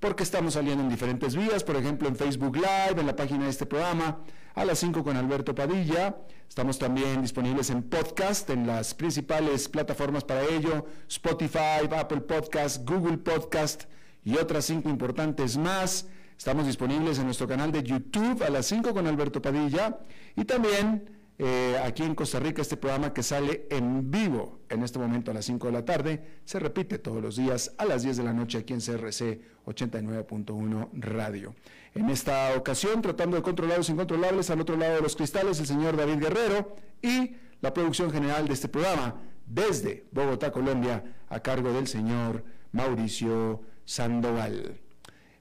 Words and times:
porque 0.00 0.22
estamos 0.22 0.54
saliendo 0.54 0.82
en 0.82 0.88
diferentes 0.88 1.36
vías, 1.36 1.62
por 1.62 1.76
ejemplo 1.76 2.08
en 2.08 2.16
Facebook 2.16 2.56
Live, 2.56 2.98
en 2.98 3.06
la 3.06 3.14
página 3.14 3.44
de 3.44 3.50
este 3.50 3.66
programa, 3.66 4.20
a 4.54 4.64
las 4.64 4.78
5 4.78 5.04
con 5.04 5.16
Alberto 5.16 5.54
Padilla. 5.54 6.16
Estamos 6.48 6.78
también 6.78 7.20
disponibles 7.22 7.68
en 7.70 7.82
podcast, 7.82 8.48
en 8.50 8.66
las 8.66 8.94
principales 8.94 9.68
plataformas 9.68 10.24
para 10.24 10.42
ello, 10.42 10.86
Spotify, 11.06 11.86
Apple 11.94 12.22
Podcast, 12.22 12.88
Google 12.88 13.18
Podcast 13.18 13.84
y 14.24 14.36
otras 14.36 14.64
cinco 14.64 14.88
importantes 14.88 15.56
más. 15.56 16.06
Estamos 16.36 16.66
disponibles 16.66 17.18
en 17.18 17.26
nuestro 17.26 17.46
canal 17.46 17.70
de 17.70 17.82
YouTube 17.82 18.42
a 18.42 18.48
las 18.48 18.64
5 18.66 18.94
con 18.94 19.06
Alberto 19.06 19.42
Padilla 19.42 19.98
y 20.34 20.46
también 20.46 21.19
eh, 21.42 21.80
aquí 21.82 22.02
en 22.02 22.14
Costa 22.14 22.38
Rica 22.38 22.60
este 22.60 22.76
programa 22.76 23.14
que 23.14 23.22
sale 23.22 23.66
en 23.70 24.10
vivo 24.10 24.60
en 24.68 24.82
este 24.82 24.98
momento 24.98 25.30
a 25.30 25.34
las 25.34 25.46
5 25.46 25.68
de 25.68 25.72
la 25.72 25.86
tarde, 25.86 26.22
se 26.44 26.58
repite 26.58 26.98
todos 26.98 27.22
los 27.22 27.36
días 27.36 27.72
a 27.78 27.86
las 27.86 28.02
10 28.02 28.18
de 28.18 28.24
la 28.24 28.34
noche 28.34 28.58
aquí 28.58 28.74
en 28.74 28.80
CRC 28.80 29.40
89.1 29.64 30.90
Radio. 30.92 31.54
En 31.94 32.10
esta 32.10 32.54
ocasión, 32.54 33.00
tratando 33.00 33.38
de 33.38 33.42
controlar 33.42 33.78
los 33.78 33.88
incontrolables, 33.88 34.50
al 34.50 34.60
otro 34.60 34.76
lado 34.76 34.96
de 34.96 35.00
los 35.00 35.16
cristales, 35.16 35.58
el 35.60 35.66
señor 35.66 35.96
David 35.96 36.18
Guerrero 36.18 36.76
y 37.00 37.36
la 37.62 37.72
producción 37.72 38.10
general 38.10 38.46
de 38.46 38.52
este 38.52 38.68
programa 38.68 39.14
desde 39.46 40.04
Bogotá, 40.12 40.52
Colombia, 40.52 41.02
a 41.30 41.40
cargo 41.40 41.72
del 41.72 41.86
señor 41.86 42.44
Mauricio 42.72 43.62
Sandoval. 43.86 44.78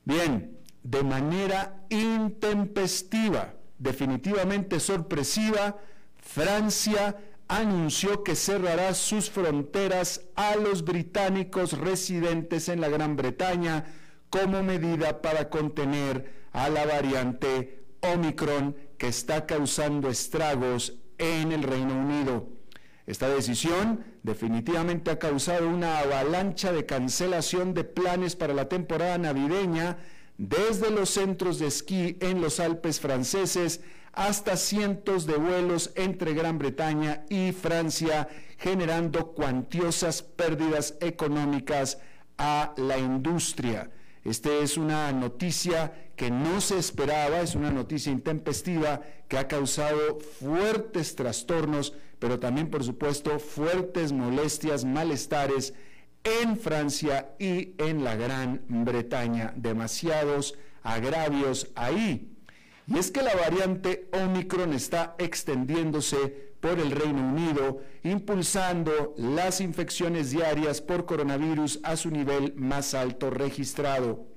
Bien, 0.05 0.57
de 0.81 1.03
manera 1.03 1.83
intempestiva, 1.89 3.53
definitivamente 3.79 4.79
sorpresiva, 4.79 5.77
Francia 6.17 7.17
anunció 7.47 8.23
que 8.23 8.35
cerrará 8.35 8.93
sus 8.93 9.31
fronteras 9.31 10.21
a 10.35 10.55
los 10.55 10.83
británicos 10.83 11.77
residentes 11.77 12.69
en 12.69 12.79
la 12.81 12.89
Gran 12.89 13.15
Bretaña 13.15 13.85
como 14.29 14.61
medida 14.61 15.21
para 15.21 15.49
contener 15.49 16.47
a 16.51 16.69
la 16.69 16.85
variante 16.85 17.83
Omicron 18.01 18.75
que 18.97 19.07
está 19.07 19.47
causando 19.47 20.09
estragos 20.09 20.99
en 21.17 21.51
el 21.51 21.63
Reino 21.63 21.95
Unido. 21.95 22.47
Esta 23.07 23.27
decisión 23.27 24.05
definitivamente 24.21 25.09
ha 25.09 25.17
causado 25.17 25.67
una 25.67 25.99
avalancha 25.99 26.71
de 26.71 26.85
cancelación 26.85 27.73
de 27.73 27.83
planes 27.83 28.35
para 28.35 28.53
la 28.53 28.69
temporada 28.69 29.17
navideña 29.17 29.97
desde 30.39 30.89
los 30.89 31.09
centros 31.09 31.59
de 31.59 31.67
esquí 31.67 32.15
en 32.21 32.39
los 32.39 32.61
Alpes 32.61 33.01
franceses 33.01 33.81
hasta 34.13 34.55
cientos 34.55 35.25
de 35.25 35.35
vuelos 35.35 35.91
entre 35.95 36.33
Gran 36.33 36.57
Bretaña 36.57 37.25
y 37.29 37.51
Francia, 37.51 38.29
generando 38.57 39.33
cuantiosas 39.33 40.21
pérdidas 40.23 40.95
económicas 41.01 41.99
a 42.37 42.73
la 42.77 42.97
industria. 42.97 43.91
Esta 44.23 44.49
es 44.49 44.77
una 44.77 45.11
noticia 45.11 46.11
que 46.15 46.31
no 46.31 46.61
se 46.61 46.77
esperaba, 46.79 47.41
es 47.41 47.55
una 47.55 47.69
noticia 47.69 48.11
intempestiva 48.11 49.01
que 49.27 49.37
ha 49.37 49.47
causado 49.49 50.19
fuertes 50.19 51.15
trastornos, 51.15 51.93
pero 52.17 52.39
también, 52.39 52.69
por 52.69 52.85
supuesto, 52.85 53.39
fuertes 53.39 54.13
molestias, 54.13 54.85
malestares 54.85 55.73
en 56.23 56.57
Francia 56.57 57.35
y 57.39 57.75
en 57.77 58.03
la 58.03 58.15
Gran 58.15 58.61
Bretaña. 58.67 59.53
Demasiados 59.55 60.55
agravios 60.83 61.71
ahí. 61.75 62.35
Y 62.87 62.97
es 62.97 63.11
que 63.11 63.21
la 63.21 63.35
variante 63.35 64.09
Omicron 64.13 64.73
está 64.73 65.15
extendiéndose 65.19 66.49
por 66.59 66.79
el 66.79 66.91
Reino 66.91 67.21
Unido, 67.21 67.81
impulsando 68.03 69.13
las 69.17 69.61
infecciones 69.61 70.31
diarias 70.31 70.81
por 70.81 71.05
coronavirus 71.05 71.79
a 71.83 71.95
su 71.95 72.09
nivel 72.09 72.55
más 72.55 72.93
alto 72.93 73.29
registrado. 73.29 74.27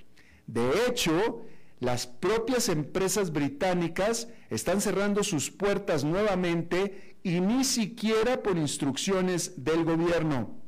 De 0.47 0.71
hecho, 0.87 1.43
las 1.81 2.07
propias 2.07 2.69
empresas 2.69 3.33
británicas 3.33 4.29
están 4.51 4.81
cerrando 4.81 5.25
sus 5.25 5.51
puertas 5.51 6.05
nuevamente 6.05 7.17
y 7.25 7.41
ni 7.41 7.65
siquiera 7.65 8.43
por 8.43 8.57
instrucciones 8.57 9.65
del 9.65 9.85
gobierno. 9.85 10.62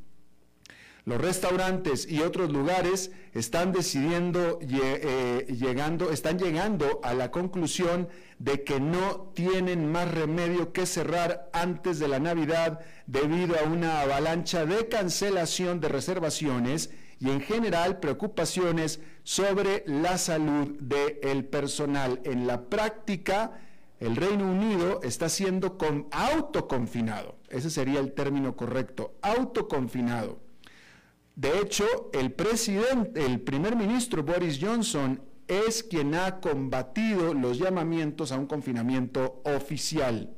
Los 1.06 1.20
restaurantes 1.20 2.10
y 2.10 2.20
otros 2.20 2.50
lugares 2.50 3.10
están 3.34 3.72
decidiendo, 3.72 4.58
eh, 4.62 5.46
llegando, 5.50 6.10
están 6.10 6.38
llegando 6.38 7.00
a 7.02 7.12
la 7.12 7.30
conclusión 7.30 8.08
de 8.38 8.64
que 8.64 8.80
no 8.80 9.30
tienen 9.34 9.90
más 9.92 10.10
remedio 10.10 10.72
que 10.72 10.86
cerrar 10.86 11.50
antes 11.52 11.98
de 11.98 12.08
la 12.08 12.20
Navidad 12.20 12.80
debido 13.06 13.54
a 13.58 13.64
una 13.64 14.00
avalancha 14.00 14.64
de 14.64 14.88
cancelación 14.88 15.78
de 15.80 15.88
reservaciones 15.88 16.90
y 17.20 17.28
en 17.28 17.42
general 17.42 18.00
preocupaciones 18.00 19.00
sobre 19.24 19.84
la 19.86 20.16
salud 20.16 20.78
del 20.80 21.44
personal. 21.44 22.20
En 22.24 22.46
la 22.46 22.62
práctica, 22.70 23.60
el 24.00 24.16
Reino 24.16 24.50
Unido 24.50 25.00
está 25.02 25.28
siendo 25.28 25.76
con 25.76 26.08
autoconfinado. 26.10 27.36
Ese 27.50 27.68
sería 27.68 28.00
el 28.00 28.12
término 28.12 28.56
correcto, 28.56 29.14
autoconfinado. 29.20 30.43
De 31.36 31.58
hecho, 31.60 31.84
el 32.12 32.32
presidente, 32.32 33.24
el 33.24 33.40
primer 33.40 33.74
ministro 33.76 34.22
Boris 34.22 34.58
Johnson 34.60 35.20
es 35.48 35.82
quien 35.82 36.14
ha 36.14 36.40
combatido 36.40 37.34
los 37.34 37.58
llamamientos 37.58 38.30
a 38.30 38.38
un 38.38 38.46
confinamiento 38.46 39.42
oficial. 39.44 40.34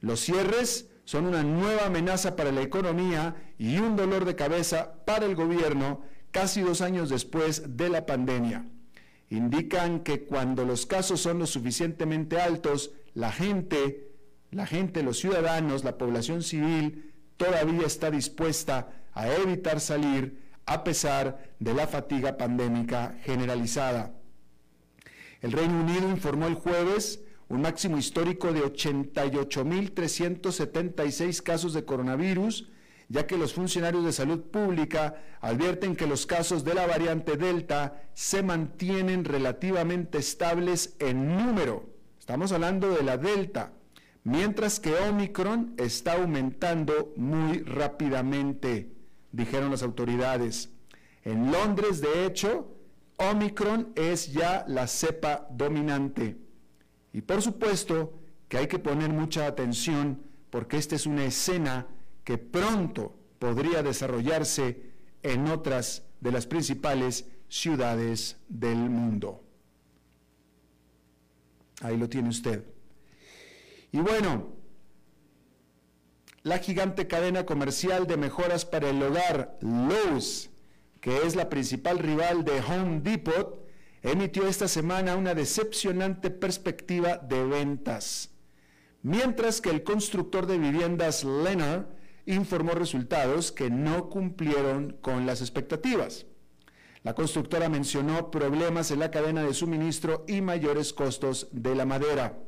Los 0.00 0.20
cierres 0.20 0.90
son 1.04 1.26
una 1.26 1.42
nueva 1.42 1.86
amenaza 1.86 2.36
para 2.36 2.52
la 2.52 2.62
economía 2.62 3.36
y 3.58 3.78
un 3.78 3.96
dolor 3.96 4.24
de 4.24 4.34
cabeza 4.34 5.04
para 5.04 5.26
el 5.26 5.34
gobierno 5.34 6.02
casi 6.30 6.62
dos 6.62 6.80
años 6.80 7.10
después 7.10 7.76
de 7.76 7.90
la 7.90 8.06
pandemia. 8.06 8.66
Indican 9.28 10.00
que 10.00 10.24
cuando 10.24 10.64
los 10.64 10.86
casos 10.86 11.20
son 11.20 11.38
lo 11.38 11.46
suficientemente 11.46 12.40
altos, 12.40 12.92
la 13.12 13.30
gente, 13.30 14.10
la 14.50 14.66
gente, 14.66 15.02
los 15.02 15.18
ciudadanos, 15.18 15.84
la 15.84 15.98
población 15.98 16.42
civil, 16.42 17.12
todavía 17.36 17.86
está 17.86 18.10
dispuesta 18.10 19.03
a 19.14 19.28
evitar 19.28 19.80
salir 19.80 20.44
a 20.66 20.84
pesar 20.84 21.54
de 21.58 21.74
la 21.74 21.86
fatiga 21.86 22.36
pandémica 22.36 23.16
generalizada. 23.22 24.12
El 25.40 25.52
Reino 25.52 25.80
Unido 25.80 26.10
informó 26.10 26.46
el 26.46 26.54
jueves 26.54 27.20
un 27.48 27.62
máximo 27.62 27.96
histórico 27.98 28.52
de 28.52 28.62
88.376 28.62 31.42
casos 31.42 31.74
de 31.74 31.84
coronavirus, 31.84 32.68
ya 33.08 33.26
que 33.26 33.36
los 33.36 33.52
funcionarios 33.52 34.04
de 34.04 34.12
salud 34.12 34.40
pública 34.40 35.20
advierten 35.40 35.94
que 35.94 36.06
los 36.06 36.24
casos 36.26 36.64
de 36.64 36.72
la 36.74 36.86
variante 36.86 37.36
Delta 37.36 38.02
se 38.14 38.42
mantienen 38.42 39.26
relativamente 39.26 40.16
estables 40.18 40.96
en 40.98 41.36
número. 41.36 41.90
Estamos 42.18 42.50
hablando 42.52 42.88
de 42.90 43.02
la 43.02 43.18
Delta, 43.18 43.74
mientras 44.24 44.80
que 44.80 44.94
Omicron 44.94 45.74
está 45.76 46.14
aumentando 46.14 47.12
muy 47.16 47.58
rápidamente 47.58 48.88
dijeron 49.34 49.70
las 49.70 49.82
autoridades. 49.82 50.70
En 51.24 51.50
Londres, 51.50 52.00
de 52.00 52.26
hecho, 52.26 52.68
Omicron 53.16 53.92
es 53.94 54.32
ya 54.32 54.64
la 54.68 54.86
cepa 54.86 55.46
dominante. 55.50 56.36
Y 57.12 57.20
por 57.22 57.42
supuesto 57.42 58.14
que 58.48 58.58
hay 58.58 58.68
que 58.68 58.78
poner 58.78 59.10
mucha 59.10 59.46
atención 59.46 60.22
porque 60.50 60.76
esta 60.76 60.94
es 60.94 61.06
una 61.06 61.24
escena 61.24 61.86
que 62.22 62.38
pronto 62.38 63.16
podría 63.38 63.82
desarrollarse 63.82 64.92
en 65.22 65.48
otras 65.48 66.04
de 66.20 66.32
las 66.32 66.46
principales 66.46 67.26
ciudades 67.48 68.36
del 68.48 68.78
mundo. 68.78 69.42
Ahí 71.80 71.96
lo 71.96 72.08
tiene 72.08 72.28
usted. 72.28 72.64
Y 73.90 73.98
bueno, 73.98 74.48
la 76.44 76.58
gigante 76.58 77.08
cadena 77.08 77.46
comercial 77.46 78.06
de 78.06 78.18
mejoras 78.18 78.66
para 78.66 78.90
el 78.90 79.02
hogar, 79.02 79.58
Lowe's, 79.62 80.50
que 81.00 81.22
es 81.22 81.34
la 81.34 81.48
principal 81.48 81.98
rival 81.98 82.44
de 82.44 82.60
Home 82.60 83.00
Depot, 83.00 83.66
emitió 84.02 84.46
esta 84.46 84.68
semana 84.68 85.16
una 85.16 85.34
decepcionante 85.34 86.30
perspectiva 86.30 87.16
de 87.16 87.42
ventas. 87.44 88.30
Mientras 89.02 89.62
que 89.62 89.70
el 89.70 89.84
constructor 89.84 90.46
de 90.46 90.58
viviendas 90.58 91.24
Lennar 91.24 91.88
informó 92.26 92.72
resultados 92.72 93.50
que 93.50 93.70
no 93.70 94.10
cumplieron 94.10 94.98
con 95.00 95.24
las 95.24 95.40
expectativas. 95.40 96.26
La 97.02 97.14
constructora 97.14 97.70
mencionó 97.70 98.30
problemas 98.30 98.90
en 98.90 99.00
la 99.00 99.10
cadena 99.10 99.42
de 99.42 99.54
suministro 99.54 100.26
y 100.28 100.42
mayores 100.42 100.92
costos 100.92 101.48
de 101.52 101.74
la 101.74 101.86
madera. 101.86 102.38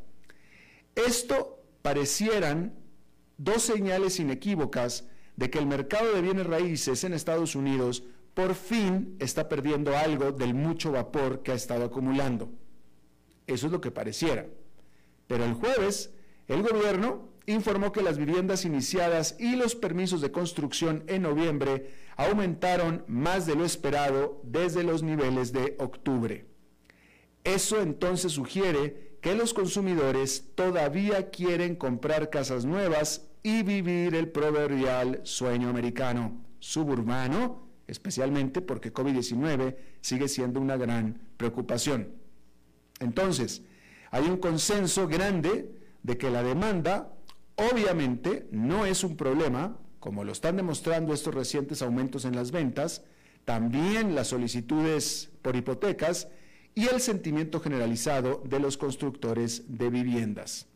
Esto 0.94 1.62
parecieran 1.80 2.85
dos 3.38 3.62
señales 3.62 4.18
inequívocas 4.20 5.04
de 5.36 5.50
que 5.50 5.58
el 5.58 5.66
mercado 5.66 6.12
de 6.12 6.22
bienes 6.22 6.46
raíces 6.46 7.04
en 7.04 7.12
Estados 7.12 7.54
Unidos 7.54 8.04
por 8.34 8.54
fin 8.54 9.16
está 9.18 9.48
perdiendo 9.48 9.96
algo 9.96 10.32
del 10.32 10.54
mucho 10.54 10.92
vapor 10.92 11.42
que 11.42 11.52
ha 11.52 11.54
estado 11.54 11.84
acumulando. 11.84 12.50
Eso 13.46 13.66
es 13.66 13.72
lo 13.72 13.80
que 13.80 13.90
pareciera. 13.90 14.46
Pero 15.26 15.44
el 15.44 15.54
jueves, 15.54 16.12
el 16.48 16.62
gobierno 16.62 17.28
informó 17.46 17.92
que 17.92 18.02
las 18.02 18.18
viviendas 18.18 18.64
iniciadas 18.64 19.36
y 19.38 19.56
los 19.56 19.74
permisos 19.74 20.20
de 20.20 20.32
construcción 20.32 21.04
en 21.06 21.22
noviembre 21.22 21.90
aumentaron 22.16 23.04
más 23.06 23.46
de 23.46 23.54
lo 23.54 23.64
esperado 23.64 24.40
desde 24.42 24.82
los 24.82 25.02
niveles 25.02 25.52
de 25.52 25.76
octubre. 25.78 26.46
Eso 27.44 27.80
entonces 27.80 28.32
sugiere 28.32 29.18
que 29.20 29.34
los 29.34 29.54
consumidores 29.54 30.52
todavía 30.54 31.30
quieren 31.30 31.76
comprar 31.76 32.30
casas 32.30 32.64
nuevas 32.64 33.25
y 33.46 33.62
vivir 33.62 34.16
el 34.16 34.28
proverbial 34.30 35.20
sueño 35.22 35.68
americano, 35.68 36.36
suburbano, 36.58 37.68
especialmente 37.86 38.60
porque 38.60 38.92
COVID-19 38.92 39.76
sigue 40.00 40.26
siendo 40.26 40.60
una 40.60 40.76
gran 40.76 41.20
preocupación. 41.36 42.08
Entonces, 42.98 43.62
hay 44.10 44.24
un 44.24 44.38
consenso 44.38 45.06
grande 45.06 45.70
de 46.02 46.18
que 46.18 46.28
la 46.28 46.42
demanda 46.42 47.14
obviamente 47.54 48.48
no 48.50 48.84
es 48.84 49.04
un 49.04 49.16
problema, 49.16 49.78
como 50.00 50.24
lo 50.24 50.32
están 50.32 50.56
demostrando 50.56 51.14
estos 51.14 51.32
recientes 51.32 51.82
aumentos 51.82 52.24
en 52.24 52.34
las 52.34 52.50
ventas, 52.50 53.04
también 53.44 54.16
las 54.16 54.26
solicitudes 54.26 55.30
por 55.42 55.54
hipotecas 55.54 56.26
y 56.74 56.88
el 56.88 57.00
sentimiento 57.00 57.60
generalizado 57.60 58.42
de 58.44 58.58
los 58.58 58.76
constructores 58.76 59.78
de 59.78 59.88
viviendas. 59.88 60.66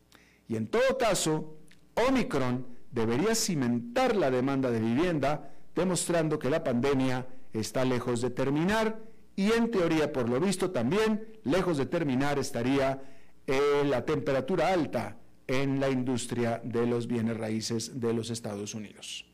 Y 0.47 0.55
en 0.55 0.67
todo 0.67 0.97
caso, 0.97 1.57
Omicron 2.07 2.65
debería 2.91 3.35
cimentar 3.35 4.15
la 4.15 4.29
demanda 4.29 4.69
de 4.71 4.79
vivienda, 4.79 5.51
demostrando 5.75 6.39
que 6.39 6.49
la 6.49 6.63
pandemia 6.63 7.27
está 7.53 7.85
lejos 7.85 8.21
de 8.21 8.29
terminar 8.29 8.99
y 9.35 9.51
en 9.53 9.71
teoría, 9.71 10.11
por 10.11 10.29
lo 10.29 10.39
visto, 10.39 10.71
también 10.71 11.25
lejos 11.43 11.77
de 11.77 11.85
terminar 11.85 12.37
estaría 12.37 13.01
eh, 13.47 13.83
la 13.85 14.05
temperatura 14.05 14.73
alta 14.73 15.17
en 15.47 15.79
la 15.79 15.89
industria 15.89 16.61
de 16.63 16.85
los 16.85 17.07
bienes 17.07 17.37
raíces 17.37 17.99
de 17.99 18.13
los 18.13 18.29
Estados 18.29 18.75
Unidos. 18.75 19.25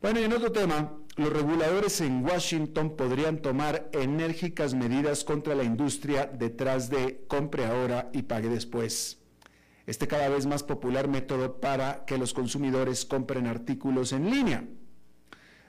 Bueno, 0.00 0.20
y 0.20 0.24
en 0.24 0.32
otro 0.32 0.52
tema, 0.52 0.92
los 1.16 1.32
reguladores 1.32 2.00
en 2.00 2.24
Washington 2.24 2.96
podrían 2.96 3.38
tomar 3.38 3.90
enérgicas 3.92 4.74
medidas 4.74 5.24
contra 5.24 5.54
la 5.54 5.64
industria 5.64 6.26
detrás 6.26 6.88
de 6.88 7.24
compre 7.26 7.66
ahora 7.66 8.08
y 8.12 8.22
pague 8.22 8.48
después. 8.48 9.17
Este 9.88 10.06
cada 10.06 10.28
vez 10.28 10.44
más 10.44 10.62
popular 10.62 11.08
método 11.08 11.60
para 11.60 12.04
que 12.04 12.18
los 12.18 12.34
consumidores 12.34 13.06
compren 13.06 13.46
artículos 13.46 14.12
en 14.12 14.30
línea. 14.30 14.68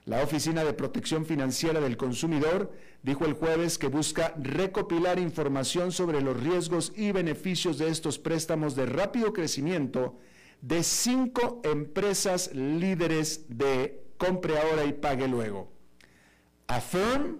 La 0.04 0.22
Oficina 0.22 0.66
de 0.66 0.74
Protección 0.74 1.26
Financiera 1.26 1.80
del 1.80 1.96
Consumidor 1.96 2.70
dijo 3.02 3.24
el 3.24 3.32
jueves 3.32 3.78
que 3.78 3.88
busca 3.88 4.34
recopilar 4.38 5.20
información 5.20 5.94
sobre 5.94 6.20
los 6.20 6.38
riesgos 6.38 6.92
y 6.98 7.14
beneficios 7.14 7.78
de 7.78 7.88
estos 7.88 8.20
préstamos 8.20 8.76
de 8.76 8.88
rápido 8.88 9.32
crecimiento 9.32 10.18
de 10.60 10.84
cinco 10.84 11.62
empresas 11.64 12.54
líderes 12.54 13.46
de 13.48 14.04
compre 14.18 14.60
ahora 14.60 14.84
y 14.84 14.92
pague 14.92 15.30
luego. 15.30 15.72
Affirm, 16.68 17.40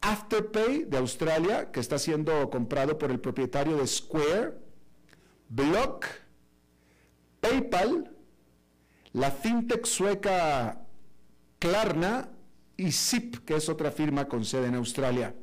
Afterpay 0.00 0.86
de 0.86 0.98
Australia, 0.98 1.70
que 1.70 1.78
está 1.78 1.96
siendo 2.00 2.50
comprado 2.50 2.98
por 2.98 3.12
el 3.12 3.20
propietario 3.20 3.76
de 3.76 3.86
Square, 3.86 4.63
Block, 5.48 6.06
PayPal, 7.40 8.10
la 9.12 9.30
fintech 9.30 9.86
sueca 9.86 10.80
Klarna 11.58 12.30
y 12.76 12.90
Zip, 12.92 13.44
que 13.44 13.56
es 13.56 13.68
otra 13.68 13.90
firma 13.90 14.26
con 14.28 14.44
sede 14.44 14.66
en 14.66 14.74
Australia. 14.74 15.34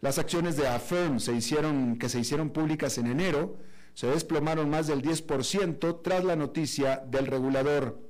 Las 0.00 0.18
acciones 0.18 0.56
de 0.56 0.68
Affirm 0.68 1.18
se 1.18 1.32
hicieron, 1.32 1.98
que 1.98 2.08
se 2.08 2.20
hicieron 2.20 2.50
públicas 2.50 2.98
en 2.98 3.08
enero 3.08 3.58
se 3.98 4.06
desplomaron 4.06 4.70
más 4.70 4.86
del 4.86 5.02
10% 5.02 6.02
tras 6.04 6.22
la 6.22 6.36
noticia 6.36 7.02
del 7.04 7.26
regulador. 7.26 8.00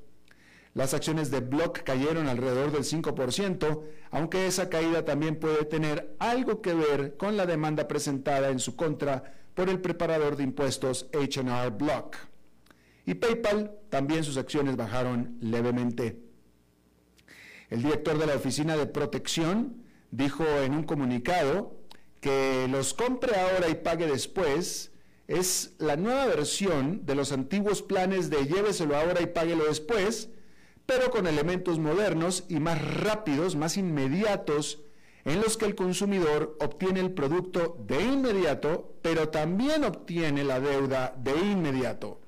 Las 0.75 0.93
acciones 0.93 1.31
de 1.31 1.40
Block 1.40 1.78
cayeron 1.82 2.28
alrededor 2.28 2.72
del 2.72 2.84
5%, 2.84 3.82
aunque 4.10 4.46
esa 4.46 4.69
caída 4.69 5.06
también 5.06 5.37
puede 5.37 5.64
tener 5.64 6.14
algo 6.19 6.60
que 6.60 6.75
ver 6.75 7.16
con 7.16 7.38
la 7.38 7.46
demanda 7.46 7.88
presentada 7.88 8.50
en 8.50 8.58
su 8.58 8.76
contra 8.76 9.32
por 9.58 9.69
el 9.69 9.81
preparador 9.81 10.37
de 10.37 10.44
impuestos 10.44 11.08
HR 11.12 11.70
Block. 11.70 12.14
Y 13.05 13.14
PayPal 13.14 13.72
también 13.88 14.22
sus 14.22 14.37
acciones 14.37 14.76
bajaron 14.76 15.37
levemente. 15.40 16.16
El 17.69 17.82
director 17.82 18.19
de 18.19 18.27
la 18.29 18.36
Oficina 18.36 18.77
de 18.77 18.86
Protección 18.86 19.82
dijo 20.12 20.44
en 20.44 20.74
un 20.74 20.84
comunicado 20.84 21.77
que 22.20 22.69
los 22.70 22.94
compre 22.94 23.34
ahora 23.34 23.69
y 23.69 23.74
pague 23.74 24.06
después 24.06 24.93
es 25.27 25.74
la 25.79 25.96
nueva 25.96 26.27
versión 26.27 27.05
de 27.05 27.17
los 27.17 27.32
antiguos 27.32 27.82
planes 27.82 28.31
de 28.31 28.46
lléveselo 28.46 28.96
ahora 28.96 29.22
y 29.22 29.27
páguelo 29.27 29.65
después, 29.65 30.29
pero 30.86 31.10
con 31.10 31.27
elementos 31.27 31.81
modernos 31.81 32.44
y 32.48 32.60
más 32.60 32.81
rápidos, 32.81 33.56
más 33.56 33.77
inmediatos, 33.77 34.84
en 35.29 35.43
los 35.43 35.58
que 35.58 35.67
el 35.67 35.75
consumidor 35.75 36.56
obtiene 36.58 37.01
el 37.01 37.13
producto 37.13 37.77
de 37.87 38.03
inmediato, 38.03 38.94
pero 39.03 39.29
también 39.29 39.85
obtiene 39.85 40.43
la 40.43 40.58
deuda 40.58 41.15
de 41.19 41.37
inmediato. 41.37 42.19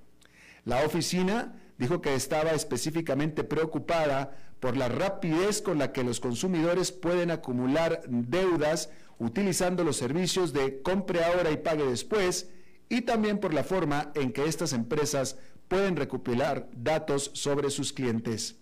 La 0.66 0.84
oficina 0.84 1.58
dijo 1.78 2.02
que 2.02 2.14
estaba 2.14 2.50
específicamente 2.50 3.42
preocupada 3.42 4.36
por 4.60 4.76
la 4.76 4.88
rapidez 4.88 5.62
con 5.62 5.78
la 5.78 5.92
que 5.92 6.04
los 6.04 6.20
consumidores 6.20 6.92
pueden 6.92 7.30
acumular 7.30 8.02
deudas 8.06 8.90
utilizando 9.18 9.82
los 9.82 9.96
servicios 9.96 10.52
de 10.52 10.82
compre 10.82 11.24
ahora 11.24 11.50
y 11.50 11.56
pague 11.56 11.86
después 11.86 12.50
y 12.90 13.00
también 13.02 13.38
por 13.38 13.54
la 13.54 13.64
forma 13.64 14.12
en 14.14 14.30
que 14.30 14.44
estas 14.44 14.74
empresas 14.74 15.38
pueden 15.68 15.96
recopilar 15.96 16.68
datos 16.76 17.30
sobre 17.32 17.70
sus 17.70 17.94
clientes. 17.94 18.56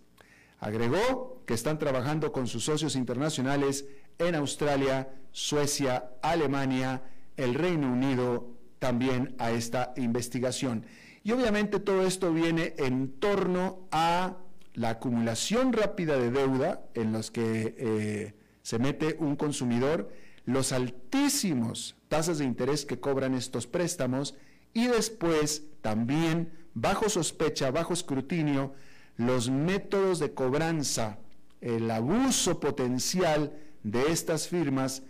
Agregó 0.60 1.42
que 1.46 1.54
están 1.54 1.78
trabajando 1.78 2.30
con 2.30 2.46
sus 2.46 2.64
socios 2.64 2.94
internacionales 2.94 3.86
en 4.18 4.34
Australia, 4.34 5.08
Suecia, 5.32 6.10
Alemania, 6.22 7.02
el 7.36 7.54
Reino 7.54 7.92
Unido, 7.92 8.48
también 8.78 9.34
a 9.38 9.50
esta 9.50 9.92
investigación. 9.96 10.84
Y 11.24 11.32
obviamente 11.32 11.80
todo 11.80 12.06
esto 12.06 12.32
viene 12.32 12.74
en 12.78 13.12
torno 13.18 13.80
a 13.90 14.36
la 14.74 14.90
acumulación 14.90 15.72
rápida 15.72 16.16
de 16.16 16.30
deuda 16.30 16.82
en 16.94 17.12
los 17.12 17.30
que 17.30 17.74
eh, 17.76 18.34
se 18.62 18.78
mete 18.78 19.16
un 19.18 19.36
consumidor, 19.36 20.12
los 20.44 20.72
altísimos 20.72 21.96
tasas 22.08 22.38
de 22.38 22.44
interés 22.44 22.84
que 22.84 23.00
cobran 23.00 23.34
estos 23.34 23.66
préstamos 23.66 24.34
y 24.72 24.86
después 24.86 25.64
también, 25.82 26.52
bajo 26.74 27.08
sospecha, 27.08 27.70
bajo 27.70 27.92
escrutinio, 27.92 28.74
los 29.16 29.50
métodos 29.50 30.20
de 30.20 30.32
cobranza, 30.32 31.18
el 31.60 31.90
abuso 31.90 32.60
potencial 32.60 33.52
de 33.90 34.10
estas 34.12 34.48
firmas 34.48 35.02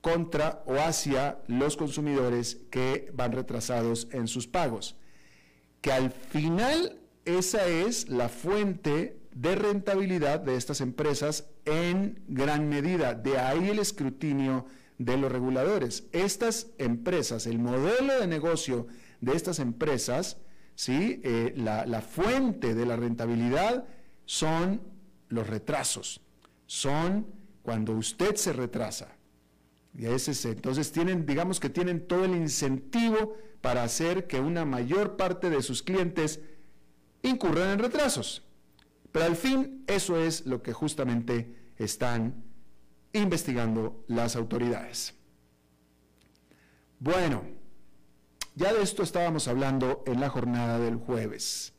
contra 0.00 0.62
o 0.66 0.74
hacia 0.74 1.38
los 1.46 1.76
consumidores 1.76 2.58
que 2.70 3.10
van 3.14 3.32
retrasados 3.32 4.08
en 4.12 4.28
sus 4.28 4.46
pagos. 4.46 4.96
Que 5.80 5.92
al 5.92 6.10
final 6.10 7.00
esa 7.24 7.66
es 7.66 8.08
la 8.08 8.28
fuente 8.28 9.18
de 9.34 9.54
rentabilidad 9.54 10.40
de 10.40 10.56
estas 10.56 10.80
empresas 10.80 11.46
en 11.64 12.22
gran 12.28 12.68
medida. 12.68 13.14
De 13.14 13.38
ahí 13.38 13.68
el 13.68 13.78
escrutinio, 13.78 14.66
de 14.98 15.16
los 15.16 15.30
reguladores. 15.30 16.04
Estas 16.12 16.68
empresas, 16.78 17.46
el 17.46 17.58
modelo 17.58 18.18
de 18.20 18.26
negocio 18.26 18.86
de 19.20 19.34
estas 19.34 19.60
empresas, 19.60 20.36
¿sí? 20.74 21.20
Eh, 21.24 21.54
la, 21.56 22.02
fuente 22.02 22.74
de 22.74 22.84
la 22.84 22.96
rentabilidad 22.96 23.86
son 24.26 24.82
los 25.28 25.46
retrasos, 25.46 26.20
son 26.66 27.26
cuando 27.68 27.92
usted 27.92 28.34
se 28.36 28.54
retrasa. 28.54 29.14
Y 29.94 30.06
ese, 30.06 30.32
entonces 30.52 30.90
tienen, 30.90 31.26
digamos 31.26 31.60
que 31.60 31.68
tienen 31.68 32.06
todo 32.08 32.24
el 32.24 32.34
incentivo 32.34 33.36
para 33.60 33.82
hacer 33.82 34.26
que 34.26 34.40
una 34.40 34.64
mayor 34.64 35.18
parte 35.18 35.50
de 35.50 35.60
sus 35.60 35.82
clientes 35.82 36.40
incurran 37.20 37.68
en 37.72 37.78
retrasos. 37.78 38.42
Pero 39.12 39.26
al 39.26 39.36
fin 39.36 39.84
eso 39.86 40.16
es 40.16 40.46
lo 40.46 40.62
que 40.62 40.72
justamente 40.72 41.74
están 41.76 42.42
investigando 43.12 44.02
las 44.08 44.34
autoridades. 44.34 45.12
Bueno, 46.98 47.42
ya 48.54 48.72
de 48.72 48.80
esto 48.80 49.02
estábamos 49.02 49.46
hablando 49.46 50.04
en 50.06 50.20
la 50.20 50.30
jornada 50.30 50.78
del 50.78 50.96
jueves. 50.96 51.74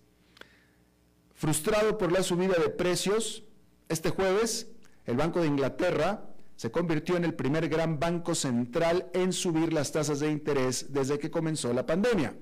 Frustrado 1.33 1.97
por 1.97 2.11
la 2.11 2.21
subida 2.21 2.59
de 2.59 2.69
precios, 2.69 3.43
este 3.87 4.11
jueves 4.11 4.68
el 5.09 5.17
Banco 5.17 5.41
de 5.41 5.47
Inglaterra 5.47 6.23
se 6.55 6.69
convirtió 6.69 7.17
en 7.17 7.25
el 7.25 7.33
primer 7.33 7.67
gran 7.67 7.99
banco 7.99 8.35
central 8.35 9.09
en 9.13 9.33
subir 9.33 9.73
las 9.73 9.91
tasas 9.91 10.19
de 10.19 10.29
interés 10.29 10.93
desde 10.93 11.17
que 11.17 11.31
comenzó 11.31 11.73
la 11.73 11.85
pandemia. 11.85 12.35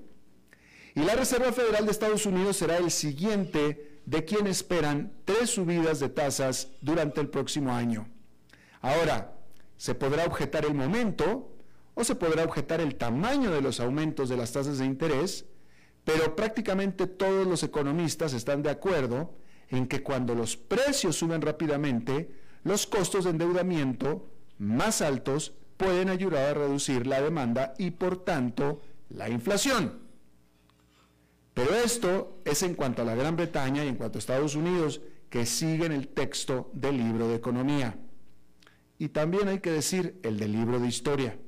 Y 0.94 1.00
la 1.00 1.14
Reserva 1.14 1.50
Federal 1.52 1.86
de 1.86 1.92
Estados 1.92 2.26
Unidos 2.26 2.58
será 2.58 2.76
el 2.76 2.90
siguiente 2.90 4.00
de 4.04 4.24
quien 4.26 4.46
esperan 4.46 5.14
tres 5.24 5.48
subidas 5.48 5.98
de 5.98 6.10
tasas 6.10 6.68
durante 6.82 7.22
el 7.22 7.30
próximo 7.30 7.74
año. 7.74 8.06
Ahora, 8.82 9.32
se 9.78 9.94
podrá 9.94 10.26
objetar 10.26 10.66
el 10.66 10.74
momento 10.74 11.50
o 11.94 12.04
se 12.04 12.16
podrá 12.16 12.44
objetar 12.44 12.82
el 12.82 12.96
tamaño 12.96 13.50
de 13.50 13.62
los 13.62 13.80
aumentos 13.80 14.28
de 14.28 14.36
las 14.36 14.52
tasas 14.52 14.78
de 14.78 14.84
interés, 14.84 15.46
pero 16.04 16.36
prácticamente 16.36 17.06
todos 17.06 17.46
los 17.46 17.62
economistas 17.62 18.34
están 18.34 18.62
de 18.62 18.70
acuerdo 18.70 19.32
en 19.68 19.86
que 19.86 20.02
cuando 20.02 20.34
los 20.34 20.56
precios 20.56 21.16
suben 21.16 21.40
rápidamente, 21.40 22.46
los 22.68 22.86
costos 22.86 23.24
de 23.24 23.30
endeudamiento 23.30 24.30
más 24.58 25.00
altos 25.00 25.54
pueden 25.76 26.10
ayudar 26.10 26.44
a 26.44 26.54
reducir 26.54 27.06
la 27.06 27.20
demanda 27.20 27.74
y 27.78 27.92
por 27.92 28.24
tanto 28.24 28.82
la 29.08 29.28
inflación. 29.28 30.00
Pero 31.54 31.74
esto 31.74 32.38
es 32.44 32.62
en 32.62 32.74
cuanto 32.74 33.02
a 33.02 33.04
la 33.04 33.14
Gran 33.14 33.36
Bretaña 33.36 33.84
y 33.84 33.88
en 33.88 33.96
cuanto 33.96 34.18
a 34.18 34.20
Estados 34.20 34.54
Unidos, 34.54 35.00
que 35.30 35.46
siguen 35.46 35.92
el 35.92 36.08
texto 36.08 36.70
del 36.72 36.98
libro 36.98 37.28
de 37.28 37.36
economía. 37.36 37.96
Y 38.98 39.08
también 39.08 39.48
hay 39.48 39.60
que 39.60 39.70
decir 39.70 40.20
el 40.22 40.38
del 40.38 40.52
libro 40.52 40.78
de 40.78 40.88
historia. 40.88 41.38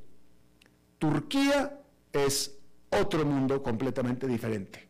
Turquía 0.98 1.80
es 2.12 2.58
otro 2.90 3.24
mundo 3.24 3.62
completamente 3.62 4.26
diferente. 4.26 4.88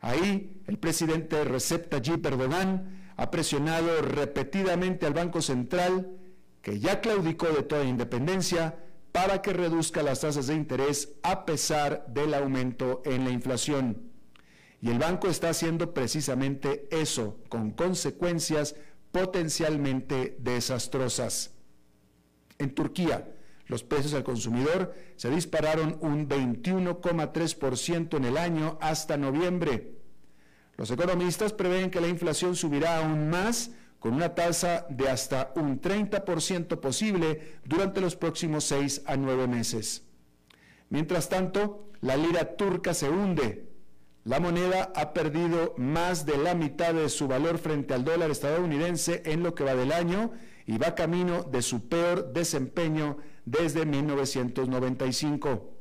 Ahí 0.00 0.60
el 0.66 0.78
presidente 0.78 1.44
Recep 1.44 1.88
Tayyip 1.88 2.24
Erdogan 2.26 2.97
ha 3.18 3.30
presionado 3.32 4.00
repetidamente 4.00 5.04
al 5.04 5.12
Banco 5.12 5.42
Central, 5.42 6.16
que 6.62 6.78
ya 6.78 7.00
claudicó 7.00 7.48
de 7.48 7.64
toda 7.64 7.84
independencia, 7.84 8.78
para 9.10 9.42
que 9.42 9.52
reduzca 9.52 10.04
las 10.04 10.20
tasas 10.20 10.46
de 10.46 10.54
interés 10.54 11.14
a 11.24 11.44
pesar 11.44 12.06
del 12.06 12.32
aumento 12.32 13.02
en 13.04 13.24
la 13.24 13.30
inflación. 13.30 14.12
Y 14.80 14.90
el 14.90 15.00
banco 15.00 15.26
está 15.26 15.48
haciendo 15.48 15.92
precisamente 15.92 16.86
eso, 16.92 17.40
con 17.48 17.72
consecuencias 17.72 18.76
potencialmente 19.10 20.36
desastrosas. 20.38 21.50
En 22.58 22.72
Turquía, 22.72 23.34
los 23.66 23.82
precios 23.82 24.14
al 24.14 24.22
consumidor 24.22 24.94
se 25.16 25.28
dispararon 25.28 25.98
un 26.02 26.28
21,3% 26.28 28.16
en 28.16 28.24
el 28.24 28.36
año 28.36 28.78
hasta 28.80 29.16
noviembre 29.16 29.97
los 30.78 30.90
economistas 30.92 31.52
prevén 31.52 31.90
que 31.90 32.00
la 32.00 32.06
inflación 32.06 32.54
subirá 32.54 32.98
aún 32.98 33.28
más 33.28 33.72
con 33.98 34.14
una 34.14 34.36
tasa 34.36 34.86
de 34.88 35.08
hasta 35.08 35.52
un 35.56 35.80
30% 35.80 36.78
posible 36.78 37.56
durante 37.64 38.00
los 38.00 38.14
próximos 38.14 38.62
seis 38.62 39.02
a 39.04 39.16
nueve 39.16 39.48
meses. 39.48 40.04
Mientras 40.88 41.28
tanto, 41.28 41.90
la 42.00 42.16
lira 42.16 42.56
turca 42.56 42.94
se 42.94 43.10
hunde. 43.10 43.68
La 44.22 44.38
moneda 44.38 44.92
ha 44.94 45.12
perdido 45.12 45.74
más 45.78 46.24
de 46.26 46.38
la 46.38 46.54
mitad 46.54 46.94
de 46.94 47.08
su 47.08 47.26
valor 47.26 47.58
frente 47.58 47.92
al 47.92 48.04
dólar 48.04 48.30
estadounidense 48.30 49.22
en 49.26 49.42
lo 49.42 49.56
que 49.56 49.64
va 49.64 49.74
del 49.74 49.90
año 49.90 50.30
y 50.64 50.78
va 50.78 50.94
camino 50.94 51.42
de 51.42 51.62
su 51.62 51.88
peor 51.88 52.32
desempeño 52.32 53.16
desde 53.44 53.84
1995. 53.84 55.77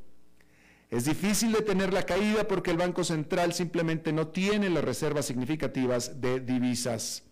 Es 0.90 1.04
difícil 1.04 1.52
detener 1.52 1.94
la 1.94 2.04
caída 2.04 2.48
porque 2.48 2.72
el 2.72 2.78
Banco 2.78 3.04
Central 3.04 3.54
simplemente 3.54 4.14
no 4.14 4.28
tiene 4.30 4.70
las 4.70 4.86
reservas 4.86 5.26
significativas 5.26 6.22
de 6.22 6.40
divisas. 6.40 7.24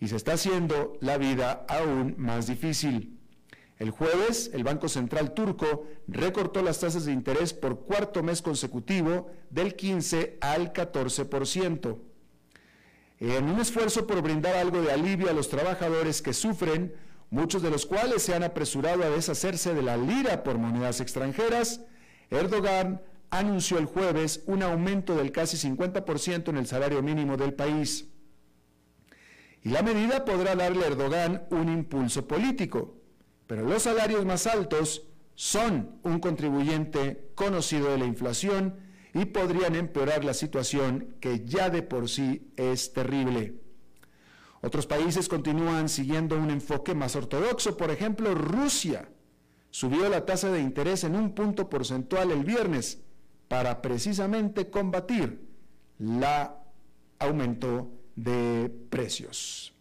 Y 0.00 0.08
se 0.08 0.16
está 0.16 0.34
haciendo 0.34 0.98
la 1.00 1.16
vida 1.16 1.64
aún 1.68 2.14
más 2.18 2.46
difícil. 2.48 3.18
El 3.78 3.90
jueves, 3.90 4.50
el 4.52 4.64
Banco 4.64 4.88
Central 4.88 5.32
turco 5.32 5.86
recortó 6.06 6.62
las 6.62 6.78
tasas 6.78 7.06
de 7.06 7.12
interés 7.12 7.54
por 7.54 7.80
cuarto 7.80 8.22
mes 8.22 8.42
consecutivo 8.42 9.30
del 9.48 9.74
15 9.74 10.38
al 10.40 10.72
14%. 10.72 11.98
En 13.20 13.44
un 13.44 13.60
esfuerzo 13.60 14.06
por 14.06 14.20
brindar 14.20 14.56
algo 14.56 14.82
de 14.82 14.92
alivio 14.92 15.30
a 15.30 15.32
los 15.32 15.48
trabajadores 15.48 16.20
que 16.20 16.34
sufren, 16.34 16.94
muchos 17.30 17.62
de 17.62 17.70
los 17.70 17.86
cuales 17.86 18.22
se 18.22 18.34
han 18.34 18.42
apresurado 18.42 19.04
a 19.04 19.10
deshacerse 19.10 19.74
de 19.74 19.82
la 19.82 19.96
lira 19.96 20.42
por 20.42 20.58
monedas 20.58 21.00
extranjeras, 21.00 21.80
Erdogan 22.38 23.02
anunció 23.30 23.78
el 23.78 23.86
jueves 23.86 24.42
un 24.46 24.62
aumento 24.62 25.14
del 25.14 25.32
casi 25.32 25.56
50% 25.56 26.48
en 26.48 26.56
el 26.56 26.66
salario 26.66 27.02
mínimo 27.02 27.36
del 27.36 27.54
país. 27.54 28.08
Y 29.62 29.70
la 29.70 29.82
medida 29.82 30.24
podrá 30.24 30.54
darle 30.54 30.84
a 30.84 30.88
Erdogan 30.88 31.44
un 31.50 31.68
impulso 31.68 32.26
político, 32.26 32.96
pero 33.46 33.62
los 33.62 33.84
salarios 33.84 34.24
más 34.24 34.46
altos 34.46 35.06
son 35.34 35.98
un 36.02 36.18
contribuyente 36.20 37.30
conocido 37.34 37.90
de 37.90 37.98
la 37.98 38.04
inflación 38.04 38.76
y 39.14 39.26
podrían 39.26 39.76
empeorar 39.76 40.24
la 40.24 40.34
situación 40.34 41.16
que 41.20 41.44
ya 41.44 41.70
de 41.70 41.82
por 41.82 42.08
sí 42.08 42.52
es 42.56 42.92
terrible. 42.92 43.54
Otros 44.62 44.86
países 44.86 45.28
continúan 45.28 45.88
siguiendo 45.88 46.38
un 46.38 46.50
enfoque 46.50 46.94
más 46.94 47.16
ortodoxo, 47.16 47.76
por 47.76 47.90
ejemplo 47.90 48.34
Rusia, 48.34 49.08
subió 49.72 50.08
la 50.10 50.24
tasa 50.26 50.50
de 50.50 50.60
interés 50.60 51.02
en 51.02 51.16
un 51.16 51.34
punto 51.34 51.68
porcentual 51.68 52.30
el 52.30 52.44
viernes 52.44 53.00
para 53.48 53.80
precisamente 53.82 54.70
combatir 54.70 55.48
el 55.98 56.24
aumento 57.18 57.90
de 58.14 58.70
precios. 58.90 59.72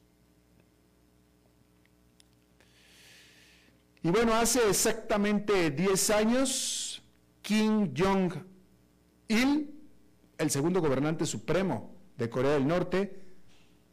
Y 4.01 4.09
bueno, 4.09 4.33
hace 4.33 4.67
exactamente 4.69 5.69
10 5.71 6.09
años, 6.09 7.03
Kim 7.41 7.93
Jong-il, 7.95 9.69
el 10.37 10.49
segundo 10.49 10.81
gobernante 10.81 11.25
supremo 11.25 11.93
de 12.17 12.29
Corea 12.29 12.53
del 12.53 12.65
Norte, 12.65 13.21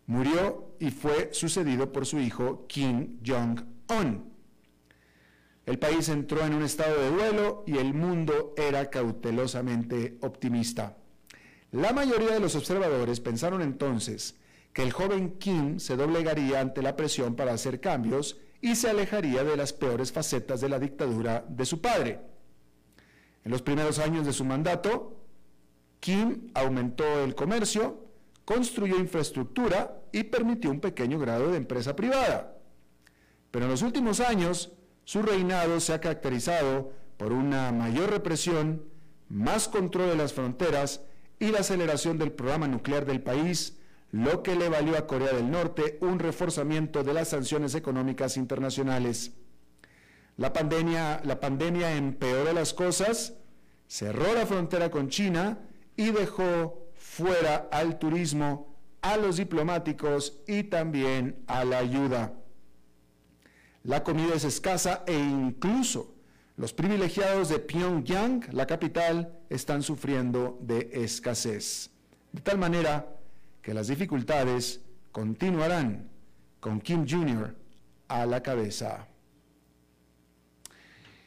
murió 0.07 0.77
y 0.79 0.91
fue 0.91 1.35
sucedido 1.35 1.93
por 1.93 2.07
su 2.07 2.21
hijo 2.21 2.67
Kim 2.69 3.19
Jong-un. 3.27 4.28
El 5.69 5.79
país 5.79 6.09
entró 6.09 6.47
en 6.47 6.55
un 6.55 6.63
estado 6.63 6.99
de 6.99 7.11
duelo 7.11 7.63
y 7.67 7.77
el 7.77 7.93
mundo 7.93 8.55
era 8.57 8.89
cautelosamente 8.89 10.17
optimista. 10.23 10.97
La 11.73 11.93
mayoría 11.93 12.31
de 12.31 12.41
los 12.41 12.57
observadores 12.57 13.21
pensaron 13.21 13.61
entonces 13.61 14.37
que 14.73 14.83
el 14.83 14.93
joven 14.93 15.37
Kim 15.39 15.79
se 15.79 15.95
doblegaría 15.95 16.61
ante 16.61 16.81
la 16.81 16.97
presión 16.97 17.37
para 17.37 17.53
hacer 17.53 17.81
cambios 17.81 18.39
y 18.63 18.77
se 18.77 18.89
alejaría 18.89 19.45
de 19.45 19.59
las 19.59 19.75
peores 19.75 20.11
facetas 20.11 20.63
de 20.63 20.71
la 20.71 20.79
dictadura 20.79 21.45
de 21.47 21.67
su 21.67 21.83
padre. 21.83 22.19
En 23.45 23.51
los 23.51 23.61
primeros 23.61 23.99
años 23.99 24.25
de 24.25 24.33
su 24.33 24.47
mandato, 24.47 25.23
Kim 26.01 26.51
aumentó 26.55 27.05
el 27.23 27.35
comercio, 27.35 28.07
construyó 28.47 28.97
infraestructura 28.99 30.01
y 30.13 30.23
permitió 30.23 30.71
un 30.71 30.81
pequeño 30.81 31.19
grado 31.19 31.51
de 31.51 31.59
empresa 31.59 31.95
privada. 31.95 32.57
Pero 33.51 33.67
en 33.67 33.71
los 33.71 33.83
últimos 33.83 34.21
años, 34.21 34.73
su 35.09 35.23
reinado 35.23 35.81
se 35.81 35.95
ha 35.95 36.03
caracterizado 36.03 36.93
por 37.17 37.33
una 37.33 37.73
mayor 37.73 38.11
represión, 38.11 38.83
más 39.31 39.67
control 39.67 40.11
de 40.11 40.17
las 40.17 40.35
fronteras 40.35 41.01
y 41.39 41.47
la 41.47 41.61
aceleración 41.61 42.19
del 42.19 42.31
programa 42.31 42.69
nuclear 42.69 43.07
del 43.07 43.23
país, 43.23 43.79
lo 44.13 44.43
que 44.43 44.55
le 44.55 44.69
valió 44.69 44.99
a 44.99 45.07
Corea 45.07 45.33
del 45.33 45.51
Norte 45.51 45.97
un 46.03 46.19
reforzamiento 46.19 47.05
de 47.05 47.15
las 47.15 47.29
sanciones 47.29 47.75
económicas 47.75 48.37
internacionales. 48.37 49.33
La 50.37 50.53
pandemia, 50.53 51.23
la 51.25 51.41
pandemia 51.41 51.97
empeoró 51.97 52.53
las 52.53 52.75
cosas, 52.75 53.33
cerró 53.87 54.35
la 54.35 54.45
frontera 54.45 54.91
con 54.91 55.09
China 55.09 55.59
y 55.97 56.11
dejó 56.11 56.87
fuera 56.93 57.67
al 57.73 57.99
turismo, 57.99 58.77
a 59.01 59.17
los 59.17 59.39
diplomáticos 59.39 60.39
y 60.47 60.65
también 60.65 61.45
a 61.47 61.65
la 61.65 61.79
ayuda. 61.79 62.35
La 63.85 64.03
comida 64.03 64.35
es 64.35 64.45
escasa 64.45 65.05
e 65.07 65.15
incluso 65.17 66.15
los 66.57 66.73
privilegiados 66.73 67.49
de 67.49 67.61
Pyongyang, 67.61 68.49
la 68.53 68.67
capital, 68.67 69.33
están 69.49 69.83
sufriendo 69.83 70.59
de 70.61 70.91
escasez. 70.93 71.91
De 72.33 72.41
tal 72.41 72.59
manera 72.59 73.07
que 73.63 73.73
las 73.73 73.87
dificultades 73.87 74.81
continuarán 75.13 76.11
con 76.59 76.81
Kim 76.81 77.07
Jr. 77.09 77.55
a 78.09 78.27
la 78.27 78.43
cabeza. 78.43 79.07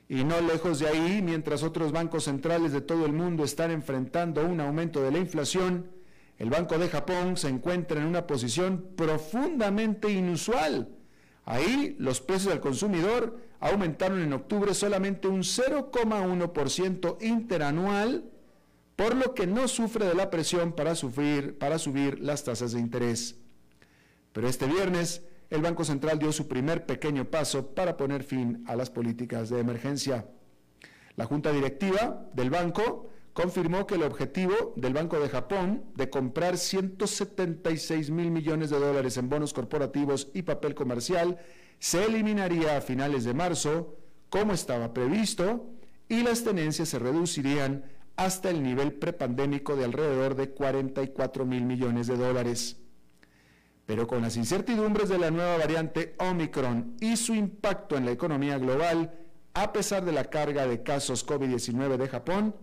Y 0.09 0.25
no 0.25 0.41
lejos 0.41 0.79
de 0.79 0.89
ahí, 0.89 1.21
mientras 1.21 1.63
otros 1.63 1.93
bancos 1.93 2.25
centrales 2.25 2.73
de 2.73 2.81
todo 2.81 3.05
el 3.05 3.13
mundo 3.13 3.45
están 3.45 3.71
enfrentando 3.71 4.45
un 4.45 4.59
aumento 4.59 5.01
de 5.01 5.11
la 5.11 5.19
inflación, 5.19 5.89
el 6.37 6.49
Banco 6.49 6.77
de 6.77 6.89
Japón 6.89 7.37
se 7.37 7.47
encuentra 7.47 8.01
en 8.01 8.07
una 8.07 8.27
posición 8.27 8.87
profundamente 8.97 10.11
inusual. 10.11 10.89
Ahí 11.45 11.95
los 11.99 12.21
precios 12.21 12.53
al 12.53 12.61
consumidor 12.61 13.39
aumentaron 13.59 14.21
en 14.21 14.33
octubre 14.33 14.73
solamente 14.73 15.27
un 15.27 15.41
0,1% 15.41 17.17
interanual, 17.21 18.25
por 18.95 19.15
lo 19.15 19.33
que 19.33 19.47
no 19.47 19.67
sufre 19.67 20.05
de 20.05 20.15
la 20.15 20.29
presión 20.29 20.73
para, 20.73 20.93
para 21.59 21.77
subir 21.79 22.19
las 22.19 22.43
tasas 22.43 22.73
de 22.73 22.79
interés. 22.79 23.35
Pero 24.33 24.47
este 24.47 24.67
viernes 24.67 25.23
el 25.49 25.61
Banco 25.61 25.83
Central 25.83 26.17
dio 26.17 26.31
su 26.31 26.47
primer 26.47 26.85
pequeño 26.85 27.25
paso 27.25 27.73
para 27.75 27.97
poner 27.97 28.23
fin 28.23 28.63
a 28.67 28.75
las 28.75 28.89
políticas 28.89 29.49
de 29.49 29.59
emergencia. 29.59 30.25
La 31.17 31.25
Junta 31.25 31.51
Directiva 31.51 32.25
del 32.33 32.49
banco 32.49 33.09
confirmó 33.33 33.87
que 33.87 33.95
el 33.95 34.03
objetivo 34.03 34.73
del 34.75 34.93
Banco 34.93 35.19
de 35.19 35.29
Japón 35.29 35.85
de 35.95 36.09
comprar 36.09 36.57
176 36.57 38.09
mil 38.09 38.31
millones 38.31 38.69
de 38.69 38.79
dólares 38.79 39.17
en 39.17 39.29
bonos 39.29 39.53
corporativos 39.53 40.29
y 40.33 40.41
papel 40.41 40.75
comercial 40.75 41.39
se 41.79 42.05
eliminaría 42.05 42.77
a 42.77 42.81
finales 42.81 43.23
de 43.23 43.33
marzo, 43.33 43.95
como 44.29 44.53
estaba 44.53 44.93
previsto, 44.93 45.69
y 46.09 46.23
las 46.23 46.43
tenencias 46.43 46.89
se 46.89 46.99
reducirían 46.99 47.85
hasta 48.17 48.49
el 48.49 48.61
nivel 48.61 48.93
prepandémico 48.93 49.75
de 49.75 49.85
alrededor 49.85 50.35
de 50.35 50.51
44 50.51 51.45
mil 51.45 51.63
millones 51.63 52.07
de 52.07 52.17
dólares. 52.17 52.77
Pero 53.85 54.07
con 54.07 54.21
las 54.21 54.37
incertidumbres 54.37 55.09
de 55.09 55.17
la 55.17 55.31
nueva 55.31 55.57
variante 55.57 56.15
Omicron 56.19 56.95
y 56.99 57.17
su 57.17 57.33
impacto 57.33 57.97
en 57.97 58.05
la 58.05 58.11
economía 58.11 58.57
global, 58.57 59.11
a 59.53 59.73
pesar 59.73 60.05
de 60.05 60.11
la 60.11 60.25
carga 60.25 60.67
de 60.67 60.83
casos 60.83 61.25
COVID-19 61.25 61.97
de 61.97 62.07
Japón, 62.07 62.55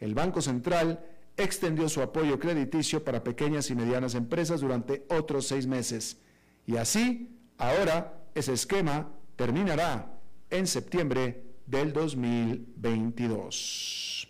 el 0.00 0.14
Banco 0.14 0.42
Central 0.42 1.04
extendió 1.36 1.88
su 1.88 2.02
apoyo 2.02 2.38
crediticio 2.38 3.04
para 3.04 3.22
pequeñas 3.22 3.70
y 3.70 3.74
medianas 3.74 4.14
empresas 4.14 4.60
durante 4.60 5.06
otros 5.08 5.46
seis 5.46 5.66
meses. 5.66 6.18
Y 6.66 6.76
así, 6.76 7.36
ahora, 7.58 8.24
ese 8.34 8.52
esquema 8.52 9.10
terminará 9.36 10.18
en 10.50 10.66
septiembre 10.66 11.44
del 11.66 11.92
2022. 11.92 14.26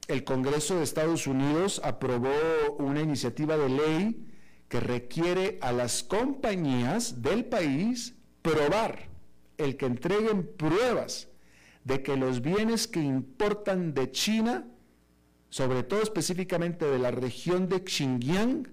el 0.06 0.24
Congreso 0.24 0.76
de 0.76 0.84
Estados 0.84 1.26
Unidos 1.26 1.80
aprobó 1.82 2.30
una 2.78 3.00
iniciativa 3.00 3.56
de 3.56 3.70
ley 3.70 4.28
que 4.68 4.80
requiere 4.80 5.58
a 5.62 5.72
las 5.72 6.02
compañías 6.02 7.22
del 7.22 7.46
país 7.46 8.16
probar 8.42 9.13
el 9.58 9.76
que 9.76 9.86
entreguen 9.86 10.50
pruebas 10.56 11.28
de 11.84 12.02
que 12.02 12.16
los 12.16 12.40
bienes 12.40 12.86
que 12.86 13.00
importan 13.00 13.94
de 13.94 14.10
China 14.10 14.66
sobre 15.54 15.84
todo 15.84 16.02
específicamente 16.02 16.84
de 16.84 16.98
la 16.98 17.12
región 17.12 17.68
de 17.68 17.84
Xinjiang, 17.86 18.66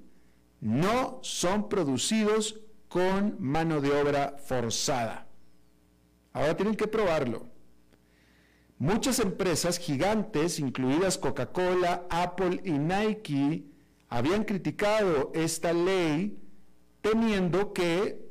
no 0.61 1.19
son 1.21 1.69
producidos 1.69 2.59
con 2.87 3.35
mano 3.37 3.81
de 3.81 3.91
obra 3.91 4.35
forzada. 4.43 5.27
Ahora 6.33 6.57
tienen 6.57 6.73
que 6.73 6.87
probarlo. 6.87 7.45
Muchas 8.79 9.19
empresas 9.19 9.77
gigantes, 9.77 10.57
incluidas 10.57 11.19
Coca-Cola, 11.19 12.07
Apple 12.09 12.61
y 12.65 12.71
Nike, 12.71 13.63
habían 14.09 14.43
criticado 14.43 15.31
esta 15.35 15.73
ley 15.73 16.35
temiendo 17.01 17.73
que 17.73 18.27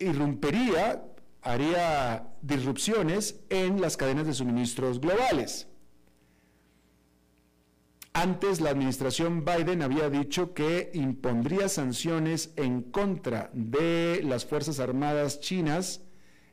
irrumpería, 0.00 1.04
haría 1.42 2.26
disrupciones 2.42 3.40
en 3.48 3.80
las 3.80 3.96
cadenas 3.96 4.26
de 4.26 4.34
suministros 4.34 5.00
globales. 5.00 5.68
Antes 8.12 8.60
la 8.60 8.70
administración 8.70 9.44
Biden 9.44 9.82
había 9.82 10.10
dicho 10.10 10.52
que 10.52 10.90
impondría 10.94 11.68
sanciones 11.68 12.52
en 12.56 12.82
contra 12.82 13.50
de 13.52 14.22
las 14.24 14.44
Fuerzas 14.44 14.80
Armadas 14.80 15.40
chinas, 15.40 16.02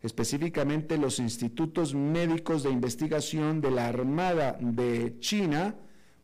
específicamente 0.04 0.98
los 0.98 1.18
institutos 1.18 1.96
médicos 1.96 2.62
de 2.62 2.70
investigación 2.70 3.60
de 3.60 3.72
la 3.72 3.88
Armada 3.88 4.56
de 4.62 5.20
China, 5.20 5.76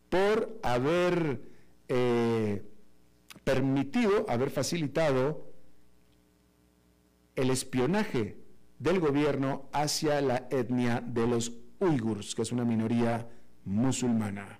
por 0.09 0.59
haber 0.61 1.41
eh, 1.87 2.63
permitido, 3.43 4.27
haber 4.29 4.51
facilitado 4.51 5.52
el 7.35 7.49
espionaje 7.49 8.37
del 8.79 8.99
gobierno 8.99 9.69
hacia 9.71 10.21
la 10.21 10.47
etnia 10.49 11.01
de 11.01 11.27
los 11.27 11.53
uigurs, 11.79 12.35
que 12.35 12.41
es 12.41 12.51
una 12.51 12.65
minoría 12.65 13.27
musulmana. 13.65 14.59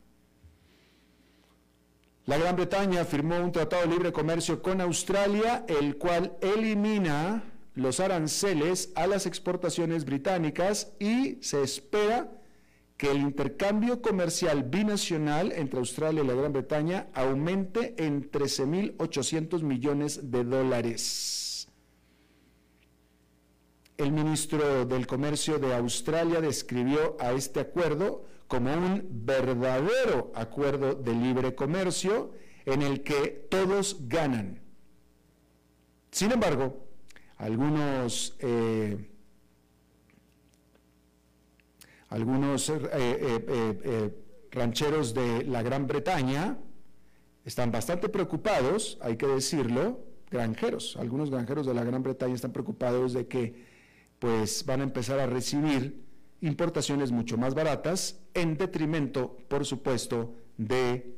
La 2.25 2.37
Gran 2.37 2.55
Bretaña 2.55 3.03
firmó 3.03 3.37
un 3.37 3.51
tratado 3.51 3.83
de 3.83 3.89
libre 3.89 4.13
comercio 4.13 4.61
con 4.61 4.79
Australia, 4.79 5.65
el 5.67 5.97
cual 5.97 6.37
elimina 6.41 7.43
los 7.75 7.99
aranceles 7.99 8.93
a 8.95 9.07
las 9.07 9.25
exportaciones 9.25 10.05
británicas 10.05 10.93
y 10.99 11.39
se 11.41 11.61
espera 11.61 12.31
que 12.95 13.11
el 13.11 13.17
intercambio 13.17 14.01
comercial 14.01 14.63
binacional 14.63 15.51
entre 15.51 15.79
Australia 15.79 16.23
y 16.23 16.27
la 16.27 16.33
Gran 16.33 16.53
Bretaña 16.53 17.07
aumente 17.13 17.95
en 17.97 18.31
13.800 18.31 19.61
millones 19.61 20.31
de 20.31 20.43
dólares. 20.45 21.42
El 23.97 24.11
ministro 24.11 24.85
del 24.85 25.05
Comercio 25.05 25.59
de 25.59 25.73
Australia 25.75 26.41
describió 26.41 27.15
a 27.19 27.31
este 27.33 27.59
acuerdo 27.59 28.25
como 28.47 28.73
un 28.73 29.07
verdadero 29.25 30.31
acuerdo 30.35 30.95
de 30.95 31.13
libre 31.13 31.55
comercio 31.55 32.31
en 32.65 32.81
el 32.81 33.03
que 33.03 33.47
todos 33.49 34.07
ganan. 34.07 34.61
Sin 36.11 36.31
embargo, 36.31 36.87
algunos, 37.37 38.35
eh, 38.39 39.09
algunos 42.09 42.69
eh, 42.69 42.81
eh, 42.93 44.23
rancheros 44.51 45.13
de 45.13 45.43
la 45.45 45.61
Gran 45.61 45.87
Bretaña 45.87 46.57
están 47.45 47.71
bastante 47.71 48.07
preocupados, 48.09 48.97
hay 49.01 49.17
que 49.17 49.27
decirlo, 49.27 49.99
granjeros, 50.29 50.95
algunos 50.97 51.29
granjeros 51.29 51.65
de 51.65 51.73
la 51.73 51.83
Gran 51.83 52.03
Bretaña 52.03 52.35
están 52.35 52.53
preocupados 52.53 53.13
de 53.13 53.27
que 53.27 53.72
pues 54.23 54.65
van 54.65 54.79
a 54.79 54.83
empezar 54.85 55.19
a 55.19 55.25
recibir 55.25 56.01
importaciones 56.39 57.11
mucho 57.11 57.37
más 57.37 57.53
baratas 57.53 58.21
en 58.33 58.55
detrimento, 58.55 59.35
por 59.49 59.65
supuesto, 59.65 60.33
de 60.57 61.13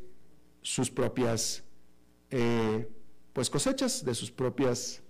sus 0.63 0.89
propias 0.89 1.63
eh, 2.31 2.89
pues 3.31 3.51
cosechas, 3.51 4.03
de 4.03 4.15
sus 4.15 4.31
propios 4.31 5.03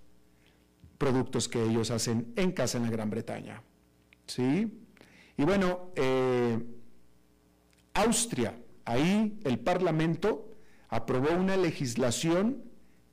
productos 0.98 1.48
que 1.48 1.64
ellos 1.64 1.90
hacen 1.90 2.34
en 2.36 2.52
casa 2.52 2.78
en 2.80 2.84
la 2.84 2.90
Gran 2.90 3.10
Bretaña. 3.10 3.64
¿Sí? 4.28 4.78
Y 5.38 5.44
bueno, 5.46 5.92
eh, 5.96 6.62
Austria, 7.94 8.60
ahí 8.84 9.40
el 9.46 9.58
Parlamento 9.60 10.52
aprobó 10.90 11.34
una 11.34 11.56
legislación 11.56 12.62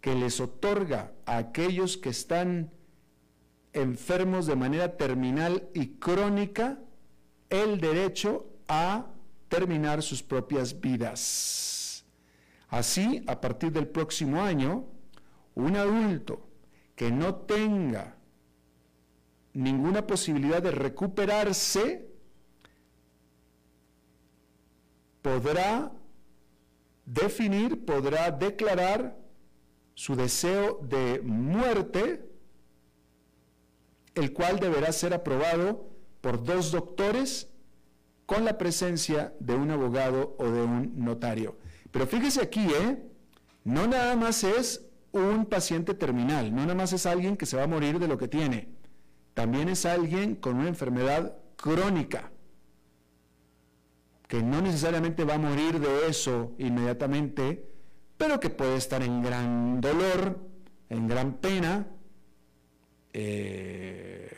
que 0.01 0.17
les 0.17 0.41
otorga 0.41 1.13
a 1.25 1.37
aquellos 1.37 1.97
que 1.97 2.09
están 2.09 2.73
enfermos 3.73 4.47
de 4.47 4.57
manera 4.57 4.97
terminal 4.97 5.69
y 5.75 5.99
crónica 5.99 6.79
el 7.51 7.81
derecho 7.81 8.47
a 8.69 9.07
terminar 9.49 10.03
sus 10.03 10.23
propias 10.23 10.81
vidas. 10.81 12.05
Así, 12.69 13.23
a 13.27 13.41
partir 13.41 13.71
del 13.73 13.87
próximo 13.87 14.41
año, 14.41 14.87
un 15.55 15.77
adulto 15.77 16.49
que 16.97 17.11
no 17.11 17.35
tenga 17.35 18.17
ninguna 19.53 20.07
posibilidad 20.07 20.63
de 20.63 20.71
recuperarse, 20.71 22.09
podrá 25.21 25.93
definir, 27.05 27.85
podrá 27.85 28.31
declarar 28.31 29.19
su 29.95 30.17
deseo 30.17 30.81
de 30.83 31.21
muerte, 31.23 32.32
el 34.15 34.33
cual 34.33 34.61
deberá 34.61 34.93
ser 34.93 35.15
aprobado 35.15 35.89
por 36.21 36.45
dos 36.45 36.71
doctores 36.71 37.49
con 38.27 38.45
la 38.45 38.59
presencia 38.59 39.35
de 39.41 39.55
un 39.55 39.71
abogado 39.71 40.37
o 40.39 40.45
de 40.45 40.63
un 40.63 40.93
notario. 41.05 41.59
Pero 41.91 42.07
fíjese 42.07 42.41
aquí, 42.41 42.67
¿eh? 42.67 43.03
No 43.65 43.87
nada 43.87 44.17
más 44.17 44.45
es 44.45 44.87
un 45.13 45.47
paciente 45.47 45.95
terminal, 45.95 46.55
no 46.55 46.63
nada 46.63 46.75
más 46.75 46.93
es 46.93 47.07
alguien 47.07 47.37
que 47.37 47.47
se 47.47 47.57
va 47.57 47.65
a 47.65 47.69
morir 47.69 47.99
de 47.99 48.09
lo 48.09 48.17
que 48.19 48.29
tiene, 48.29 48.69
también 49.35 49.69
es 49.69 49.85
alguien 49.85 50.35
con 50.35 50.57
una 50.57 50.69
enfermedad 50.69 51.37
crónica, 51.57 52.33
que 54.27 54.43
no 54.43 54.63
necesariamente 54.63 55.25
va 55.25 55.35
a 55.35 55.39
morir 55.39 55.79
de 55.79 56.09
eso 56.09 56.55
inmediatamente, 56.59 57.69
pero 58.17 58.41
que 58.41 58.49
puede 58.51 58.77
estar 58.77 59.03
en 59.03 59.23
gran 59.23 59.81
dolor, 59.81 60.39
en 60.89 61.07
gran 61.07 61.35
pena, 61.35 61.87
eh, 63.13 64.31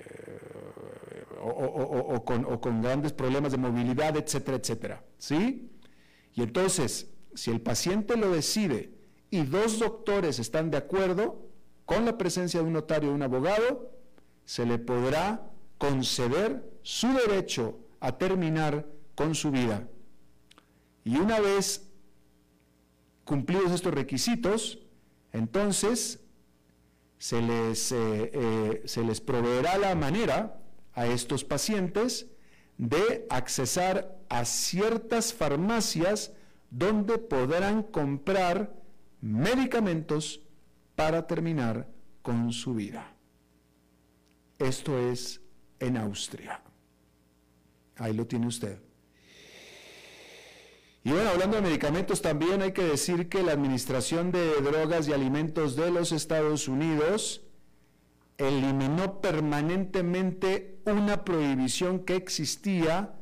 o, 1.41 2.25
con, 2.25 2.45
o, 2.45 2.61
con, 2.61 2.83
grandes 2.83 3.13
problemas 3.13 3.53
de 3.53 3.59
movilidad, 3.59 4.17
etcétera, 4.17 4.57
etcétera. 4.57 5.05
¿Sí? 5.19 5.71
Y 6.35 6.43
entonces, 6.43 7.11
si 7.35 7.51
el 7.51 7.61
paciente 7.61 8.17
lo 8.17 8.31
decide 8.31 8.93
y 9.31 9.43
dos 9.43 9.79
doctores 9.79 10.39
están 10.39 10.71
de 10.71 10.79
acuerdo 10.79 11.49
con 11.85 12.05
la 12.05 12.17
presencia 12.17 12.61
de 12.61 12.67
un 12.67 12.73
notario 12.73 13.11
o 13.11 13.15
un 13.15 13.23
abogado, 13.23 13.93
se 14.45 14.65
le 14.65 14.79
podrá 14.79 15.51
conceder 15.79 16.65
su 16.83 17.09
derecho 17.13 17.79
a 18.01 18.17
terminar 18.17 18.87
con 19.15 19.35
su 19.35 19.51
vida. 19.51 19.89
Y 21.05 21.17
una 21.17 21.41
vez 21.41 21.91
cumplidos 23.25 23.73
estos 23.73 23.95
requisitos, 23.95 24.79
entonces 25.33 26.24
se 27.25 27.41
les, 27.41 27.91
eh, 27.91 28.31
eh, 28.35 28.83
se 28.85 29.03
les 29.03 29.19
proveerá 29.19 29.79
la 29.79 29.95
manera 29.95 30.61
a 30.93 31.07
estos 31.07 31.43
pacientes 31.43 32.27
de 32.77 33.25
accesar 33.31 34.19
a 34.29 34.45
ciertas 34.45 35.33
farmacias 35.33 36.35
donde 36.69 37.17
podrán 37.17 37.83
comprar 37.83 38.75
medicamentos 39.23 40.43
para 40.97 41.27
terminar 41.27 41.89
con 42.21 42.53
su 42.53 42.75
vida. 42.75 43.17
Esto 44.59 44.99
es 44.99 45.41
en 45.79 45.97
Austria. 45.97 46.61
Ahí 47.97 48.13
lo 48.13 48.27
tiene 48.27 48.49
usted. 48.49 48.79
Y 51.07 51.11
bueno, 51.11 51.29
hablando 51.29 51.57
de 51.57 51.63
medicamentos, 51.63 52.23
también 52.23 52.63
hay 52.63 52.73
que 52.73 52.83
decir 52.83 53.29
que 53.29 53.43
la 53.43 53.53
Administración 53.53 54.33
de 54.33 54.63
Drogas 54.63 55.07
y 55.07 55.13
Alimentos 55.13 55.77
de 55.77 55.91
los 55.91 56.13
Estados 56.13 56.67
Unidos 56.67 57.43
eliminó 58.39 59.21
permanentemente 59.21 60.81
una 60.87 61.23
prohibición 61.23 62.07
que 62.07 62.17
existía 62.17 63.17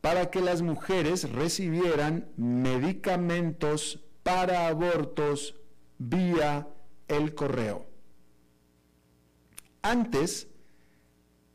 para 0.00 0.30
que 0.30 0.40
las 0.40 0.60
mujeres 0.62 1.30
recibieran 1.30 2.28
medicamentos 2.36 4.00
para 4.24 4.66
abortos 4.66 5.54
vía 5.98 6.66
el 7.06 7.36
correo. 7.36 7.86
Antes, 9.82 10.48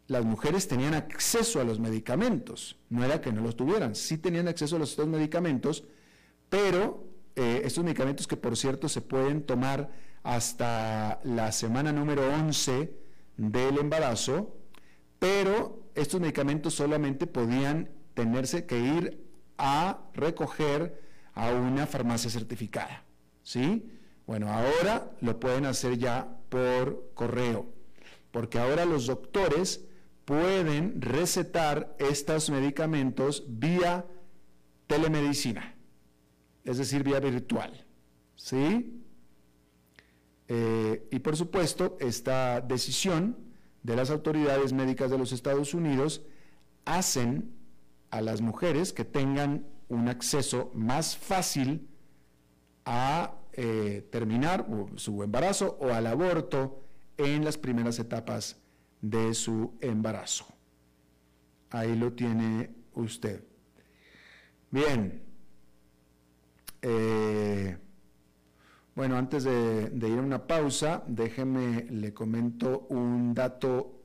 las 0.07 0.23
mujeres 0.23 0.67
tenían 0.67 0.93
acceso 0.93 1.59
a 1.59 1.63
los 1.63 1.79
medicamentos, 1.79 2.77
no 2.89 3.03
era 3.03 3.21
que 3.21 3.31
no 3.31 3.41
los 3.41 3.55
tuvieran, 3.55 3.95
sí 3.95 4.17
tenían 4.17 4.47
acceso 4.47 4.75
a 4.75 4.79
los 4.79 4.91
estos 4.91 5.07
medicamentos, 5.07 5.83
pero 6.49 7.07
eh, 7.35 7.61
estos 7.63 7.83
medicamentos 7.83 8.27
que 8.27 8.37
por 8.37 8.55
cierto 8.55 8.87
se 8.87 9.01
pueden 9.01 9.43
tomar 9.43 9.89
hasta 10.23 11.19
la 11.23 11.51
semana 11.51 11.91
número 11.91 12.23
11 12.33 12.91
del 13.37 13.77
embarazo, 13.79 14.55
pero 15.17 15.89
estos 15.95 16.21
medicamentos 16.21 16.75
solamente 16.75 17.25
podían 17.25 17.89
tenerse 18.13 18.65
que 18.65 18.79
ir 18.79 19.25
a 19.57 20.01
recoger 20.13 21.01
a 21.33 21.51
una 21.51 21.87
farmacia 21.87 22.29
certificada, 22.29 23.03
¿sí? 23.43 23.91
Bueno, 24.27 24.51
ahora 24.51 25.11
lo 25.21 25.39
pueden 25.39 25.65
hacer 25.65 25.97
ya 25.97 26.37
por 26.49 27.11
correo, 27.13 27.67
porque 28.31 28.59
ahora 28.59 28.85
los 28.85 29.07
doctores 29.07 29.81
pueden 30.25 31.01
recetar 31.01 31.95
estos 31.99 32.49
medicamentos 32.49 33.43
vía 33.47 34.05
telemedicina, 34.87 35.75
es 36.63 36.77
decir, 36.77 37.03
vía 37.03 37.19
virtual. 37.19 37.85
¿Sí? 38.35 39.01
Eh, 40.47 41.07
y 41.11 41.19
por 41.19 41.37
supuesto, 41.37 41.97
esta 41.99 42.61
decisión 42.61 43.37
de 43.83 43.95
las 43.95 44.09
autoridades 44.09 44.73
médicas 44.73 45.09
de 45.11 45.17
los 45.17 45.31
Estados 45.31 45.73
Unidos 45.73 46.23
hacen 46.85 47.55
a 48.09 48.21
las 48.21 48.41
mujeres 48.41 48.93
que 48.93 49.05
tengan 49.05 49.65
un 49.89 50.07
acceso 50.09 50.71
más 50.73 51.17
fácil 51.17 51.87
a 52.85 53.35
eh, 53.53 54.07
terminar 54.11 54.65
su 54.95 55.23
embarazo 55.23 55.77
o 55.79 55.93
al 55.93 56.07
aborto 56.07 56.83
en 57.17 57.45
las 57.45 57.57
primeras 57.57 57.99
etapas 57.99 58.57
de 59.09 59.35
su 59.35 59.77
embarazo. 59.81 60.47
Ahí 61.69 61.95
lo 61.95 62.13
tiene 62.13 62.71
usted. 62.93 63.43
Bien. 64.71 65.21
Eh, 66.81 67.77
bueno, 68.95 69.17
antes 69.17 69.43
de, 69.43 69.91
ir 69.93 70.17
a 70.17 70.21
una 70.21 70.47
pausa, 70.47 71.03
déjeme, 71.07 71.85
le 71.91 72.13
comento 72.13 72.87
un 72.89 73.33
dato 73.35 74.01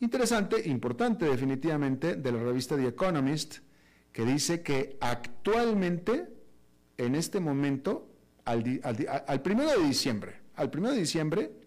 interesante, 0.00 0.68
importante 0.68 1.24
definitivamente, 1.24 2.16
de 2.16 2.32
la 2.32 2.42
revista 2.42 2.76
The 2.76 2.88
Economist, 2.88 3.58
que 4.12 4.24
dice 4.26 4.62
que 4.62 4.98
actualmente, 5.00 6.28
en 6.98 7.14
este 7.14 7.40
momento, 7.40 8.10
al, 8.44 8.80
al 8.82 9.42
primero 9.42 9.70
de 9.70 9.86
diciembre, 9.86 10.40
al 10.56 10.70
primero 10.70 10.92
de 10.92 11.00
diciembre, 11.00 11.57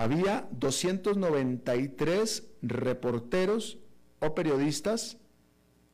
había 0.00 0.48
293 0.52 2.48
reporteros 2.62 3.78
o 4.20 4.34
periodistas 4.34 5.18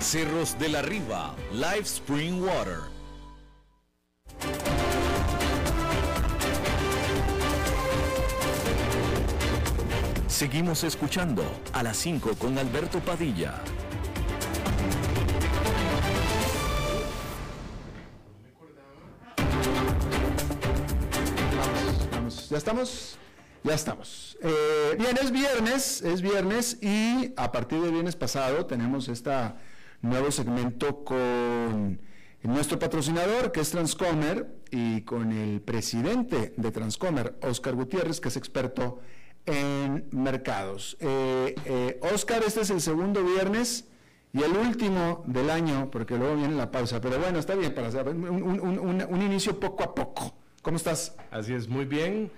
Cerros 0.00 0.58
de 0.58 0.68
la 0.68 0.82
Riva, 0.82 1.34
Live 1.52 1.82
Spring 1.82 2.42
Water. 2.42 2.78
Seguimos 10.26 10.84
escuchando 10.84 11.44
a 11.72 11.82
las 11.82 11.96
5 11.96 12.34
con 12.38 12.58
Alberto 12.58 13.00
Padilla. 13.00 13.54
Vamos, 21.56 22.10
vamos. 22.10 22.50
¿Ya 22.50 22.58
estamos? 22.58 23.18
Ya 23.62 23.74
estamos. 23.74 24.36
Eh, 24.42 24.96
bien, 24.98 25.16
es 25.22 25.30
viernes, 25.30 26.02
es 26.02 26.20
viernes 26.20 26.76
y 26.82 27.32
a 27.36 27.50
partir 27.50 27.80
del 27.80 27.92
viernes 27.92 28.14
pasado 28.14 28.66
tenemos 28.66 29.08
este 29.08 29.30
nuevo 30.04 30.30
segmento 30.30 31.04
con 31.04 31.98
nuestro 32.42 32.78
patrocinador 32.78 33.52
que 33.52 33.60
es 33.60 33.70
Transcomer 33.70 34.46
y 34.70 35.00
con 35.02 35.32
el 35.32 35.60
presidente 35.62 36.52
de 36.56 36.70
Transcomer, 36.70 37.34
Oscar 37.42 37.74
Gutiérrez, 37.74 38.20
que 38.20 38.28
es 38.28 38.36
experto 38.36 39.00
en 39.46 40.06
mercados. 40.12 40.96
Eh, 41.00 41.54
eh, 41.64 42.00
Oscar, 42.14 42.42
este 42.46 42.60
es 42.62 42.70
el 42.70 42.80
segundo 42.80 43.24
viernes 43.24 43.86
y 44.32 44.42
el 44.42 44.52
último 44.52 45.22
del 45.26 45.48
año, 45.48 45.90
porque 45.90 46.16
luego 46.16 46.36
viene 46.36 46.54
la 46.54 46.70
pausa, 46.70 47.00
pero 47.00 47.18
bueno, 47.18 47.38
está 47.38 47.54
bien 47.54 47.74
para 47.74 47.88
hacer 47.88 48.08
un, 48.08 48.24
un- 48.28 48.60
un- 48.60 49.06
un 49.08 49.22
inicio 49.22 49.58
poco 49.58 49.84
a 49.84 49.94
poco. 49.94 50.34
¿Cómo 50.60 50.76
estás? 50.76 51.14
Así 51.30 51.52
es, 51.54 51.68
muy 51.68 51.84
bien. 51.84 52.30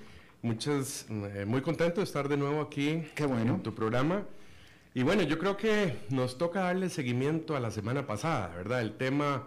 Muchas, 0.42 1.06
eh, 1.10 1.44
muy 1.46 1.62
contento 1.62 2.00
de 2.00 2.04
estar 2.04 2.28
de 2.28 2.36
nuevo 2.36 2.60
aquí 2.60 3.02
Qué 3.14 3.24
bueno. 3.26 3.54
en 3.54 3.62
tu 3.62 3.74
programa. 3.74 4.24
Y 4.96 5.02
bueno, 5.02 5.22
yo 5.24 5.38
creo 5.38 5.58
que 5.58 5.94
nos 6.08 6.38
toca 6.38 6.60
darle 6.60 6.88
seguimiento 6.88 7.54
a 7.54 7.60
la 7.60 7.70
semana 7.70 8.06
pasada, 8.06 8.48
¿verdad? 8.56 8.80
El 8.80 8.96
tema 8.96 9.46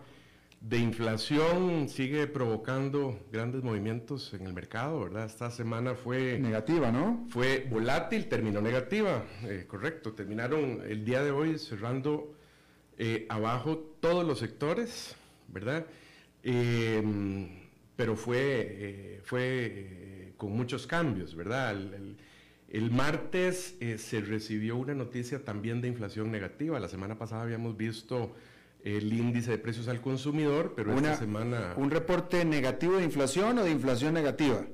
de 0.61 0.77
inflación 0.77 1.89
sigue 1.89 2.27
provocando 2.27 3.19
grandes 3.31 3.63
movimientos 3.63 4.31
en 4.35 4.45
el 4.45 4.53
mercado, 4.53 4.99
¿verdad? 4.99 5.25
Esta 5.25 5.49
semana 5.49 5.95
fue, 5.95 6.37
Negativa, 6.37 6.91
¿no? 6.91 7.25
fue 7.31 7.65
volátil, 7.67 8.27
terminó 8.29 8.61
negativa, 8.61 9.23
eh, 9.41 9.65
correcto. 9.67 10.13
Terminaron 10.13 10.83
el 10.87 11.03
día 11.03 11.23
de 11.23 11.31
hoy 11.31 11.57
cerrando 11.57 12.35
eh, 12.99 13.25
abajo 13.29 13.95
todos 13.99 14.23
los 14.23 14.37
sectores, 14.37 15.15
¿verdad? 15.47 15.83
Eh, 16.43 17.01
pero 17.95 18.15
fue, 18.15 18.37
eh, 18.69 19.21
fue 19.23 20.33
con 20.37 20.51
muchos 20.51 20.85
cambios, 20.85 21.33
¿verdad? 21.33 21.71
El, 21.71 21.93
el- 21.95 22.17
el 22.71 22.91
martes 22.91 23.75
eh, 23.79 23.97
se 23.97 24.21
recibió 24.21 24.75
una 24.77 24.93
noticia 24.93 25.43
también 25.43 25.81
de 25.81 25.87
inflación 25.87 26.31
negativa. 26.31 26.79
La 26.79 26.87
semana 26.89 27.17
pasada 27.17 27.41
habíamos 27.43 27.75
visto 27.77 28.35
el 28.83 29.11
índice 29.11 29.51
de 29.51 29.57
precios 29.57 29.87
al 29.87 30.01
consumidor, 30.01 30.73
pero 30.75 30.91
Una- 30.91 31.13
esta 31.13 31.19
semana... 31.25 31.73
¿Un 31.77 31.91
reporte 31.91 32.45
negativo 32.45 32.97
de 32.97 33.03
inflación 33.03 33.57
o 33.59 33.63
de 33.63 33.71
inflación 33.71 34.13
negativa? 34.13 34.65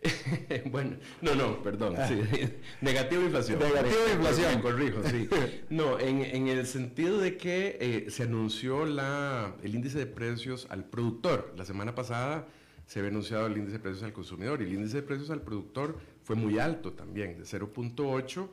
bueno, 0.70 0.96
no, 1.22 1.34
no, 1.34 1.62
perdón. 1.62 1.96
sí. 2.06 2.20
Negativo 2.80 3.20
de 3.22 3.26
inflación. 3.26 3.58
Negativo 3.58 4.00
de 4.06 4.12
inflación. 4.14 4.54
Me 4.54 4.62
corrijo, 4.62 5.02
sí. 5.04 5.28
No, 5.70 5.98
en, 5.98 6.22
en 6.22 6.46
el 6.46 6.66
sentido 6.66 7.18
de 7.18 7.36
que 7.36 7.76
eh, 7.80 8.10
se 8.10 8.22
anunció 8.22 8.86
la, 8.86 9.56
el 9.62 9.74
índice 9.74 9.98
de 9.98 10.06
precios 10.06 10.66
al 10.70 10.84
productor. 10.84 11.52
La 11.56 11.64
semana 11.64 11.94
pasada 11.96 12.46
se 12.88 12.98
había 12.98 13.10
anunciado 13.10 13.46
el 13.46 13.56
índice 13.56 13.74
de 13.76 13.82
precios 13.82 14.02
al 14.02 14.12
consumidor 14.14 14.60
y 14.60 14.64
el 14.64 14.72
índice 14.72 14.96
de 14.96 15.02
precios 15.02 15.28
al 15.30 15.42
productor 15.42 15.98
fue 16.24 16.34
muy 16.36 16.58
alto 16.58 16.94
también, 16.94 17.36
de 17.38 17.44
0.8 17.44 18.48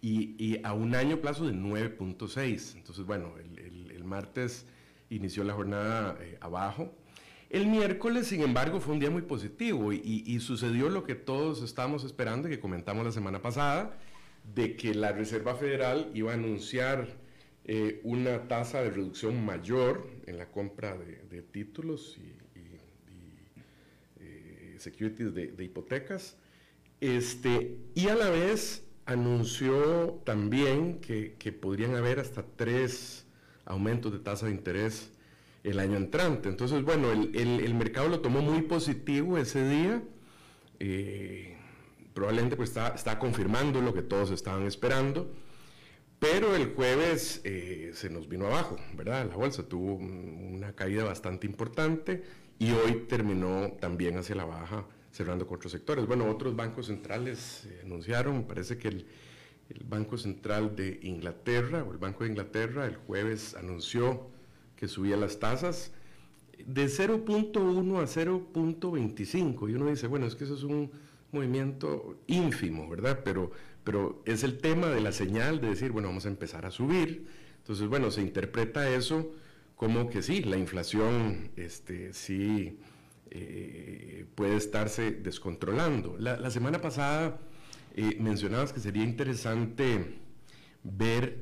y, 0.00 0.36
y 0.38 0.60
a 0.64 0.72
un 0.72 0.94
año 0.94 1.20
plazo 1.20 1.44
de 1.46 1.52
9.6. 1.52 2.76
Entonces, 2.76 3.04
bueno, 3.04 3.34
el, 3.38 3.58
el- 3.58 3.90
el 3.90 4.04
martes 4.04 4.64
inició 5.10 5.42
la 5.44 5.52
jornada 5.54 6.16
eh, 6.20 6.38
abajo. 6.40 6.94
El 7.50 7.66
miércoles, 7.66 8.28
sin 8.28 8.42
embargo, 8.42 8.80
fue 8.80 8.94
un 8.94 9.00
día 9.00 9.10
muy 9.10 9.22
positivo 9.22 9.92
y, 9.92 10.22
y- 10.24 10.38
sucedió 10.40 10.88
lo 10.88 11.02
que 11.04 11.16
todos 11.16 11.62
estábamos 11.62 12.04
esperando 12.04 12.46
y 12.48 12.52
que 12.52 12.60
comentamos 12.60 13.04
la 13.04 13.10
semana 13.12 13.42
pasada, 13.42 13.98
de 14.54 14.76
que 14.76 14.94
la 14.94 15.10
Reserva 15.12 15.54
Federal 15.56 16.10
iba 16.14 16.30
a 16.30 16.34
anunciar 16.34 17.08
eh, 17.64 18.00
una 18.04 18.46
tasa 18.48 18.80
de 18.82 18.90
reducción 18.90 19.44
mayor 19.44 20.08
en 20.26 20.38
la 20.38 20.46
compra 20.50 20.96
de, 20.96 21.22
de 21.28 21.42
títulos 21.42 22.16
y, 22.18 22.39
securities 24.80 25.34
de, 25.34 25.64
hipotecas, 25.64 26.36
este, 27.00 27.76
y 27.94 28.08
a 28.08 28.14
la 28.14 28.30
vez 28.30 28.84
anunció 29.06 30.20
también 30.24 31.00
que, 31.00 31.34
podrían 31.60 31.94
haber 31.96 32.20
hasta 32.20 32.44
tres 32.56 33.26
aumentos 33.64 34.12
de 34.12 34.18
tasa 34.18 34.46
de 34.46 34.52
interés 34.52 35.10
el 35.64 35.78
año 35.78 35.96
entrante. 35.96 36.48
Entonces, 36.48 36.82
bueno, 36.82 37.10
el, 37.12 37.74
mercado 37.74 38.08
lo 38.08 38.20
tomó 38.20 38.40
muy 38.42 38.62
positivo 38.62 39.38
ese 39.38 39.68
día. 39.68 40.02
eh, 40.78 41.56
probablemente 42.14 42.56
pues 42.56 42.70
está, 42.76 43.18
confirmando 43.18 43.80
lo 43.80 43.94
que 43.94 44.02
todos 44.02 44.30
estaban 44.30 44.66
esperando. 44.66 45.30
Pero 46.18 46.54
el 46.54 46.74
jueves 46.74 47.40
eh, 47.44 47.92
se 47.94 48.10
nos 48.10 48.28
vino 48.28 48.46
abajo, 48.46 48.76
¿verdad? 48.94 49.26
La 49.26 49.36
bolsa 49.36 49.66
tuvo 49.66 49.94
un- 49.94 50.52
una 50.54 50.74
caída 50.74 51.04
bastante 51.04 51.46
importante 51.46 52.22
y 52.60 52.72
hoy 52.72 53.06
terminó 53.08 53.72
también 53.80 54.18
hacia 54.18 54.36
la 54.36 54.44
baja, 54.44 54.84
cerrando 55.10 55.46
con 55.46 55.56
otros 55.56 55.72
sectores. 55.72 56.06
Bueno, 56.06 56.30
otros 56.30 56.54
bancos 56.54 56.86
centrales 56.86 57.64
eh, 57.64 57.80
anunciaron, 57.84 58.44
parece 58.44 58.76
que 58.76 58.88
el, 58.88 59.06
el 59.70 59.82
Banco 59.84 60.18
Central 60.18 60.76
de 60.76 61.00
Inglaterra, 61.02 61.82
o 61.82 61.90
el 61.90 61.96
Banco 61.96 62.22
de 62.24 62.30
Inglaterra, 62.30 62.84
el 62.84 62.96
jueves 62.96 63.54
anunció 63.54 64.28
que 64.76 64.88
subía 64.88 65.16
las 65.16 65.40
tasas 65.40 65.92
de 66.58 66.84
0.1 66.84 67.98
a 67.98 68.04
0.25. 68.04 69.70
Y 69.70 69.74
uno 69.74 69.86
dice, 69.86 70.06
bueno, 70.06 70.26
es 70.26 70.34
que 70.34 70.44
eso 70.44 70.54
es 70.54 70.62
un 70.62 70.90
movimiento 71.32 72.18
ínfimo, 72.26 72.90
¿verdad? 72.90 73.20
Pero, 73.24 73.52
pero 73.84 74.22
es 74.26 74.44
el 74.44 74.58
tema 74.58 74.88
de 74.88 75.00
la 75.00 75.12
señal 75.12 75.62
de 75.62 75.70
decir, 75.70 75.92
bueno, 75.92 76.08
vamos 76.08 76.26
a 76.26 76.28
empezar 76.28 76.66
a 76.66 76.70
subir. 76.70 77.26
Entonces, 77.56 77.88
bueno, 77.88 78.10
se 78.10 78.20
interpreta 78.20 78.90
eso 78.90 79.32
como 79.80 80.10
que 80.10 80.20
sí, 80.20 80.42
la 80.42 80.58
inflación 80.58 81.52
este, 81.56 82.12
sí 82.12 82.78
eh, 83.30 84.26
puede 84.34 84.56
estarse 84.56 85.10
descontrolando. 85.10 86.18
La, 86.18 86.36
la 86.36 86.50
semana 86.50 86.82
pasada 86.82 87.38
eh, 87.94 88.18
mencionabas 88.20 88.74
que 88.74 88.80
sería 88.80 89.02
interesante 89.02 90.18
ver 90.84 91.38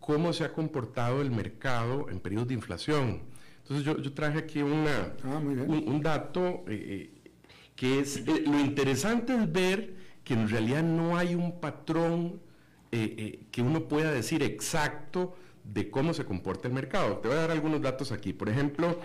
cómo 0.00 0.34
se 0.34 0.44
ha 0.44 0.52
comportado 0.52 1.22
el 1.22 1.30
mercado 1.30 2.10
en 2.10 2.20
periodos 2.20 2.48
de 2.48 2.54
inflación. 2.54 3.22
Entonces 3.62 3.86
yo, 3.86 4.12
traje 4.12 4.40
aquí 4.40 4.60
una, 4.60 5.14
ah, 5.24 5.38
un, 5.38 6.02
dato 6.02 6.64
eh, 6.68 7.10
eh, 7.24 7.30
que 7.74 8.00
es, 8.00 8.22
lo 8.26 8.60
interesante 8.60 9.34
es 9.34 9.50
ver 9.50 9.94
que 10.24 10.34
en 10.34 10.46
realidad 10.46 10.82
no 10.82 11.16
hay 11.16 11.34
un 11.34 11.58
patrón 11.58 12.42
que 12.90 13.62
uno 13.62 13.88
pueda 13.88 14.12
decir 14.12 14.42
exacto 14.42 15.36
de 15.72 15.90
cómo 15.90 16.14
se 16.14 16.24
comporta 16.24 16.68
el 16.68 16.74
mercado. 16.74 17.18
Te 17.18 17.28
voy 17.28 17.36
a 17.36 17.40
dar 17.40 17.50
algunos 17.50 17.80
datos 17.80 18.12
aquí. 18.12 18.32
Por 18.32 18.48
ejemplo, 18.48 18.98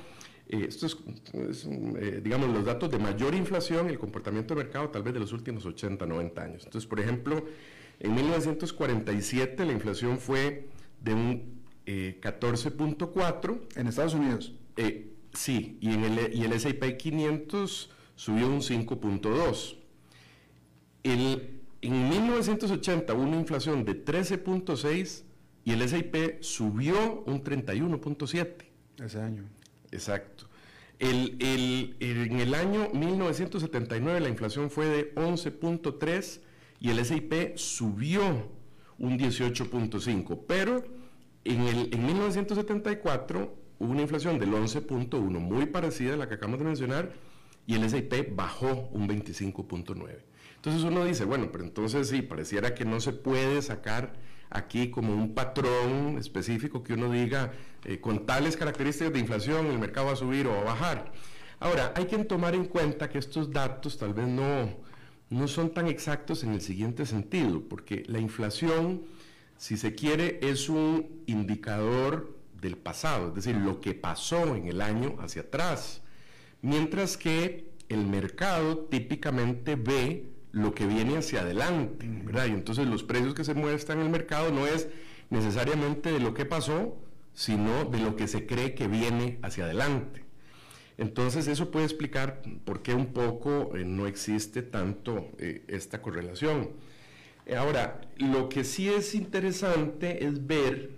estos 0.48 0.98
digamos, 2.22 2.50
los 2.50 2.66
datos 2.66 2.92
de 2.92 3.00
mayor 3.00 3.34
inflación, 3.34 3.90
el 3.90 4.00
comportamiento 4.00 4.54
del 4.54 4.66
mercado 4.66 4.90
tal 4.90 5.04
vez 5.04 5.14
de 5.14 5.20
los 5.20 5.34
últimos 5.34 5.66
80, 5.66 6.06
90 6.06 6.42
años. 6.42 6.66
Entonces, 6.66 6.88
por 6.88 7.00
ejemplo, 7.00 7.46
en 8.00 8.16
1947 8.16 9.66
la 9.66 9.72
inflación 9.72 10.18
fue 10.20 10.68
de 11.02 11.14
un 11.14 11.64
14.4. 11.86 13.56
Eh, 13.56 13.68
¿En 13.76 13.88
Estados 13.88 14.14
Unidos? 14.14 14.54
Eh, 14.78 15.14
sí, 15.34 15.78
y, 15.82 15.94
en 15.94 16.04
el, 16.04 16.34
y 16.34 16.44
el 16.44 16.54
S&P 16.54 16.98
500 16.98 17.90
subió 18.16 18.48
un 18.48 18.62
5.2. 18.62 19.78
En 21.04 22.10
1980 22.10 23.14
hubo 23.14 23.24
una 23.24 23.38
inflación 23.38 23.84
de 23.84 24.06
13.6 24.06 25.24
y 25.66 25.72
el 25.72 25.82
S&P 25.82 26.40
subió 26.42 27.24
un 27.26 27.44
31.7. 27.44 28.66
Ese 29.04 29.22
año. 29.22 29.44
Exacto. 29.92 30.46
El, 31.00 31.38
el, 31.40 31.96
en 32.00 32.40
el 32.40 32.54
año 32.54 32.90
1979 32.94 34.20
la 34.20 34.30
inflación 34.30 34.70
fue 34.70 34.86
de 34.86 35.16
11.3 35.16 36.40
y 36.80 36.90
el 36.90 37.00
S&P 37.00 37.54
subió 37.58 38.52
un 39.00 39.18
18.5, 39.18 40.42
pero 40.48 40.84
en, 41.44 41.62
el, 41.62 41.94
en 41.94 42.06
1974 42.06 43.56
hubo 43.80 43.92
una 43.92 44.02
inflación 44.02 44.40
del 44.40 44.52
11.1, 44.52 45.20
muy 45.40 45.66
parecida 45.66 46.14
a 46.14 46.18
la 46.18 46.28
que 46.28 46.36
acabamos 46.36 46.60
de 46.60 46.66
mencionar, 46.66 47.14
y 47.66 47.76
el 47.76 47.84
S&P 47.84 48.34
bajó 48.36 48.90
un 48.92 49.08
25.9. 49.08 50.18
Entonces 50.56 50.84
uno 50.84 51.04
dice, 51.04 51.26
bueno, 51.26 51.50
pero 51.52 51.64
entonces 51.64 52.08
sí, 52.08 52.22
pareciera 52.22 52.76
que 52.76 52.86
no 52.86 53.00
se 53.00 53.12
puede 53.12 53.62
sacar 53.62 54.14
aquí 54.54 54.90
como 54.90 55.14
un 55.14 55.34
patrón 55.34 56.18
específico 56.20 56.84
que 56.84 56.94
uno 56.94 57.12
diga, 57.12 57.52
eh, 57.84 58.00
con 58.00 58.26
tales 58.26 58.56
características 58.56 59.14
de 59.14 59.20
inflación 59.20 59.66
el 59.68 59.80
mercado 59.80 60.08
va 60.08 60.14
a 60.14 60.16
subir 60.16 60.48
o 60.48 60.52
va 60.52 60.62
a 60.62 60.64
bajar. 60.64 61.12
Ahora, 61.60 61.94
hay 61.96 62.06
que 62.06 62.18
tomar 62.26 62.56
en 62.56 62.66
cuenta 62.66 63.10
que 63.10 63.18
estos 63.18 63.52
datos 63.52 63.98
tal 63.98 64.14
vez 64.14 64.28
no, 64.28 64.70
no 65.30 65.48
son 65.48 65.74
tan 65.74 65.88
exactos 65.88 66.44
en 66.44 66.54
el 66.54 66.62
siguiente 66.62 67.06
sentido, 67.06 67.62
porque 67.68 68.04
la 68.08 68.20
inflación, 68.20 69.04
si 69.58 69.78
se 69.78 69.96
quiere, 69.96 70.40
es 70.42 70.70
un 70.70 71.24
indicador 71.26 72.38
del 72.62 72.78
pasado, 72.78 73.30
es 73.30 73.36
decir, 73.36 73.56
lo 73.56 73.82
que 73.82 73.94
pasó 73.94 74.56
en 74.56 74.68
el 74.68 74.82
año 74.82 75.16
hacia 75.20 75.44
atrás, 75.44 76.02
mientras 76.62 77.18
que 77.18 77.72
el 77.90 78.06
mercado 78.06 78.78
típicamente 78.90 79.76
ve 79.76 80.34
lo 80.54 80.74
que 80.74 80.86
viene 80.86 81.18
hacia 81.18 81.42
adelante, 81.42 82.08
¿verdad? 82.24 82.46
Y 82.46 82.52
entonces 82.52 82.88
los 82.88 83.04
precios 83.04 83.34
que 83.34 83.44
se 83.44 83.56
muestran 83.56 84.00
en 84.00 84.06
el 84.06 84.12
mercado 84.12 84.52
no 84.52 84.68
es 84.68 84.88
necesariamente 85.32 86.12
de 86.12 86.20
lo 86.20 86.36
que 86.36 86.46
pasó, 86.46 86.96
sino 87.34 87.86
de 87.86 88.00
lo 88.00 88.16
que 88.16 88.28
se 88.28 88.46
cree 88.46 88.76
que 88.76 88.88
viene 88.88 89.40
hacia 89.42 89.66
adelante. 89.66 90.24
Entonces 91.00 91.48
eso 91.48 91.72
puede 91.72 91.86
explicar 91.86 92.44
por 92.66 92.84
qué 92.84 92.94
un 92.94 93.08
poco 93.08 93.76
eh, 93.76 93.84
no 93.84 94.06
existe 94.06 94.62
tanto 94.62 95.32
eh, 95.40 95.64
esta 95.68 96.04
correlación. 96.04 96.70
Ahora, 97.58 98.00
lo 98.18 98.48
que 98.48 98.64
sí 98.64 98.88
es 98.90 99.16
interesante 99.16 100.24
es 100.24 100.46
ver, 100.46 100.92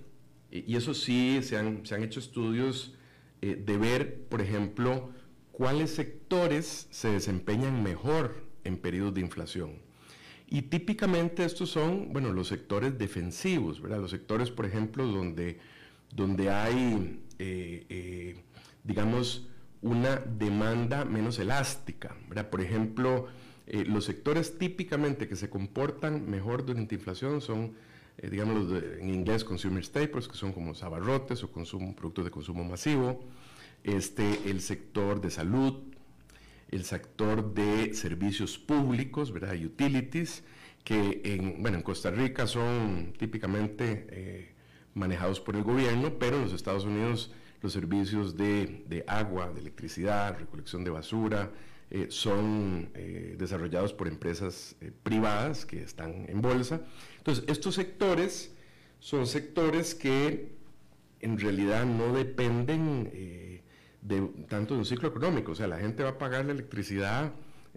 y 0.51 0.75
eso 0.75 0.93
sí 0.93 1.39
se 1.41 1.57
han, 1.57 1.81
hecho 2.03 2.19
estudios 2.19 2.93
eh, 3.41 3.55
de 3.55 3.77
ver, 3.77 4.25
por 4.25 4.41
ejemplo, 4.41 5.11
cuáles 5.53 5.91
sectores 5.91 6.87
se 6.91 7.09
desempeñan 7.09 7.81
mejor 7.81 8.44
en 8.65 8.77
periodos 8.77 9.13
de 9.13 9.21
inflación. 9.21 9.71
Y 10.47 10.63
típicamente 10.63 11.45
estos 11.45 11.69
son, 11.69 12.11
bueno, 12.11 12.33
los 12.33 12.49
sectores 12.49 12.97
defensivos, 12.97 13.81
¿verdad? 13.81 13.99
Los 13.99 14.11
sectores, 14.11 14.51
por 14.51 14.65
ejemplo, 14.65 15.07
donde, 15.07 15.59
donde 16.11 16.51
hay, 16.51 17.19
digamos, 18.83 19.47
una 19.81 20.17
demanda 20.17 21.05
menos 21.05 21.39
elástica. 21.39 22.15
Por 22.51 22.61
ejemplo, 22.61 23.27
eh, 23.67 23.83
los 23.85 24.05
sectores 24.05 24.57
típicamente 24.57 25.27
que 25.27 25.35
se 25.35 25.49
comportan 25.49 26.29
mejor 26.29 26.65
durante 26.65 26.95
inflación 26.95 27.41
son, 27.41 27.73
eh, 28.17 28.29
digamos, 28.29 28.71
en 28.99 29.09
inglés 29.09 29.43
consumer 29.43 29.83
staples, 29.83 30.27
que 30.27 30.35
son 30.35 30.53
como 30.53 30.73
abarrotes 30.81 31.43
o 31.43 31.51
consumo, 31.51 31.95
productos 31.95 32.25
de 32.25 32.31
consumo 32.31 32.63
masivo, 32.63 33.23
este, 33.83 34.49
el 34.49 34.61
sector 34.61 35.19
de 35.21 35.31
salud, 35.31 35.75
el 36.75 36.83
sector 36.83 37.53
de 37.53 37.93
servicios 37.93 38.57
públicos, 38.57 39.31
¿verdad? 39.31 39.55
utilities, 39.55 40.43
que 40.83 41.21
en, 41.23 41.61
bueno, 41.61 41.77
en 41.77 41.83
Costa 41.83 42.11
Rica 42.11 42.45
son 42.45 43.13
típicamente 43.17 44.05
eh, 44.09 44.51
manejados 44.93 45.39
por 45.39 45.55
el 45.55 45.63
gobierno, 45.63 46.19
pero 46.19 46.35
en 46.35 46.43
los 46.43 46.53
Estados 46.53 46.83
Unidos 46.83 47.31
los 47.61 47.73
servicios 47.73 48.37
de, 48.37 49.03
agua, 49.07 49.51
de 49.51 49.61
electricidad, 49.61 50.37
recolección 50.37 50.83
de 50.83 50.91
basura, 50.91 51.51
eh, 51.89 52.07
son 52.09 52.89
eh, 52.93 53.35
desarrollados 53.39 53.93
por 53.93 54.07
empresas 54.07 54.75
privadas 55.01 55.65
que 55.65 55.81
están 55.81 56.25
en 56.27 56.41
bolsa. 56.41 56.81
Entonces, 57.17 57.45
estos 57.47 57.73
sectores 57.75 58.53
son 58.99 59.25
sectores 59.25 59.95
que 59.95 60.51
en 61.21 61.39
realidad 61.39 61.85
no 61.85 62.13
dependen 62.13 63.09
de, 64.07 64.21
tanto 64.47 64.73
de 64.73 64.79
un 64.79 64.85
ciclo 64.85 65.09
económico. 65.09 65.51
O 65.51 65.55
sea, 65.55 65.67
la 65.67 65.77
gente 65.77 66.03
va 66.03 66.09
a 66.11 66.17
pagar 66.17 66.45
la 66.45 66.51
electricidad, 66.51 67.31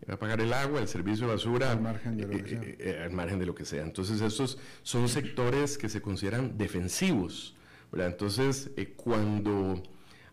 va 0.08 0.14
a 0.14 0.18
pagar 0.18 0.40
el 0.40 0.52
agua, 0.52 0.80
el 0.80 0.88
servicio 0.88 1.26
de 1.26 1.34
basura, 1.34 1.72
al 1.72 1.80
margen 1.80 2.16
de 2.16 2.26
lo 2.26 2.30
que 2.30 2.76
sea. 2.76 3.04
al 3.04 3.12
margen 3.12 3.38
de 3.38 3.46
lo 3.46 3.54
que 3.54 3.64
sea. 3.64 3.82
Entonces, 3.82 4.20
estos 4.20 4.58
son 4.82 5.08
sectores 5.08 5.78
que 5.78 5.88
se 5.88 6.00
consideran 6.00 6.56
defensivos 6.58 7.54
entonces, 7.92 8.70
eh, 8.76 8.94
cuando 8.96 9.82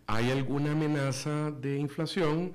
hay 0.08 0.32
alguna 0.32 0.74
amenaza 0.74 1.52
de 1.52 1.78
inflación, 1.78 2.54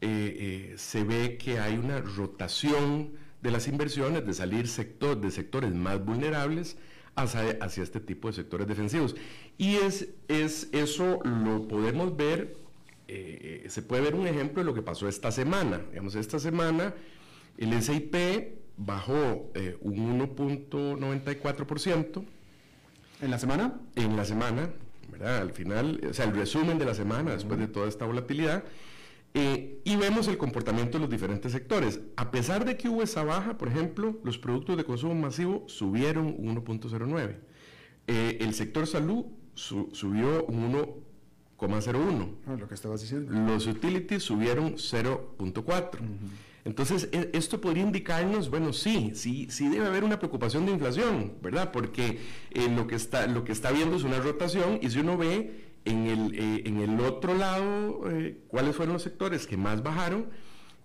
eh, 0.00 0.70
eh, 0.70 0.74
se 0.76 1.04
ve 1.04 1.36
que 1.38 1.58
hay 1.58 1.76
una 1.76 2.00
rotación 2.00 3.12
de 3.42 3.50
las 3.50 3.68
inversiones, 3.68 4.26
de 4.26 4.34
salir 4.34 4.68
sector, 4.68 5.20
de 5.20 5.30
sectores 5.30 5.72
más 5.74 6.04
vulnerables 6.04 6.76
hacia, 7.14 7.58
hacia, 7.60 7.82
este 7.82 8.00
tipo 8.00 8.28
de 8.28 8.34
sectores 8.34 8.66
defensivos. 8.66 9.14
Y 9.58 9.76
es, 9.76 10.08
es 10.28 10.68
eso 10.72 11.20
lo 11.24 11.68
podemos 11.68 12.16
ver, 12.16 12.56
se 13.08 13.82
puede 13.82 14.02
ver 14.02 14.14
un 14.14 14.26
ejemplo 14.26 14.62
de 14.62 14.66
lo 14.66 14.74
que 14.74 14.82
pasó 14.82 15.08
esta 15.08 15.32
semana. 15.32 15.80
Digamos, 15.90 16.14
esta 16.14 16.38
semana 16.38 16.94
el 17.56 17.82
SIP 17.82 18.14
bajó 18.76 19.50
un 19.80 20.20
1.94%, 20.20 22.24
¿En 23.20 23.30
la 23.30 23.38
semana? 23.38 23.80
En 23.96 24.16
la 24.16 24.24
semana, 24.24 24.70
¿verdad? 25.10 25.38
Al 25.38 25.50
final, 25.50 26.00
o 26.08 26.14
sea, 26.14 26.26
el 26.26 26.34
resumen 26.34 26.78
de 26.78 26.84
la 26.84 26.94
semana, 26.94 27.32
después 27.32 27.58
de 27.58 27.66
toda 27.66 27.88
esta 27.88 28.04
volatilidad. 28.04 28.64
Eh, 29.34 29.80
y 29.84 29.96
vemos 29.96 30.28
el 30.28 30.38
comportamiento 30.38 30.98
de 30.98 31.02
los 31.02 31.10
diferentes 31.10 31.52
sectores. 31.52 32.00
A 32.16 32.30
pesar 32.30 32.64
de 32.64 32.76
que 32.76 32.88
hubo 32.88 33.02
esa 33.02 33.24
baja, 33.24 33.58
por 33.58 33.68
ejemplo, 33.68 34.18
los 34.22 34.38
productos 34.38 34.76
de 34.76 34.84
consumo 34.84 35.14
masivo 35.14 35.64
subieron 35.66 36.36
1.09. 36.38 37.36
Eh, 38.06 38.38
el 38.40 38.54
sector 38.54 38.86
salud 38.86 39.26
subió 39.54 40.46
un 40.46 41.04
1,01. 41.58 42.34
Ah, 42.46 42.56
lo 42.58 42.68
que 42.68 42.74
estabas 42.74 43.00
diciendo. 43.00 43.32
Los 43.32 43.66
utilities 43.66 44.22
subieron 44.22 44.74
0.4. 44.74 45.98
Entonces, 46.64 47.08
e, 47.12 47.30
esto 47.32 47.60
podría 47.60 47.82
indicarnos, 47.82 48.50
bueno, 48.50 48.72
sí, 48.72 49.12
sí, 49.14 49.48
sí 49.50 49.68
debe 49.68 49.86
haber 49.86 50.04
una 50.04 50.18
preocupación 50.18 50.66
de 50.66 50.72
inflación, 50.72 51.34
¿verdad? 51.42 51.72
Porque 51.72 52.20
eh, 52.50 52.68
lo, 52.68 52.86
que 52.86 52.94
está, 52.94 53.26
lo 53.26 53.44
que 53.44 53.52
está 53.52 53.72
viendo 53.72 53.96
es 53.96 54.04
una 54.04 54.20
rotación 54.20 54.78
y 54.82 54.90
si 54.90 55.00
uno 55.00 55.16
ve 55.16 55.70
en 55.84 56.06
el, 56.06 56.34
eh, 56.34 56.62
en 56.66 56.78
el 56.78 57.00
otro 57.00 57.34
lado 57.34 58.08
eh, 58.10 58.42
cuáles 58.48 58.76
fueron 58.76 58.92
los 58.92 59.02
sectores 59.02 59.46
que 59.46 59.56
más 59.56 59.82
bajaron, 59.82 60.26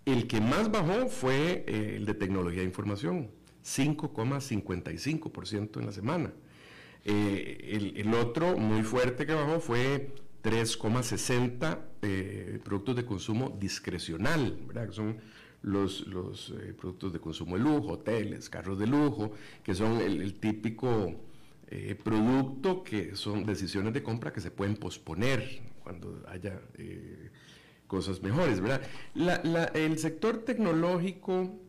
el 0.06 0.28
que 0.28 0.40
más 0.42 0.72
bajó 0.72 1.08
fue 1.08 1.66
el 1.68 2.06
de 2.06 2.14
tecnología 2.14 2.62
de 2.62 2.66
información, 2.66 3.30
5,55% 3.64 5.80
en 5.80 5.86
la 5.86 5.92
semana. 5.92 6.34
El, 7.06 7.94
el, 7.98 8.14
otro 8.14 8.56
muy 8.58 8.84
fuerte 8.84 9.26
que 9.26 9.34
bajó 9.34 9.60
fue 9.60 10.14
3,60 10.44 12.62
productos 12.64 12.96
de 12.96 13.06
consumo 13.06 13.56
discrecional, 13.60 14.58
¿verdad? 14.68 14.88
Que 14.88 14.94
son 14.94 15.18
los, 15.64 16.06
los 16.08 16.54
eh, 16.62 16.74
productos 16.74 17.14
de 17.14 17.20
consumo 17.20 17.58
de 17.58 17.64
lujo, 17.64 17.94
hoteles, 17.94 18.50
carros 18.50 18.78
de 18.78 18.86
lujo, 18.86 19.32
que 19.64 19.74
son 19.74 20.00
el, 20.02 20.36
típico 20.36 21.16
eh, 21.68 21.98
producto 22.02 22.84
que 22.84 23.16
son 23.16 23.46
decisiones 23.46 23.94
de 23.94 24.04
compra 24.04 24.32
que 24.32 24.42
se 24.42 24.52
pueden 24.52 24.76
posponer 24.76 25.62
cuando 25.82 26.22
haya 26.28 26.60
eh, 26.78 27.30
cosas 27.88 28.22
mejores, 28.22 28.60
¿verdad? 28.60 28.82
el 29.74 29.98
sector 30.00 30.40
tecnológico 30.40 31.60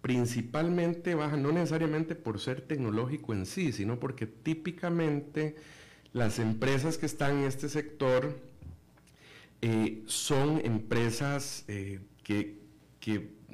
principalmente 0.00 1.14
baja 1.14 1.36
no 1.36 1.52
necesariamente 1.52 2.14
por 2.14 2.40
ser 2.40 2.62
tecnológico 2.62 3.32
en 3.32 3.46
sí, 3.46 3.72
sino 3.72 3.98
porque 3.98 4.26
típicamente 4.26 5.56
las 6.12 6.38
empresas 6.38 6.98
que 6.98 7.06
están 7.06 7.38
en 7.38 7.44
este 7.44 7.68
sector 7.68 8.36
eh, 9.62 10.02
son 10.06 10.60
empresas 10.64 11.64
eh, 11.68 12.00
que, 12.22 12.58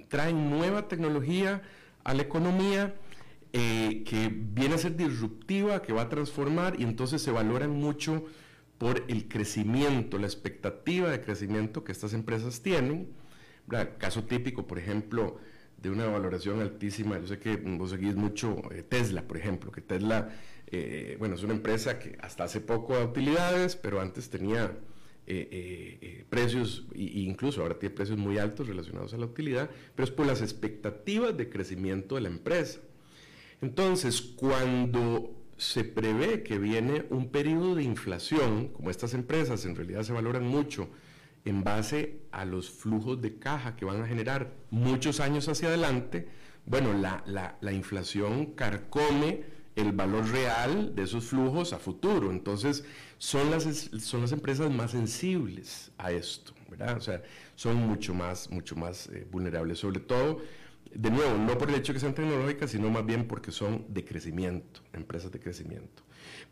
traen 0.08 0.50
nueva 0.50 0.86
tecnología 0.86 1.62
a 2.04 2.14
la 2.14 2.22
economía, 2.22 2.94
eh, 3.52 4.04
que 4.06 4.30
viene 4.32 4.76
a 4.76 4.78
ser 4.78 4.96
disruptiva, 4.96 5.82
que 5.82 5.92
va 5.92 6.02
a 6.02 6.08
transformar 6.08 6.78
y 6.78 6.84
entonces 6.84 7.22
se 7.22 7.32
valoran 7.32 7.70
mucho 7.70 8.24
por 8.78 9.02
el 9.08 9.26
crecimiento, 9.26 10.18
la 10.18 10.26
expectativa 10.26 11.10
de 11.10 11.20
crecimiento 11.20 11.82
que 11.82 11.90
estas 11.90 12.12
empresas 12.12 12.60
tienen. 12.60 13.08
Caso 13.98 14.24
típico, 14.24 14.66
por 14.66 14.78
ejemplo, 14.78 15.40
de 15.82 15.90
una 15.90 16.06
valoración 16.06 16.60
altísima, 16.60 17.18
yo 17.18 17.26
sé 17.26 17.38
que 17.40 17.56
vos 17.56 17.90
seguís 17.90 18.14
mucho 18.14 18.62
Tesla, 18.88 19.22
por 19.22 19.38
ejemplo, 19.38 19.72
que 19.72 19.80
Tesla, 19.80 20.30
bueno, 21.18 21.34
es 21.34 21.42
una 21.42 21.54
empresa 21.54 21.98
que 21.98 22.16
hasta 22.20 22.44
hace 22.44 22.60
poco 22.60 22.94
da 22.94 23.04
utilidades, 23.04 23.76
pero 23.76 24.00
antes 24.00 24.28
tenía 24.28 24.76
eh, 25.28 25.48
eh, 25.50 25.98
eh, 26.02 26.24
precios, 26.28 26.86
e 26.94 27.02
incluso 27.22 27.60
ahora 27.60 27.76
tiene 27.76 27.96
precios 27.96 28.16
muy 28.16 28.38
altos 28.38 28.68
relacionados 28.68 29.12
a 29.12 29.16
la 29.16 29.26
utilidad, 29.26 29.68
pero 29.96 30.04
es 30.04 30.12
por 30.12 30.24
las 30.24 30.40
expectativas 30.40 31.36
de 31.36 31.48
crecimiento 31.48 32.14
de 32.14 32.20
la 32.20 32.28
empresa. 32.28 32.78
Entonces, 33.60 34.20
cuando 34.20 35.34
se 35.56 35.82
prevé 35.82 36.44
que 36.44 36.60
viene 36.60 37.06
un 37.10 37.30
periodo 37.30 37.74
de 37.74 37.82
inflación, 37.82 38.68
como 38.68 38.88
estas 38.88 39.14
empresas 39.14 39.64
en 39.66 39.74
realidad 39.74 40.04
se 40.04 40.12
valoran 40.12 40.46
mucho 40.46 40.88
en 41.44 41.64
base 41.64 42.20
a 42.30 42.44
los 42.44 42.70
flujos 42.70 43.20
de 43.20 43.36
caja 43.40 43.74
que 43.74 43.84
van 43.84 44.02
a 44.02 44.06
generar 44.06 44.52
muchos 44.70 45.18
años 45.18 45.48
hacia 45.48 45.66
adelante, 45.66 46.28
bueno, 46.66 46.92
la, 46.92 47.24
la, 47.26 47.58
la 47.60 47.72
inflación 47.72 48.54
carcome 48.54 49.55
el 49.76 49.92
valor 49.92 50.28
real 50.30 50.94
de 50.94 51.02
esos 51.02 51.26
flujos 51.26 51.72
a 51.72 51.78
futuro. 51.78 52.30
Entonces, 52.30 52.84
son 53.18 53.50
las, 53.50 53.64
son 54.00 54.22
las 54.22 54.32
empresas 54.32 54.70
más 54.70 54.90
sensibles 54.90 55.92
a 55.98 56.10
esto, 56.10 56.52
¿verdad? 56.68 56.96
O 56.96 57.00
sea, 57.00 57.22
son 57.54 57.76
mucho 57.76 58.14
más, 58.14 58.50
mucho 58.50 58.74
más 58.74 59.08
eh, 59.08 59.26
vulnerables, 59.30 59.78
sobre 59.78 60.00
todo, 60.00 60.40
de 60.92 61.10
nuevo, 61.10 61.36
no 61.36 61.58
por 61.58 61.68
el 61.68 61.74
hecho 61.74 61.92
de 61.92 61.96
que 61.96 62.00
sean 62.00 62.14
tecnológicas, 62.14 62.70
sino 62.70 62.88
más 62.90 63.04
bien 63.04 63.28
porque 63.28 63.52
son 63.52 63.84
de 63.88 64.04
crecimiento, 64.04 64.80
empresas 64.94 65.30
de 65.30 65.40
crecimiento. 65.40 66.02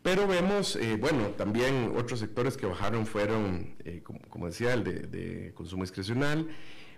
Pero 0.03 0.27
vemos, 0.27 0.75
eh, 0.75 0.97
bueno, 0.99 1.29
también 1.29 1.93
otros 1.97 2.19
sectores 2.19 2.57
que 2.57 2.67
bajaron 2.67 3.07
fueron, 3.07 3.75
eh, 3.85 4.03
como, 4.29 4.45
decía, 4.45 4.73
el 4.73 4.83
de, 4.83 4.99
de, 4.99 5.53
consumo 5.53 5.83
discrecional. 5.83 6.47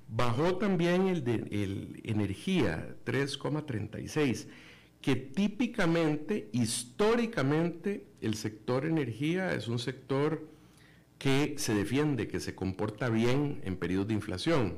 Bajó 0.10 0.58
también 0.58 1.08
el 1.08 1.24
de 1.24 1.36
el 1.52 2.02
energía, 2.04 2.96
3,36 3.06 4.48
que 5.08 5.16
típicamente, 5.16 6.50
históricamente, 6.52 8.08
el 8.20 8.36
sector 8.36 8.86
energía 8.86 9.54
es 9.54 9.70
un 9.70 9.80
sector 9.80 10.50
que 11.18 11.56
se 11.58 11.74
defiende, 11.74 12.28
que 12.28 12.42
se 12.42 12.56
comporta 12.56 13.08
bien 13.08 13.62
en 13.64 13.78
periodos 13.78 14.10
de 14.10 14.16
inflación. 14.16 14.78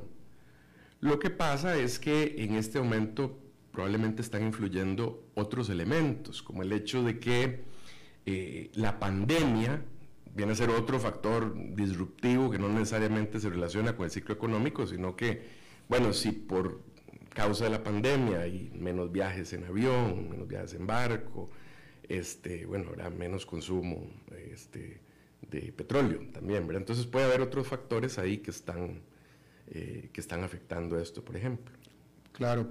Lo 1.00 1.18
que 1.18 1.30
pasa 1.30 1.76
es 1.76 1.98
que 1.98 2.36
en 2.44 2.54
este 2.54 2.78
momento 2.78 3.40
probablemente 3.72 4.22
están 4.22 4.44
influyendo 4.44 5.24
otros 5.34 5.68
elementos, 5.68 6.44
como 6.44 6.62
el 6.62 6.70
hecho 6.70 7.02
de 7.02 7.18
que 7.18 7.64
eh, 8.24 8.70
la 8.74 9.00
pandemia 9.00 9.82
viene 10.32 10.52
a 10.52 10.54
ser 10.54 10.70
otro 10.70 11.00
factor 11.00 11.56
disruptivo 11.74 12.52
que 12.52 12.58
no 12.60 12.68
necesariamente 12.68 13.40
se 13.40 13.50
relaciona 13.50 13.96
con 13.96 14.04
el 14.04 14.12
ciclo 14.12 14.32
económico, 14.32 14.86
sino 14.86 15.16
que, 15.16 15.42
bueno, 15.88 16.12
si 16.12 16.30
por 16.30 16.82
causa 17.30 17.64
de 17.64 17.70
la 17.70 17.82
pandemia 17.82 18.46
y 18.46 18.70
menos 18.74 19.10
viajes 19.10 19.52
en 19.52 19.64
avión, 19.64 20.28
menos 20.28 20.46
viajes 20.46 20.74
en 20.74 20.86
barco, 20.86 21.50
este, 22.08 22.66
bueno, 22.66 22.90
habrá 22.90 23.08
menos 23.10 23.46
consumo 23.46 24.10
este, 24.52 25.00
de 25.50 25.72
petróleo 25.72 26.20
también, 26.32 26.66
¿verdad? 26.66 26.82
Entonces 26.82 27.06
puede 27.06 27.26
haber 27.26 27.40
otros 27.40 27.66
factores 27.66 28.18
ahí 28.18 28.38
que 28.38 28.50
están, 28.50 29.00
eh, 29.68 30.10
que 30.12 30.20
están 30.20 30.42
afectando 30.42 30.98
esto, 30.98 31.24
por 31.24 31.36
ejemplo. 31.36 31.74
Claro. 32.32 32.68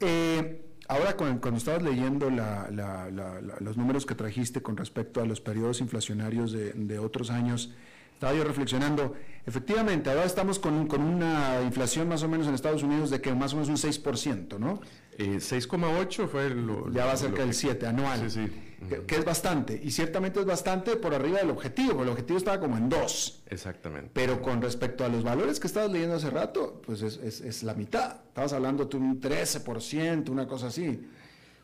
Eh, 0.00 0.60
ahora, 0.88 1.16
cuando, 1.16 1.56
estabas 1.56 1.82
leyendo 1.82 2.30
los 2.30 3.76
números 3.76 4.06
que 4.06 4.14
trajiste 4.14 4.60
con 4.60 4.76
respecto 4.76 5.20
a 5.20 5.24
los 5.24 5.40
periodos 5.40 5.80
inflacionarios 5.80 6.52
de 6.52 6.98
otros 6.98 7.30
años, 7.30 7.72
estaba 8.20 8.34
yo 8.34 8.44
reflexionando, 8.44 9.14
efectivamente, 9.46 10.10
ahora 10.10 10.26
estamos 10.26 10.58
con, 10.58 10.74
una 10.92 11.62
inflación 11.64 12.06
más 12.06 12.22
o 12.22 12.28
menos 12.28 12.46
en 12.48 12.52
Estados 12.52 12.82
Unidos 12.82 13.08
de 13.08 13.22
que 13.22 13.32
más 13.32 13.54
o 13.54 13.56
menos 13.56 13.70
un 13.70 13.76
6%, 13.76 14.58
¿no? 14.58 14.82
6,8 15.16 16.24
eh, 16.24 16.28
fue 16.28 16.50
lo... 16.50 16.92
Ya 16.92 17.06
va 17.06 17.16
cerca 17.16 17.40
del 17.40 17.54
7 17.54 17.86
anual. 17.86 18.30
Sí, 18.30 18.46
sí. 18.46 18.96
Que, 19.06 19.16
es 19.16 19.24
bastante, 19.24 19.80
y 19.82 19.90
ciertamente 19.90 20.38
es 20.38 20.44
bastante 20.44 20.96
por 20.96 21.14
arriba 21.14 21.38
del 21.38 21.48
objetivo, 21.48 21.92
porque 21.92 22.02
el 22.02 22.08
objetivo 22.10 22.36
estaba 22.36 22.60
como 22.60 22.76
en 22.76 22.90
2. 22.90 23.44
Exactamente. 23.46 24.10
Pero 24.12 24.42
con 24.42 24.60
respecto 24.60 25.02
a 25.02 25.08
los 25.08 25.24
valores 25.24 25.58
que 25.58 25.68
estabas 25.68 25.90
leyendo 25.90 26.16
hace 26.16 26.28
rato, 26.28 26.82
pues 26.84 27.00
es, 27.00 27.40
es 27.40 27.62
la 27.62 27.72
mitad. 27.72 28.16
Estabas 28.28 28.52
hablando 28.52 28.84
de 28.84 28.96
un 28.98 29.18
13%, 29.18 30.28
una 30.28 30.46
cosa 30.46 30.66
así. 30.66 31.00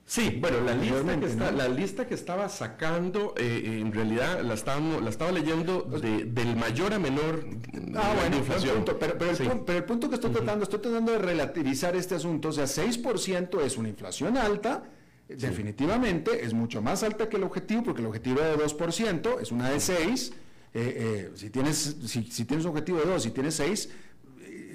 Sí, 0.08 0.38
bueno, 0.40 0.60
la 0.60 0.72
lista, 0.76 1.18
que 1.18 1.52
la 1.52 1.68
lista 1.68 2.06
que 2.06 2.14
estaba 2.14 2.48
sacando, 2.48 3.34
eh, 3.36 3.62
eh, 3.64 3.80
en 3.80 3.92
realidad 3.92 4.40
la, 4.40 4.54
estábamos, 4.54 5.02
la 5.02 5.10
estaba 5.10 5.32
leyendo 5.32 5.82
del 5.82 6.54
mayor 6.54 6.94
a 6.94 7.00
menor 7.00 7.44
ah, 7.96 8.14
bueno, 8.16 8.36
inflación. 8.36 8.84
pero, 9.00 9.76
el 9.76 9.84
punto, 9.84 10.08
que 10.08 10.14
estoy 10.14 10.30
tratando, 10.30 10.62
estoy 10.62 10.78
tratando 10.78 11.10
de 11.10 11.18
relativizar 11.18 11.96
este 11.96 12.14
asunto, 12.14 12.50
o 12.50 12.52
sea, 12.52 12.66
6% 12.66 13.60
es 13.62 13.76
una 13.76 13.88
inflación 13.88 14.36
alta, 14.36 14.84
definitivamente 15.26 16.44
es 16.44 16.54
mucho 16.54 16.80
más 16.80 17.02
alta 17.02 17.28
que 17.28 17.36
el 17.36 17.42
objetivo, 17.42 17.82
porque 17.82 18.00
el 18.00 18.06
objetivo 18.06 18.38
era 18.38 18.50
de 18.50 18.64
2%, 18.64 19.40
es 19.40 19.50
una 19.50 19.70
de 19.70 19.80
6, 19.80 20.32
eh, 20.72 21.30
si, 21.34 21.50
tienes, 21.50 21.96
si, 22.06 22.22
si, 22.30 22.44
tienes 22.44 22.64
un 22.64 22.70
objetivo 22.70 23.00
de 23.00 23.06
2 23.06 23.26
y 23.26 23.30
tienes 23.30 23.56
6, 23.56 23.88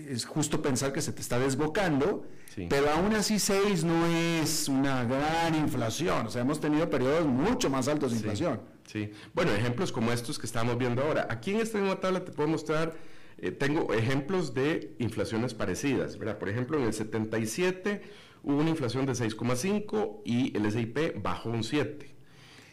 es 0.09 0.25
justo 0.25 0.61
pensar 0.61 0.91
que 0.91 1.01
se 1.01 1.13
te 1.13 1.21
está 1.21 1.39
desbocando, 1.39 2.25
pero 2.69 2.89
aún 2.89 3.13
así 3.13 3.39
6 3.39 3.83
no 3.83 4.05
es 4.07 4.67
una 4.67 5.03
gran 5.05 5.55
inflación, 5.55 6.27
o 6.27 6.29
sea, 6.29 6.41
hemos 6.41 6.59
tenido 6.59 6.89
periodos 6.89 7.25
mucho 7.25 7.69
más 7.69 7.87
altos 7.87 8.11
de 8.11 8.17
inflación. 8.17 8.61
Sí, 8.85 9.11
bueno, 9.33 9.51
ejemplos 9.53 9.91
como 9.91 10.11
estos 10.11 10.37
que 10.37 10.45
estamos 10.45 10.77
viendo 10.77 11.01
ahora. 11.01 11.27
Aquí 11.29 11.51
en 11.51 11.61
esta 11.61 11.77
misma 11.77 11.99
tabla 11.99 12.25
te 12.25 12.31
puedo 12.31 12.49
mostrar, 12.49 12.95
eh, 13.37 13.51
tengo 13.51 13.93
ejemplos 13.93 14.53
de 14.53 14.95
inflaciones 14.99 15.53
parecidas, 15.53 16.17
¿verdad? 16.17 16.37
Por 16.37 16.49
ejemplo, 16.49 16.77
en 16.77 16.85
el 16.85 16.93
77 16.93 18.01
hubo 18.43 18.57
una 18.57 18.69
inflación 18.69 19.05
de 19.05 19.13
6,5 19.13 20.21
y 20.25 20.55
el 20.57 20.69
SIP 20.71 21.21
bajó 21.21 21.49
un 21.49 21.63
7. 21.63 22.15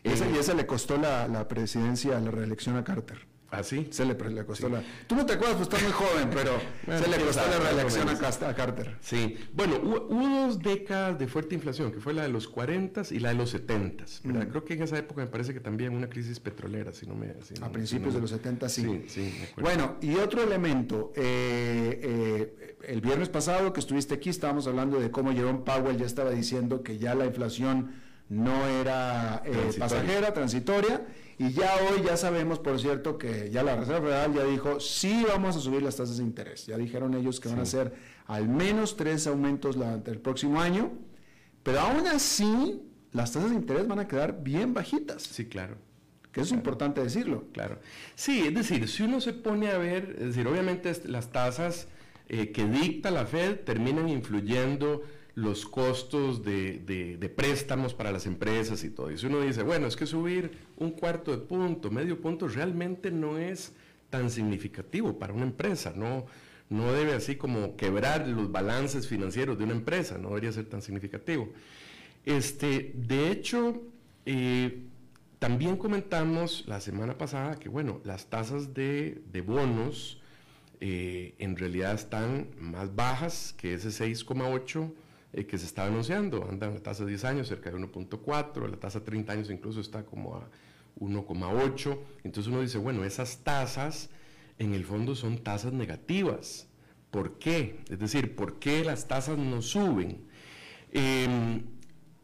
Esa, 0.02 0.28
y 0.30 0.36
esa 0.36 0.54
le 0.54 0.66
costó 0.66 0.96
la, 0.96 1.28
la 1.28 1.46
presidencia, 1.46 2.18
la 2.18 2.30
reelección 2.30 2.76
a 2.76 2.84
Carter. 2.84 3.26
¿Ah, 3.50 3.62
sí? 3.62 3.88
Se 3.90 4.04
le, 4.04 4.14
le 4.14 4.44
costó 4.44 4.68
la... 4.68 4.82
Tú 5.06 5.16
no 5.16 5.24
te 5.24 5.32
acuerdas, 5.32 5.56
pues 5.56 5.68
estás 5.68 5.82
muy 5.82 5.92
joven, 5.92 6.28
pero 6.30 6.52
se 6.98 7.08
le 7.08 7.24
costó 7.24 7.40
la 7.48 7.58
reelección 7.58 8.08
a, 8.08 8.54
Carter. 8.54 8.96
Sí. 9.00 9.38
Bueno, 9.54 9.76
hubo, 9.82 10.28
dos 10.28 10.58
décadas 10.58 11.18
de 11.18 11.26
fuerte 11.28 11.54
inflación, 11.54 11.90
que 11.90 12.00
fue 12.00 12.12
la 12.12 12.22
de 12.22 12.28
los 12.28 12.46
40 12.46 13.02
y 13.10 13.20
la 13.20 13.30
de 13.30 13.36
los 13.36 13.50
70. 13.50 14.04
Mm. 14.22 14.38
Creo 14.50 14.64
que 14.64 14.74
en 14.74 14.82
esa 14.82 14.98
época 14.98 15.22
me 15.22 15.28
parece 15.28 15.54
que 15.54 15.60
también 15.60 15.94
una 15.94 16.10
crisis 16.10 16.40
petrolera, 16.40 16.92
si 16.92 17.06
no 17.06 17.14
me... 17.14 17.34
a 17.62 17.72
principios 17.72 18.12
de 18.12 18.20
los 18.20 18.30
70, 18.30 18.68
sí. 18.68 18.82
Sí, 18.82 19.04
sí 19.08 19.34
Bueno, 19.56 19.96
y 20.02 20.16
otro 20.16 20.42
elemento. 20.42 21.12
Eh, 21.16 22.00
eh, 22.02 22.76
el 22.86 23.00
viernes 23.00 23.30
pasado 23.30 23.72
que 23.72 23.80
estuviste 23.80 24.14
aquí 24.14 24.28
estábamos 24.28 24.66
hablando 24.66 25.00
de 25.00 25.10
cómo 25.10 25.32
Jerome 25.32 25.60
Powell 25.60 25.96
ya 25.96 26.06
estaba 26.06 26.30
diciendo 26.30 26.82
que 26.82 26.98
ya 26.98 27.14
la 27.14 27.24
inflación 27.24 27.92
no 28.28 28.66
era 28.66 29.42
eh, 29.46 29.70
pasajera, 29.78 30.34
transitoria 30.34 31.06
y 31.38 31.52
ya 31.52 31.76
hoy 31.76 32.02
ya 32.04 32.16
sabemos, 32.16 32.58
por 32.58 32.80
cierto, 32.80 33.16
que 33.16 33.50
ya 33.50 33.62
la 33.62 33.76
Reserva 33.76 34.00
Federal 34.00 34.34
ya 34.34 34.44
dijo, 34.44 34.80
sí 34.80 35.24
vamos 35.28 35.56
a 35.56 35.60
subir 35.60 35.82
las 35.82 35.96
tasas 35.96 36.18
de 36.18 36.24
interés. 36.24 36.66
Ya 36.66 36.76
dijeron 36.76 37.14
ellos 37.14 37.38
que 37.38 37.48
van 37.48 37.60
a 37.60 37.64
ser 37.64 37.94
al 38.26 38.48
menos 38.48 38.96
tres 38.96 39.26
aumentos 39.28 39.76
el 40.06 40.18
próximo 40.20 40.60
año, 40.60 40.92
pero 41.62 41.80
aún 41.80 42.06
así 42.08 42.82
las 43.12 43.32
tasas 43.32 43.50
de 43.50 43.56
interés 43.56 43.86
van 43.86 44.00
a 44.00 44.08
quedar 44.08 44.42
bien 44.42 44.74
bajitas. 44.74 45.22
Sí, 45.22 45.46
claro. 45.46 45.76
Que 46.32 46.40
es 46.40 46.50
importante 46.50 47.02
decirlo. 47.02 47.44
Claro. 47.52 47.78
Sí, 48.16 48.40
es 48.46 48.54
decir, 48.54 48.88
si 48.88 49.04
uno 49.04 49.20
se 49.20 49.32
pone 49.32 49.70
a 49.70 49.78
ver, 49.78 50.16
es 50.18 50.26
decir, 50.26 50.46
obviamente 50.46 50.92
las 51.04 51.30
tasas 51.30 51.88
eh, 52.28 52.50
que 52.50 52.66
dicta 52.66 53.10
la 53.10 53.26
Fed 53.26 53.60
terminan 53.60 54.08
influyendo 54.08 55.02
los 55.34 55.66
costos 55.66 56.42
de, 56.42 57.32
préstamos 57.36 57.94
para 57.94 58.10
las 58.10 58.26
empresas 58.26 58.82
y 58.82 58.90
todo. 58.90 59.12
Y 59.12 59.18
si 59.18 59.26
uno 59.26 59.40
dice, 59.40 59.62
bueno, 59.62 59.86
es 59.86 59.94
que 59.94 60.04
subir 60.04 60.50
un 60.78 60.92
cuarto 60.92 61.32
de 61.32 61.38
punto, 61.38 61.90
medio 61.90 62.20
punto, 62.20 62.48
realmente 62.48 63.10
no 63.10 63.38
es 63.38 63.72
tan 64.10 64.30
significativo 64.30 65.18
para 65.18 65.32
una 65.32 65.44
empresa, 65.44 65.92
no, 65.94 66.26
no 66.70 66.92
debe 66.92 67.14
así 67.14 67.36
como 67.36 67.76
quebrar 67.76 68.26
los 68.28 68.50
balances 68.50 69.06
financieros 69.06 69.58
de 69.58 69.64
una 69.64 69.74
empresa, 69.74 70.18
no 70.18 70.28
debería 70.28 70.52
ser 70.52 70.66
tan 70.66 70.82
significativo. 70.82 71.52
Este, 72.24 72.92
de 72.94 73.30
hecho, 73.30 73.82
eh, 74.26 74.82
también 75.38 75.76
comentamos 75.76 76.64
la 76.66 76.80
semana 76.80 77.16
pasada 77.16 77.58
que, 77.58 77.68
bueno, 77.68 78.00
las 78.04 78.26
tasas 78.26 78.74
de, 78.74 79.22
bonos 79.46 80.20
eh, 80.80 81.34
en 81.38 81.56
realidad 81.56 81.94
están 81.94 82.48
más 82.58 82.94
bajas 82.94 83.54
que 83.56 83.74
ese 83.74 83.88
6,8 83.88 84.92
eh, 85.38 85.46
que 85.46 85.58
se 85.58 85.66
estaba 85.66 85.88
anunciando. 85.88 86.46
Anda 86.48 86.68
la 86.68 86.80
tasa 86.80 87.04
de 87.04 87.10
10 87.10 87.24
años 87.24 87.48
cerca 87.48 87.70
de 87.70 87.76
1.4, 87.76 88.68
la 88.68 88.76
tasa 88.76 88.98
de 89.00 89.04
30 89.04 89.32
años 89.32 89.50
incluso 89.50 89.80
está 89.80 90.04
como 90.04 90.36
a 90.36 90.48
1,8. 90.98 91.98
Entonces 92.24 92.52
uno 92.52 92.60
dice, 92.60 92.78
bueno, 92.78 93.04
esas 93.04 93.38
tasas 93.38 94.10
en 94.58 94.74
el 94.74 94.84
fondo 94.84 95.14
son 95.14 95.38
tasas 95.38 95.72
negativas. 95.72 96.66
¿Por 97.10 97.38
qué? 97.38 97.80
Es 97.88 97.98
decir, 97.98 98.34
¿por 98.34 98.58
qué 98.58 98.84
las 98.84 99.06
tasas 99.06 99.38
no 99.38 99.62
suben? 99.62 100.26
Em, 100.92 101.62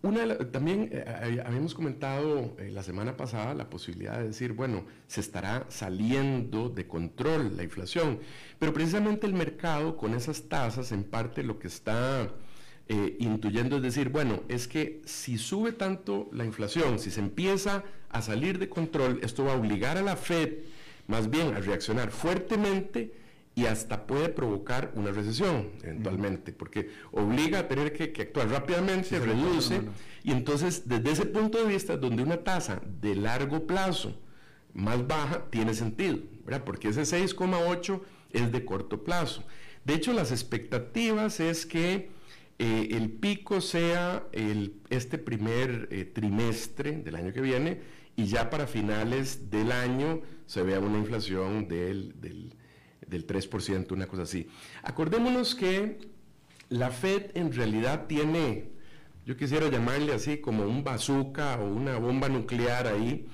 una, 0.03 0.37
también 0.51 0.91
eh, 0.93 1.43
habíamos 1.47 1.75
comentado 1.75 2.57
eh, 2.59 2.71
la 2.71 2.83
semana 2.83 3.17
pasada 3.17 3.55
la 3.55 3.71
posibilidad 3.71 4.19
de 4.19 4.29
decir, 4.29 4.53
bueno, 4.53 4.85
se 5.07 5.21
estará 5.21 5.65
saliendo 5.69 6.69
de 6.69 6.87
control 6.87 7.57
la 7.57 7.63
inflación, 7.63 8.19
pero 8.59 8.75
precisamente 8.75 9.27
el 9.27 9.33
mercado 9.33 9.97
con 9.97 10.15
esas 10.15 10.49
tasas 10.49 10.93
en 10.93 11.05
parte 11.05 11.43
lo 11.43 11.59
que 11.59 11.69
está 11.69 12.29
eh, 12.89 13.17
intuyendo 13.19 13.77
es 13.77 13.83
decir, 13.83 14.11
bueno, 14.11 14.43
es 14.49 14.69
que 14.69 15.01
si 15.07 15.39
sube 15.39 15.73
tanto 15.73 16.29
la 16.33 16.45
inflación, 16.45 16.99
si 16.99 17.11
se 17.11 17.21
empieza 17.21 17.85
a 18.11 18.21
salir 18.21 18.59
de 18.59 18.69
control, 18.69 19.21
esto 19.23 19.45
va 19.45 19.53
a 19.53 19.57
obligar 19.57 19.97
a 19.97 20.03
la 20.03 20.17
Fed 20.17 20.51
más 21.07 21.31
bien 21.31 21.55
a 21.55 21.61
reaccionar 21.61 22.11
fuertemente 22.11 23.15
y 23.55 23.67
hasta 23.67 24.07
puede 24.07 24.29
provocar 24.29 24.93
una 24.97 25.13
recesión 25.13 25.71
eventualmente, 25.83 26.53
porque 26.53 26.91
obliga 27.13 27.61
a 27.61 27.69
tener 27.69 27.93
que, 27.93 28.21
actuar 28.21 28.49
rápidamente, 28.49 29.19
reduce, 29.19 29.81
y 30.25 30.33
entonces 30.33 30.89
desde 30.89 31.13
ese 31.13 31.27
punto 31.27 31.59
de 31.59 31.73
vista, 31.73 31.97
donde 31.97 32.23
una 32.23 32.39
tasa 32.39 32.83
de 33.01 33.15
largo 33.15 33.67
plazo 33.67 34.15
más 34.73 35.07
baja 35.07 35.45
tiene 35.51 35.73
sentido, 35.73 36.19
¿verdad? 36.45 36.65
porque 36.65 36.89
ese 36.89 37.03
6,8 37.03 38.01
es 38.33 38.51
de 38.51 38.65
corto 38.65 39.05
plazo. 39.05 39.45
De 39.85 39.95
hecho, 39.95 40.13
las 40.13 40.33
expectativas 40.33 41.39
es 41.41 41.65
que 41.65 42.11
eh, 42.59 42.89
el 42.93 43.11
pico 43.11 43.61
sea 43.61 44.29
este 44.91 45.19
primer 45.19 45.89
eh, 45.91 46.05
trimestre 46.05 46.93
del 46.93 47.17
año 47.17 47.33
que 47.33 47.41
viene 47.41 47.81
y 48.17 48.27
ya 48.27 48.49
para 48.51 48.67
finales 48.67 49.51
del 49.51 49.73
año 49.73 50.21
se 50.47 50.63
vea 50.63 50.79
una 50.79 50.99
inflación 50.99 51.67
del, 51.67 52.21
del, 52.21 52.55
del 53.07 53.27
3%, 53.27 53.93
una 53.93 54.07
cosa 54.07 54.23
así. 54.23 54.49
Acordémonos 54.83 55.55
que 55.55 55.99
la 56.69 56.91
Fed 56.91 57.31
en 57.35 57.53
realidad 57.53 58.07
tiene, 58.07 58.71
yo 59.27 59.37
quisiera 59.37 59.69
llamarle 59.69 60.13
así 60.13 60.39
como 60.39 60.65
un 60.65 60.85
bazooka 60.85 61.57
o 61.57 61.67
una 61.67 61.99
bomba 61.99 62.29
nuclear 62.29 62.87
ahí, 62.87 63.27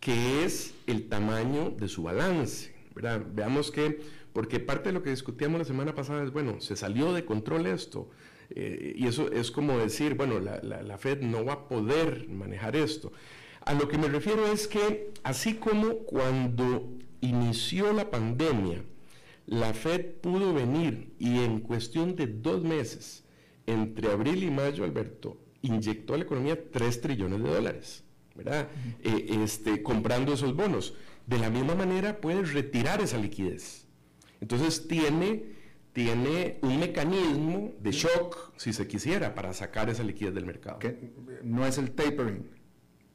que 0.00 0.44
es 0.44 0.74
el 0.86 1.08
tamaño 1.08 1.70
de 1.70 1.88
su 1.88 2.02
balance. 2.02 2.74
Veamos 2.94 3.70
que, 3.70 4.00
porque 4.32 4.60
parte 4.60 4.90
de 4.90 4.92
lo 4.92 5.02
que 5.02 5.10
discutíamos 5.10 5.58
la 5.58 5.64
semana 5.64 5.94
pasada 5.94 6.22
es, 6.22 6.30
bueno, 6.30 6.60
se 6.60 6.76
salió 6.76 7.12
de 7.12 7.24
control 7.24 7.66
esto. 7.66 8.10
Eh, 8.50 8.94
y 8.96 9.06
eso 9.06 9.30
es 9.30 9.50
como 9.50 9.78
decir, 9.78 10.14
bueno, 10.14 10.38
la, 10.40 10.60
la, 10.62 10.98
Fed 10.98 11.20
no 11.22 11.44
va 11.44 11.54
a 11.54 11.68
poder 11.68 12.28
manejar 12.28 12.76
esto. 12.76 13.12
A 13.60 13.74
lo 13.74 13.88
que 13.88 13.98
me 13.98 14.08
refiero 14.08 14.46
es 14.46 14.68
que 14.68 15.10
así 15.22 15.54
como 15.54 15.98
cuando 15.98 16.92
inició 17.20 17.92
la 17.92 18.10
pandemia, 18.10 18.82
la 19.46 19.74
Fed 19.74 20.06
pudo 20.20 20.54
venir 20.54 21.12
y 21.18 21.40
en 21.40 21.60
cuestión 21.60 22.16
de 22.16 22.26
dos 22.26 22.62
meses, 22.62 23.24
entre 23.66 24.10
abril 24.10 24.44
y 24.44 24.50
mayo, 24.50 24.84
Alberto, 24.84 25.38
inyectó 25.62 26.14
a 26.14 26.18
la 26.18 26.24
economía 26.24 26.70
3 26.70 27.00
trillones 27.00 27.42
de 27.42 27.48
dólares, 27.48 28.04
¿verdad? 28.34 28.68
Eh, 29.02 29.38
este, 29.42 29.82
comprando 29.82 30.32
esos 30.32 30.54
bonos. 30.54 30.94
De 31.26 31.38
la 31.38 31.50
misma 31.50 31.74
manera 31.74 32.20
puede 32.20 32.42
retirar 32.42 33.00
esa 33.00 33.18
liquidez. 33.18 33.86
Entonces 34.40 34.86
tiene 34.86 35.55
tiene 35.96 36.58
un 36.60 36.78
mecanismo 36.78 37.72
de 37.80 37.90
shock, 37.90 38.52
si 38.58 38.74
se 38.74 38.86
quisiera, 38.86 39.34
para 39.34 39.54
sacar 39.54 39.88
esa 39.88 40.02
liquidez 40.02 40.34
del 40.34 40.44
mercado. 40.44 40.78
no 41.42 41.66
es 41.66 41.78
el 41.78 41.92
tapering, 41.92 42.50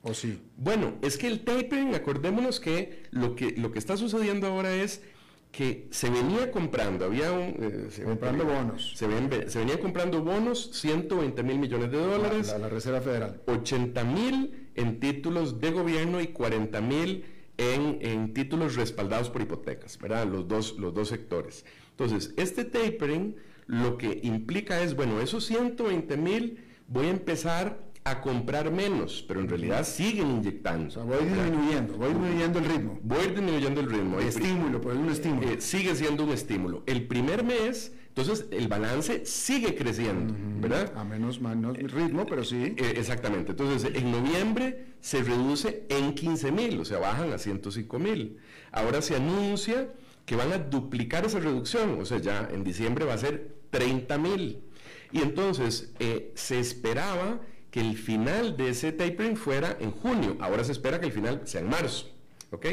¿o 0.01 0.15
sí? 0.15 0.41
Bueno, 0.57 0.95
es 1.03 1.15
que 1.15 1.27
el 1.27 1.41
tapering, 1.41 1.93
acordémonos 1.93 2.59
que 2.59 3.03
lo 3.11 3.35
que, 3.35 3.51
lo 3.51 3.71
que 3.71 3.77
está 3.77 3.97
sucediendo 3.97 4.47
ahora 4.47 4.73
es 4.73 5.03
que 5.51 5.89
se 5.91 6.09
venía 6.09 6.49
comprando, 6.49 7.05
había 7.05 7.31
un... 7.31 7.55
Eh, 7.59 8.03
comprando 8.03 8.45
bonos. 8.45 8.93
Se, 8.95 9.05
venía 9.05 9.79
comprando 9.79 10.23
bonos, 10.23 10.71
120 10.73 11.43
mil 11.43 11.59
millones 11.59 11.91
de 11.91 11.99
dólares. 11.99 12.47
La, 12.47 12.57
la 12.57 12.69
Reserva 12.69 12.99
Federal. 13.01 13.43
80 13.45 14.03
mil 14.05 14.71
en 14.73 14.99
títulos 14.99 15.61
de 15.61 15.69
gobierno 15.69 16.19
y 16.19 16.29
40 16.29 16.81
mil 16.81 17.25
en, 17.57 17.99
en, 18.01 18.33
títulos 18.33 18.75
respaldados 18.75 19.29
por 19.29 19.43
hipotecas, 19.43 19.99
¿verdad? 19.99 20.25
Los 20.25 20.47
dos, 20.47 20.79
los 20.79 20.95
dos 20.95 21.09
sectores. 21.09 21.63
Entonces, 21.91 22.33
este 22.37 22.63
tapering 22.65 23.35
lo 23.67 23.97
que 23.97 24.19
implica 24.23 24.81
es, 24.81 24.95
bueno, 24.95 25.21
esos 25.21 25.45
120 25.45 26.17
mil 26.17 26.57
voy 26.87 27.07
a 27.07 27.11
empezar 27.11 27.91
a 28.03 28.19
comprar 28.19 28.71
menos, 28.71 29.23
pero 29.27 29.39
en 29.39 29.47
realidad 29.47 29.85
siguen 29.85 30.31
inyectando. 30.31 30.87
O 30.87 30.91
sea, 30.91 31.03
voy 31.03 31.23
disminuyendo, 31.23 31.97
voy 31.97 32.09
disminuyendo 32.09 32.59
el 32.59 32.65
ritmo. 32.65 32.99
Voy 33.03 33.27
disminuyendo 33.27 33.81
el 33.81 33.89
ritmo. 33.91 34.19
El 34.19 34.27
estímulo, 34.27 34.79
es 34.79 34.97
un 34.97 35.09
estímulo. 35.09 35.47
Eh, 35.47 35.61
sigue 35.61 35.95
siendo 35.95 36.23
un 36.23 36.31
estímulo. 36.31 36.83
El 36.87 37.07
primer 37.07 37.43
mes, 37.43 37.93
entonces 38.07 38.47
el 38.51 38.67
balance 38.67 39.25
sigue 39.25 39.75
creciendo, 39.75 40.33
¿verdad? 40.59 40.91
A 40.97 41.03
menos, 41.03 41.39
menos 41.39 41.77
ritmo, 41.77 42.25
pero 42.25 42.43
sí. 42.43 42.73
Eh, 42.75 42.93
exactamente. 42.97 43.51
Entonces, 43.51 43.91
en 43.93 44.11
noviembre 44.11 44.87
se 44.99 45.21
reduce 45.21 45.85
en 45.89 46.15
15 46.15 46.51
mil, 46.51 46.79
o 46.79 46.85
sea, 46.85 46.97
bajan 46.97 47.31
a 47.31 47.37
105 47.37 47.99
mil. 47.99 48.37
Ahora 48.71 49.03
se 49.03 49.15
anuncia 49.15 49.89
que 50.31 50.37
van 50.37 50.53
a 50.53 50.59
duplicar 50.59 51.25
esa 51.25 51.41
reducción, 51.41 51.99
o 51.99 52.05
sea, 52.05 52.17
ya 52.19 52.47
en 52.53 52.63
diciembre 52.63 53.03
va 53.03 53.15
a 53.15 53.17
ser 53.17 53.53
30 53.69 54.17
mil. 54.17 54.63
Y 55.11 55.21
entonces 55.21 55.91
eh, 55.99 56.31
se 56.35 56.57
esperaba 56.57 57.41
que 57.69 57.81
el 57.81 57.97
final 57.97 58.55
de 58.55 58.69
ese 58.69 58.93
tapering 58.93 59.35
fuera 59.35 59.75
en 59.81 59.91
junio, 59.91 60.37
ahora 60.39 60.63
se 60.63 60.71
espera 60.71 61.01
que 61.01 61.07
el 61.07 61.11
final 61.11 61.41
sea 61.43 61.59
en 61.59 61.67
marzo. 61.67 62.15
¿Ok? 62.51 62.65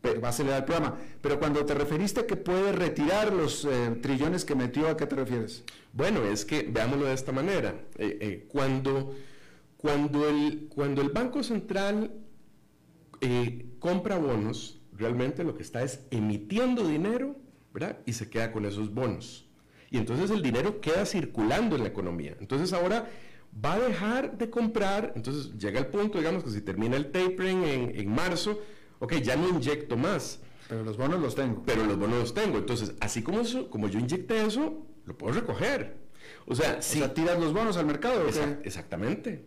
Pero 0.00 0.22
va 0.22 0.28
a 0.28 0.30
acelerar 0.30 0.60
el 0.60 0.64
programa. 0.64 0.96
Pero 1.20 1.38
cuando 1.38 1.62
te 1.66 1.74
referiste 1.74 2.20
a 2.20 2.26
que 2.26 2.36
puede 2.36 2.72
retirar 2.72 3.34
los 3.34 3.66
eh, 3.66 3.98
trillones 4.00 4.46
que 4.46 4.54
metió, 4.54 4.88
¿a 4.88 4.96
qué 4.96 5.04
te 5.04 5.14
refieres? 5.14 5.64
Bueno, 5.92 6.24
es 6.24 6.46
que 6.46 6.62
veámoslo 6.62 7.04
de 7.04 7.12
esta 7.12 7.32
manera. 7.32 7.74
Eh, 7.98 8.46
cuando, 8.48 9.14
cuando, 9.76 10.26
el, 10.26 10.70
cuando 10.74 11.02
el 11.02 11.10
Banco 11.10 11.42
Central 11.42 12.12
compra 13.78 14.16
bonos, 14.16 14.81
realmente 15.02 15.44
lo 15.44 15.54
que 15.54 15.62
está 15.62 15.82
es 15.82 16.06
emitiendo 16.10 16.86
dinero, 16.86 17.36
¿verdad? 17.74 17.98
Y 18.06 18.14
se 18.14 18.30
queda 18.30 18.52
con 18.52 18.64
esos 18.64 18.94
bonos. 18.94 19.48
Y 19.90 19.98
entonces 19.98 20.30
el 20.30 20.42
dinero 20.42 20.80
queda 20.80 21.04
circulando 21.04 21.76
en 21.76 21.82
la 21.82 21.88
economía. 21.88 22.36
Entonces 22.40 22.72
ahora 22.72 23.10
va 23.62 23.74
a 23.74 23.80
dejar 23.80 24.38
de 24.38 24.48
comprar, 24.48 25.12
entonces 25.16 25.52
llega 25.58 25.78
el 25.78 25.86
punto, 25.86 26.18
digamos, 26.18 26.42
que 26.44 26.50
si 26.50 26.62
termina 26.62 26.96
el 26.96 27.10
tapering 27.10 27.64
en, 27.64 28.08
marzo, 28.08 28.58
ok, 29.00 29.14
ya 29.16 29.36
no 29.36 29.48
inyecto 29.48 29.96
más. 29.96 30.40
Pero 30.68 30.84
los 30.84 30.96
bonos 30.96 31.20
los 31.20 31.34
tengo. 31.34 31.62
Pero 31.66 31.84
los 31.84 31.98
bonos 31.98 32.18
los 32.20 32.34
tengo. 32.34 32.56
Entonces, 32.56 32.94
así 33.00 33.22
como, 33.22 33.40
eso, 33.40 33.68
como 33.68 33.88
yo 33.88 33.98
inyecté 33.98 34.46
eso, 34.46 34.86
lo 35.04 35.18
puedo 35.18 35.34
recoger. 35.34 35.98
O 36.46 36.54
sea, 36.54 36.80
si... 36.80 37.00
tiras 37.08 37.38
los 37.38 37.52
bonos 37.52 37.76
al 37.76 37.84
mercado. 37.84 38.26
exactamente. 38.62 39.44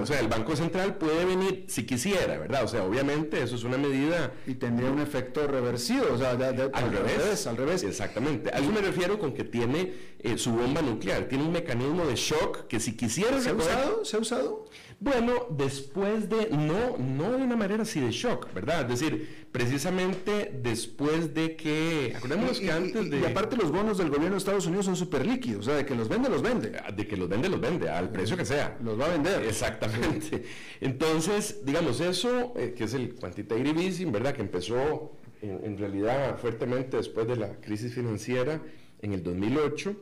O 0.00 0.06
sea, 0.06 0.20
el 0.20 0.28
Banco 0.28 0.54
Central 0.54 0.96
puede 0.96 1.24
venir 1.24 1.64
si 1.68 1.84
quisiera, 1.84 2.38
¿verdad? 2.38 2.64
O 2.64 2.68
sea, 2.68 2.84
obviamente 2.84 3.42
eso 3.42 3.56
es 3.56 3.64
una 3.64 3.78
medida... 3.78 4.32
Y 4.46 4.54
tendría 4.54 4.90
un 4.90 5.00
efecto 5.00 5.46
reversivo, 5.46 6.06
o 6.12 6.18
sea, 6.18 6.30
al, 6.30 6.38
revés, 6.38 7.46
al 7.46 7.56
revés. 7.56 7.82
Exactamente. 7.82 8.50
A 8.52 8.58
eso 8.58 8.70
me 8.70 8.80
refiero 8.80 9.18
con 9.18 9.32
que 9.32 9.44
tiene 9.44 9.94
eh, 10.18 10.36
su 10.36 10.52
bomba 10.52 10.82
nuclear, 10.82 11.24
tiene 11.24 11.44
un 11.44 11.52
mecanismo 11.52 12.04
de 12.04 12.16
shock 12.16 12.66
que 12.66 12.80
si 12.80 12.96
quisiera... 12.96 13.40
¿Se 13.40 13.50
ha 13.50 13.54
usado? 13.54 14.04
¿Se 14.04 14.16
ha 14.16 14.20
usado? 14.20 14.66
Bueno, 15.00 15.46
después 15.50 16.28
de, 16.28 16.48
no, 16.50 16.96
no 16.98 17.32
de 17.32 17.42
una 17.42 17.56
manera 17.56 17.82
así 17.82 17.98
de 17.98 18.12
shock, 18.12 18.52
¿verdad? 18.54 18.82
Es 18.82 19.00
decir, 19.00 19.41
precisamente 19.52 20.50
después 20.62 21.34
de 21.34 21.56
que, 21.56 22.14
acordémonos 22.16 22.58
que 22.58 22.72
antes 22.72 23.10
de... 23.10 23.20
Y 23.20 23.24
aparte 23.24 23.56
los 23.56 23.70
bonos 23.70 23.98
del 23.98 24.08
gobierno 24.08 24.32
de 24.32 24.38
Estados 24.38 24.66
Unidos 24.66 24.86
son 24.86 24.96
súper 24.96 25.26
líquidos, 25.26 25.60
o 25.60 25.70
sea, 25.70 25.76
de 25.76 25.86
que 25.86 25.94
los 25.94 26.08
vende, 26.08 26.28
los 26.30 26.42
vende. 26.42 26.72
Ah, 26.82 26.90
de 26.90 27.06
que 27.06 27.16
los 27.16 27.28
vende, 27.28 27.48
los 27.48 27.60
vende, 27.60 27.88
al 27.88 28.10
precio 28.10 28.36
que 28.36 28.44
sea. 28.44 28.78
Los 28.82 28.98
va 28.98 29.06
a 29.06 29.08
vender. 29.10 29.42
Exactamente. 29.44 30.42
Entonces, 30.80 31.64
digamos, 31.64 32.00
eso, 32.00 32.54
eh, 32.56 32.74
que 32.76 32.84
es 32.84 32.94
el 32.94 33.14
quantitative 33.14 33.84
easing, 33.84 34.10
¿verdad? 34.10 34.34
Que 34.34 34.42
empezó 34.42 35.12
en, 35.42 35.64
en 35.64 35.78
realidad 35.78 36.38
fuertemente 36.38 36.96
después 36.96 37.28
de 37.28 37.36
la 37.36 37.60
crisis 37.60 37.94
financiera 37.94 38.60
en 39.02 39.12
el 39.12 39.22
2008 39.22 39.96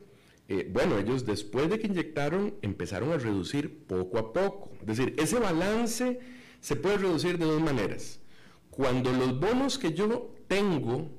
eh, 0.50 0.68
bueno, 0.68 0.98
ellos 0.98 1.24
después 1.24 1.70
de 1.70 1.78
que 1.78 1.86
inyectaron 1.86 2.54
empezaron 2.60 3.12
a 3.12 3.18
reducir 3.18 3.84
poco 3.86 4.18
a 4.18 4.32
poco. 4.32 4.72
Es 4.80 4.86
decir, 4.86 5.14
ese 5.16 5.38
balance 5.38 6.18
se 6.60 6.74
puede 6.74 6.96
reducir 6.96 7.38
de 7.38 7.44
dos 7.44 7.62
maneras. 7.62 8.19
Cuando 8.70 9.12
los 9.12 9.38
bonos 9.38 9.78
que 9.78 9.92
yo 9.92 10.34
tengo 10.48 11.10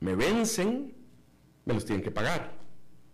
me 0.00 0.14
vencen, 0.14 0.94
me 1.64 1.74
los 1.74 1.84
tienen 1.84 2.02
que 2.02 2.10
pagar. 2.10 2.58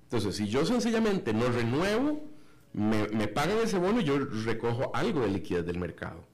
Entonces, 0.05 0.36
si 0.36 0.49
yo 0.49 0.64
sencillamente 0.66 1.32
no 1.32 1.47
renuevo, 1.49 2.24
me, 2.72 3.09
me 3.09 3.28
pagan 3.28 3.59
ese 3.59 3.78
bono 3.78 4.01
y 4.01 4.05
yo 4.05 4.18
recojo 4.18 4.90
algo 4.95 5.20
de 5.20 5.28
liquidez 5.28 5.64
del 5.64 5.78
mercado. 5.78 6.24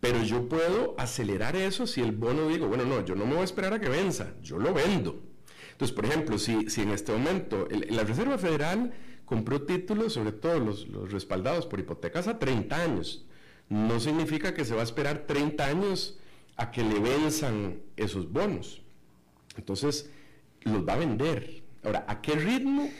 Pero 0.00 0.22
yo 0.22 0.48
puedo 0.48 0.94
acelerar 0.98 1.56
eso 1.56 1.86
si 1.86 2.00
el 2.00 2.12
bono 2.12 2.48
digo, 2.48 2.68
bueno, 2.68 2.84
no, 2.84 3.04
yo 3.04 3.14
no 3.14 3.26
me 3.26 3.32
voy 3.32 3.42
a 3.42 3.44
esperar 3.44 3.74
a 3.74 3.80
que 3.80 3.88
venza, 3.88 4.32
yo 4.42 4.58
lo 4.58 4.72
vendo. 4.72 5.20
Entonces, 5.72 5.94
por 5.94 6.06
ejemplo, 6.06 6.38
si, 6.38 6.70
si 6.70 6.82
en 6.82 6.90
este 6.90 7.12
momento 7.12 7.68
la 7.88 8.04
Reserva 8.04 8.38
Federal 8.38 8.92
compró 9.24 9.62
títulos, 9.62 10.14
sobre 10.14 10.32
todo 10.32 10.58
los, 10.58 10.88
los 10.88 11.12
respaldados 11.12 11.66
por 11.66 11.80
hipotecas, 11.80 12.28
a 12.28 12.38
30 12.38 12.76
años. 12.76 13.26
No 13.68 14.00
significa 14.00 14.54
que 14.54 14.64
se 14.64 14.74
va 14.74 14.80
a 14.80 14.84
esperar 14.84 15.26
30 15.26 15.64
años 15.64 16.19
a 16.60 16.70
que 16.70 16.82
le 16.82 16.98
venzan 17.00 17.80
esos 17.96 18.30
bonos. 18.30 18.82
Entonces, 19.56 20.10
los 20.60 20.86
va 20.86 20.92
a 20.92 20.98
vender. 20.98 21.62
Ahora, 21.82 22.04
¿a 22.06 22.20
qué 22.20 22.32
ritmo? 22.32 22.90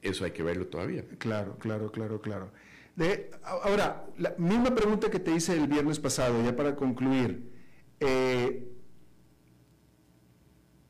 Eso 0.00 0.24
hay 0.24 0.30
que 0.30 0.44
verlo 0.44 0.68
todavía. 0.68 1.04
Claro, 1.18 1.56
claro, 1.58 1.90
claro, 1.90 2.20
claro. 2.20 2.52
Ahora, 3.42 4.06
la 4.18 4.36
misma 4.38 4.72
pregunta 4.72 5.10
que 5.10 5.18
te 5.18 5.32
hice 5.32 5.54
el 5.54 5.66
viernes 5.66 5.98
pasado, 5.98 6.40
ya 6.44 6.54
para 6.54 6.76
concluir. 6.76 7.50
Eh, 7.98 8.68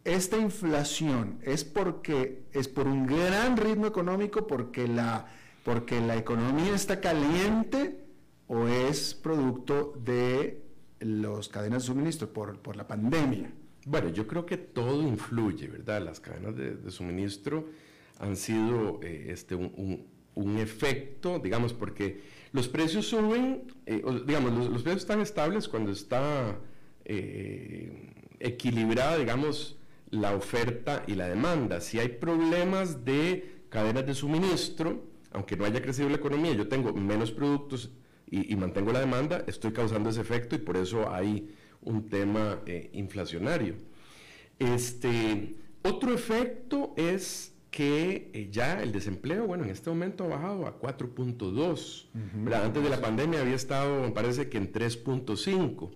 esta 0.04 0.36
inflación 0.36 1.38
es 1.42 1.64
porque 1.64 2.44
es 2.52 2.68
por 2.68 2.88
un 2.88 3.06
gran 3.06 3.56
ritmo 3.56 3.86
económico, 3.86 4.46
porque 4.46 4.86
la, 4.86 5.28
porque 5.64 5.98
la 6.02 6.16
economía 6.18 6.74
está 6.74 7.00
caliente 7.00 8.04
o 8.48 8.68
es 8.68 9.14
producto 9.14 9.94
de 10.04 10.69
las 11.00 11.48
cadenas 11.48 11.82
de 11.82 11.86
suministro 11.86 12.32
por, 12.32 12.58
por 12.58 12.76
la 12.76 12.86
pandemia. 12.86 13.50
Bueno, 13.86 14.10
yo 14.10 14.26
creo 14.26 14.44
que 14.44 14.58
todo 14.58 15.02
influye, 15.02 15.68
¿verdad? 15.68 16.02
Las 16.02 16.20
cadenas 16.20 16.54
de, 16.56 16.90
suministro 16.90 17.68
han 18.18 18.36
sido 18.36 19.00
eh, 19.02 19.28
este, 19.30 19.54
un, 19.54 20.06
un, 20.34 20.58
efecto, 20.58 21.38
digamos, 21.38 21.72
porque 21.72 22.20
los 22.52 22.68
precios 22.68 23.06
suben, 23.06 23.64
eh, 23.86 24.02
digamos, 24.26 24.52
los, 24.52 24.82
precios 24.82 25.02
están 25.02 25.20
estables 25.20 25.68
cuando 25.68 25.90
está 25.90 26.58
eh, 27.06 28.12
equilibrada, 28.38 29.16
digamos, 29.16 29.78
la 30.10 30.34
oferta 30.34 31.02
y 31.06 31.14
la 31.14 31.28
demanda. 31.28 31.80
Si 31.80 31.98
hay 31.98 32.08
problemas 32.08 33.06
de 33.06 33.62
cadenas 33.70 34.04
de 34.04 34.14
suministro, 34.14 35.04
aunque 35.32 35.56
no 35.56 35.64
haya 35.64 35.80
crecido 35.80 36.10
la 36.10 36.16
economía, 36.16 36.52
yo 36.52 36.68
tengo 36.68 36.92
menos 36.92 37.30
productos 37.30 37.90
y, 38.30 38.54
mantengo 38.56 38.92
la 38.92 39.00
demanda, 39.00 39.44
estoy 39.46 39.72
causando 39.72 40.10
ese 40.10 40.20
efecto 40.20 40.54
y 40.54 40.58
por 40.58 40.76
eso 40.76 41.12
hay 41.12 41.52
un 41.82 42.08
tema 42.08 42.60
eh, 42.66 42.90
inflacionario. 42.92 43.74
Este, 44.58 45.56
otro 45.82 46.14
efecto 46.14 46.94
es 46.96 47.52
que 47.70 48.30
eh, 48.32 48.48
ya 48.50 48.82
el 48.82 48.92
desempleo, 48.92 49.46
bueno, 49.46 49.64
en 49.64 49.70
este 49.70 49.90
momento 49.90 50.24
ha 50.24 50.28
bajado 50.28 50.66
a 50.66 50.78
4.2. 50.78 52.06
Antes 52.52 52.82
de 52.82 52.88
la 52.88 53.00
pandemia 53.00 53.40
había 53.40 53.54
estado, 53.54 54.02
me 54.02 54.10
parece 54.10 54.48
que 54.48 54.58
en 54.58 54.72
3.5. 54.72 55.90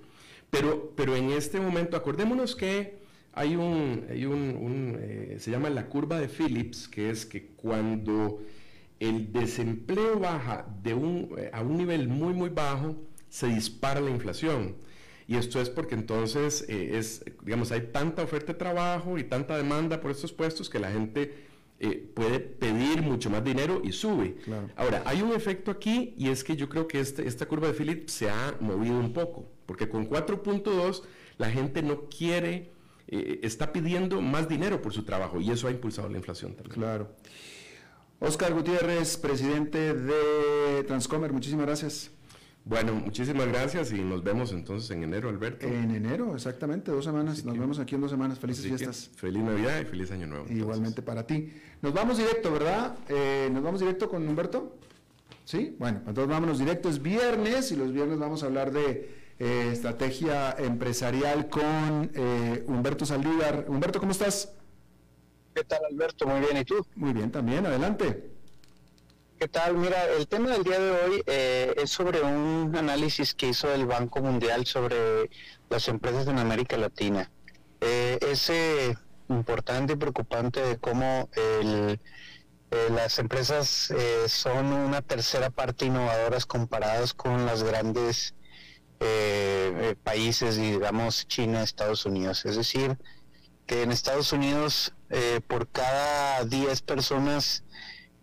Pero, 0.51 0.93
pero 0.97 1.17
en 1.17 1.31
este 1.31 1.61
momento, 1.61 1.97
acordémonos 1.97 2.55
que 2.57 2.99
hay 3.33 3.57
un, 3.57 4.07
hay 4.09 4.25
un, 4.25 4.97
eh, 5.01 5.37
se 5.41 5.51
llama 5.51 5.69
la 5.71 5.89
curva 5.89 6.19
de 6.21 6.29
Phillips, 6.29 6.89
que 6.89 7.11
es 7.11 7.27
que 7.27 7.49
cuando 7.57 8.41
el 9.01 9.33
desempleo 9.33 10.19
baja 10.19 10.67
de 10.83 10.95
un, 10.95 11.35
eh, 11.37 11.51
a 11.53 11.63
un 11.63 11.77
nivel 11.77 12.09
muy, 12.09 12.33
muy 12.33 12.49
bajo, 12.49 12.97
se 13.29 13.49
dispara 13.49 14.01
la 14.01 14.11
inflación. 14.11 14.77
Y 15.27 15.37
esto 15.37 15.61
es 15.61 15.71
porque 15.71 15.95
entonces 15.95 16.65
eh, 16.69 16.99
es, 16.99 17.25
digamos, 17.43 17.73
hay 17.73 17.89
tanta 17.93 18.23
oferta 18.23 18.53
de 18.53 18.59
trabajo 18.59 19.19
y 19.19 19.25
tanta 19.25 19.57
demanda 19.57 20.01
por 20.01 20.11
estos 20.11 20.33
puestos 20.33 20.69
que 20.69 20.79
la 20.79 20.91
gente 20.91 21.53
puede 22.15 22.41
pedir 22.41 23.03
mucho 23.03 23.29
más 23.29 23.45
dinero 23.45 23.83
y 23.85 23.93
sube. 23.93 24.37
Ahora, 24.75 25.03
hay 25.05 25.21
un 25.21 25.33
efecto 25.33 25.71
aquí 25.71 26.15
y 26.17 26.31
es 26.31 26.43
que 26.43 26.57
yo 26.57 26.71
creo 26.71 26.89
que 26.89 26.99
este, 26.99 27.29
esta 27.29 27.45
curva 27.45 27.67
de 27.67 27.75
Phillips 27.75 28.11
se 28.11 28.31
ha 28.31 28.57
movido 28.59 28.99
un 28.99 29.13
poco, 29.13 29.51
porque 29.67 29.87
con 29.87 30.09
4.2 30.09 31.03
la 31.37 31.51
gente 31.51 31.83
no 31.83 32.09
quiere 32.09 32.71
eh, 33.07 33.41
está 33.43 33.73
pidiendo 33.73 34.23
más 34.23 34.49
dinero 34.49 34.81
por 34.81 34.93
su 34.93 35.03
trabajo 35.03 35.41
y 35.41 35.51
eso 35.51 35.69
ha 35.69 35.71
impulsado 35.71 36.09
la 36.09 36.17
inflación 36.17 36.55
también. 36.55 36.75
Claro. 36.75 37.11
Oscar 38.21 38.55
Gutiérrez, 38.55 39.17
presidente 39.17 39.95
de 39.95 40.85
Transcomer, 40.85 41.33
muchísimas 41.33 41.67
gracias. 41.67 42.11
Bueno, 42.67 42.95
muchísimas 42.95 43.47
gracias 43.47 43.93
y 43.93 44.01
nos 44.01 44.25
vemos 44.25 44.53
entonces 44.53 44.91
en 44.91 45.03
enero, 45.03 45.29
Alberto. 45.29 45.67
En 45.67 45.91
enero, 45.91 46.35
exactamente, 46.35 46.91
dos 46.91 47.05
semanas. 47.05 47.45
nos 47.45 47.59
vemos 47.59 47.79
aquí 47.79 47.95
en 47.95 48.01
dos 48.01 48.11
semanas. 48.11 48.39
Felices 48.39 48.65
fiestas. 48.67 49.11
Feliz 49.17 49.43
Navidad 49.43 49.81
y 49.83 49.85
feliz 49.85 50.11
Año 50.11 50.27
Nuevo. 50.27 50.47
Igualmente 50.49 51.03
para 51.03 51.27
ti. 51.27 51.53
Nos 51.83 51.93
vamos 51.93 52.17
directo, 52.17 52.51
¿verdad? 52.51 52.97
Eh, 53.09 53.51
¿Nos 53.53 53.63
vamos 53.63 53.81
directo 53.81 54.09
con 54.09 54.27
Humberto? 54.27 54.79
Sí, 55.45 55.77
bueno, 55.79 55.99
entonces 56.07 56.27
vámonos 56.27 56.59
directo. 56.59 56.89
Es 56.89 57.03
viernes 57.03 57.71
y 57.71 57.77
los 57.77 57.93
viernes 57.93 58.19
vamos 58.19 58.43
a 58.43 58.47
hablar 58.47 58.73
de 58.73 59.15
eh, 59.39 59.69
estrategia 59.71 60.53
empresarial 60.53 61.51
con 61.51 62.11
eh, 62.15 62.65
Humberto 62.67 63.05
Saldívar. 63.05 63.67
Humberto, 63.69 64.01
¿cómo 64.01 64.13
estás? 64.13 64.55
¿Qué 65.55 65.65
tal, 65.65 65.85
Alberto? 65.91 66.27
Muy 66.27 66.41
bien, 66.41 66.57
¿y 66.57 66.65
tú? 66.65 66.87
Muy 66.97 67.13
bien, 67.13 67.31
también, 67.31 67.65
adelante. 67.65 68.31
¿Qué 69.39 69.49
tal? 69.49 69.77
Mira, 69.77 70.05
el 70.11 70.27
tema 70.27 70.51
del 70.51 70.65
día 70.65 70.79
de 70.79 70.91
hoy 70.91 71.23
eh, 71.27 71.75
es 71.77 71.91
sobre 71.91 72.23
un 72.23 72.75
análisis 72.77 73.35
que 73.35 73.49
hizo 73.49 73.73
el 73.73 73.87
Banco 73.87 74.21
Mundial 74.21 74.67
sobre 74.67 75.31
las 75.71 75.89
empresas 75.89 76.27
en 76.27 76.39
América 76.39 76.77
Latina. 76.77 77.31
es 77.81 78.51
importante 79.29 79.93
y 79.93 79.97
preocupante 79.97 80.61
de 80.61 80.79
cómo 80.79 81.29
las 82.91 83.19
empresas 83.19 83.93
son 84.27 84.73
una 84.73 85.03
tercera 85.03 85.51
parte 85.51 85.87
innovadoras 85.87 86.47
comparadas 86.47 87.15
con 87.15 87.47
las 87.47 87.63
grandes 87.63 88.35
eh, 89.01 89.73
eh, 89.77 89.97
países, 90.03 90.57
digamos 90.57 91.27
China, 91.27 91.63
Estados 91.63 92.07
Unidos. 92.07 92.45
Es 92.47 92.57
decir, 92.57 92.97
que 93.67 93.83
en 93.83 93.91
Estados 93.91 94.33
Unidos 94.33 94.95
eh, 95.15 95.41
por 95.47 95.69
cada 95.69 96.45
10 96.45 96.83
personas, 96.83 97.65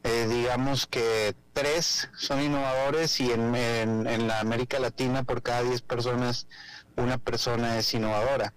digamos 0.03 0.87
que 0.87 1.35
3 1.53 2.09
son 2.17 2.41
innovadores 2.41 3.19
y 3.19 3.31
en, 3.31 3.55
en, 3.55 4.27
la 4.27 4.39
América 4.39 4.79
Latina 4.79 5.23
por 5.23 5.43
cada 5.43 5.61
10 5.61 5.83
personas 5.83 6.47
una 6.95 7.19
persona 7.19 7.77
es 7.77 7.93
innovadora. 7.93 8.53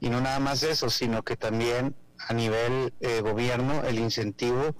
Y 0.00 0.10
no 0.10 0.20
nada 0.20 0.38
más 0.38 0.62
eso, 0.62 0.90
sino 0.90 1.22
que 1.22 1.36
también 1.36 1.96
a 2.18 2.34
nivel 2.34 2.92
gobierno 3.22 3.82
el 3.84 3.98
incentivo 3.98 4.76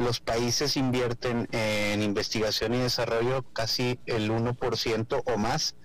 los 0.00 0.18
países 0.18 0.78
invierten 0.78 1.46
en 1.52 2.02
investigación 2.02 2.72
y 2.72 2.78
desarrollo 2.78 3.44
casi 3.52 4.00
el 4.06 4.30
1% 4.30 5.22
o 5.26 5.36
más 5.36 5.76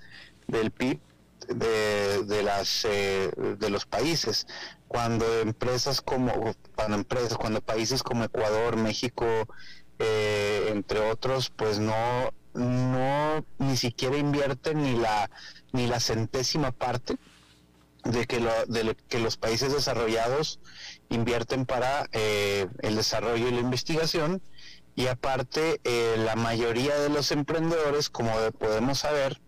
del 0.48 0.72
PIB 0.72 1.02
de, 1.48 2.44
las 2.44 2.86
eh, 2.86 3.32
de 3.36 3.70
los 3.70 3.86
países. 3.86 4.48
Cuando 4.88 5.26
empresas 5.40 6.02
como 6.02 6.54
cuando 6.76 6.96
empresas 6.96 7.38
cuando 7.38 7.62
países 7.62 8.04
como 8.04 8.24
Ecuador 8.24 8.76
México 8.78 9.26
eh, 10.00 10.70
entre 10.70 11.00
otros 11.00 11.50
pues 11.50 11.80
no 11.80 12.32
no 12.54 13.46
ni 13.58 13.78
siquiera 13.78 14.18
invierten 14.18 14.84
ni 14.84 14.98
la 14.98 15.30
ni 15.74 15.88
la 15.88 16.00
centésima 16.00 16.72
parte 16.72 17.18
de 18.04 18.26
que 18.28 18.40
lo, 18.40 18.52
de 18.68 18.96
que 19.10 19.20
los 19.20 19.36
países 19.36 19.74
desarrollados 19.74 20.60
invierten 21.10 21.66
para 21.66 22.08
eh, 22.12 22.68
el 22.82 22.96
desarrollo 22.96 23.48
y 23.48 23.52
la 23.52 23.62
investigación. 23.62 24.42
Y 24.98 25.08
aparte 25.08 25.82
la 26.18 26.38
mayoría 26.38 26.98
de 26.98 27.10
los 27.10 27.34
emprendedores 27.34 28.10
como 28.10 28.32
podemos 28.58 29.00
saber 29.00 29.42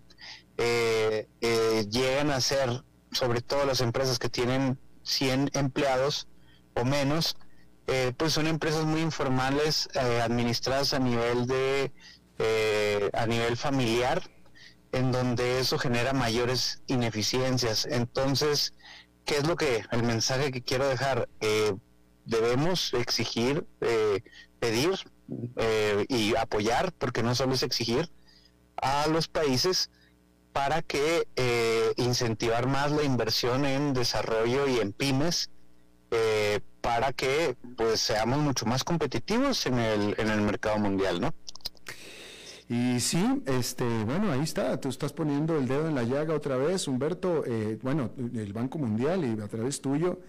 eh, 0.57 1.27
eh, 1.41 1.85
llegan 1.89 2.31
a 2.31 2.41
ser, 2.41 2.83
sobre 3.11 3.41
todo 3.41 3.65
las 3.65 3.81
empresas 3.81 4.17
que 4.17 4.29
tienen 4.29 4.79
100 5.03 5.51
empleados 5.53 6.27
o 6.73 6.83
menos, 6.83 7.37
eh, 7.85 8.11
pues 8.17 8.33
son 8.33 8.47
empresas 8.47 8.85
muy 8.85 9.01
informales, 9.01 9.87
administradas 9.95 10.93
a 10.93 10.99
nivel 10.99 11.47
de, 11.47 11.91
a 13.13 13.25
nivel 13.27 13.55
familiar, 13.55 14.21
en 14.91 15.11
donde 15.11 15.59
eso 15.59 15.77
genera 15.77 16.13
mayores 16.13 16.81
ineficiencias. 16.87 17.85
Entonces, 17.85 18.73
¿qué 19.25 19.37
es 19.37 19.47
lo 19.47 19.55
que, 19.55 19.85
el 19.91 20.03
mensaje 20.03 20.51
que 20.51 20.63
quiero 20.63 20.87
dejar? 20.87 21.29
debemos 22.25 22.93
exigir, 22.93 23.65
pedir 24.59 24.99
y 26.09 26.35
apoyar, 26.35 26.91
porque 26.91 27.23
no 27.23 27.35
solo 27.35 27.53
es 27.53 27.63
exigir, 27.63 28.11
a 28.81 29.07
los 29.07 29.29
países 29.29 29.89
para 30.57 30.81
que 30.81 31.27
eh, 31.35 31.93
incentivar 31.97 32.65
más 32.65 32.91
la 32.91 33.03
inversión 33.03 33.63
en 33.63 33.93
desarrollo 33.93 34.67
y 34.67 34.79
en 34.79 34.91
pymes 34.91 35.51
eh, 36.09 36.61
para 36.81 37.13
que 37.13 37.55
pues 37.75 37.99
seamos 37.99 38.39
mucho 38.39 38.65
más 38.65 38.83
competitivos 38.83 39.67
en 39.67 39.77
el, 39.77 40.15
en 40.17 40.29
el 40.31 40.41
mercado 40.41 40.79
mundial, 40.79 41.21
¿no? 41.21 41.35
Y 42.69 42.99
sí, 43.01 43.43
este, 43.45 43.85
bueno, 44.05 44.31
ahí 44.31 44.39
está, 44.39 44.81
tú 44.81 44.89
estás 44.89 45.13
poniendo 45.13 45.55
el 45.59 45.67
dedo 45.67 45.89
en 45.89 45.93
la 45.93 46.01
llaga 46.01 46.33
otra 46.33 46.57
vez, 46.57 46.87
Humberto, 46.87 47.43
eh, 47.45 47.77
bueno, 47.83 48.09
el 48.17 48.51
Banco 48.51 48.79
Mundial 48.79 49.25
y 49.25 49.39
a 49.39 49.47
través 49.47 49.79
tuyo, 49.79 50.19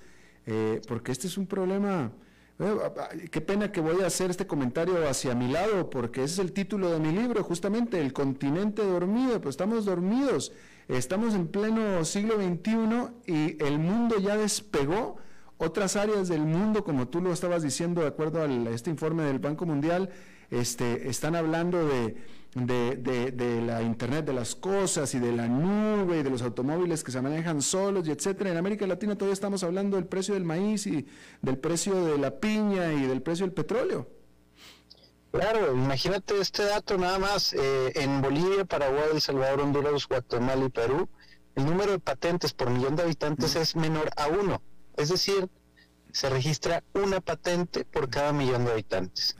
porque 0.86 1.10
este 1.12 1.26
es 1.26 1.38
un 1.38 1.46
problema, 1.46 2.12
qué 3.30 3.40
pena 3.40 3.70
que 3.70 3.80
voy 3.80 4.02
a 4.02 4.06
hacer 4.06 4.30
este 4.30 4.46
comentario 4.46 5.08
hacia 5.08 5.34
mi 5.34 5.48
lado, 5.48 5.90
porque 5.90 6.24
ese 6.24 6.34
es 6.34 6.38
el 6.40 6.52
título 6.52 6.90
de 6.90 6.98
mi 6.98 7.12
libro, 7.12 7.44
justamente, 7.44 8.00
El 8.00 8.12
continente 8.12 8.82
dormido, 8.82 9.40
pues 9.40 9.52
estamos 9.52 9.84
dormidos, 9.84 10.52
estamos 10.88 11.34
en 11.34 11.46
pleno 11.46 12.04
siglo 12.04 12.34
XXI 12.34 13.32
y 13.32 13.64
el 13.64 13.78
mundo 13.78 14.18
ya 14.18 14.36
despegó. 14.36 15.18
Otras 15.60 15.96
áreas 15.96 16.28
del 16.28 16.42
mundo, 16.42 16.84
como 16.84 17.08
tú 17.08 17.20
lo 17.20 17.32
estabas 17.32 17.64
diciendo, 17.64 18.02
de 18.02 18.06
acuerdo 18.06 18.42
a 18.42 18.46
este 18.70 18.90
informe 18.90 19.24
del 19.24 19.40
Banco 19.40 19.66
Mundial, 19.66 20.10
este, 20.50 21.08
están 21.08 21.36
hablando 21.36 21.86
de, 21.86 22.16
de, 22.54 23.62
la 23.64 23.82
Internet 23.82 24.24
de 24.24 24.32
las 24.32 24.54
cosas 24.54 25.14
y 25.14 25.18
de 25.18 25.32
la 25.32 25.46
nube 25.46 26.20
y 26.20 26.22
de 26.22 26.30
los 26.30 26.42
automóviles 26.42 27.04
que 27.04 27.12
se 27.12 27.20
manejan 27.20 27.62
solos 27.62 28.06
y 28.08 28.10
etcétera. 28.10 28.50
En 28.50 28.56
América 28.56 28.86
Latina 28.86 29.14
todavía 29.14 29.34
estamos 29.34 29.62
hablando 29.62 29.96
del 29.96 30.06
precio 30.06 30.34
del 30.34 30.44
maíz 30.44 30.86
y 30.86 31.06
del 31.42 31.58
precio 31.58 32.04
de 32.04 32.18
la 32.18 32.38
piña 32.38 32.92
y 32.92 33.02
del 33.02 33.22
precio 33.22 33.46
del 33.46 33.54
petróleo. 33.54 34.08
Claro, 35.30 35.74
imagínate 35.74 36.40
este 36.40 36.64
dato 36.64 36.96
nada 36.96 37.18
más. 37.18 37.52
Eh, 37.52 37.92
en 37.96 38.22
Bolivia, 38.22 38.64
Paraguay, 38.64 39.10
El 39.12 39.20
Salvador, 39.20 39.60
Honduras, 39.60 40.08
Guatemala 40.08 40.64
y 40.64 40.70
Perú, 40.70 41.08
el 41.54 41.66
número 41.66 41.92
de 41.92 41.98
patentes 41.98 42.54
por 42.54 42.70
millón 42.70 42.96
de 42.96 43.02
habitantes 43.02 43.54
es 43.54 43.76
menor 43.76 44.08
a 44.16 44.28
uno. 44.28 44.62
Es 44.96 45.10
decir, 45.10 45.48
se 46.12 46.30
registra 46.30 46.82
una 46.94 47.20
patente 47.20 47.84
por 47.84 48.08
cada 48.08 48.32
millón 48.32 48.64
de 48.64 48.72
habitantes. 48.72 49.36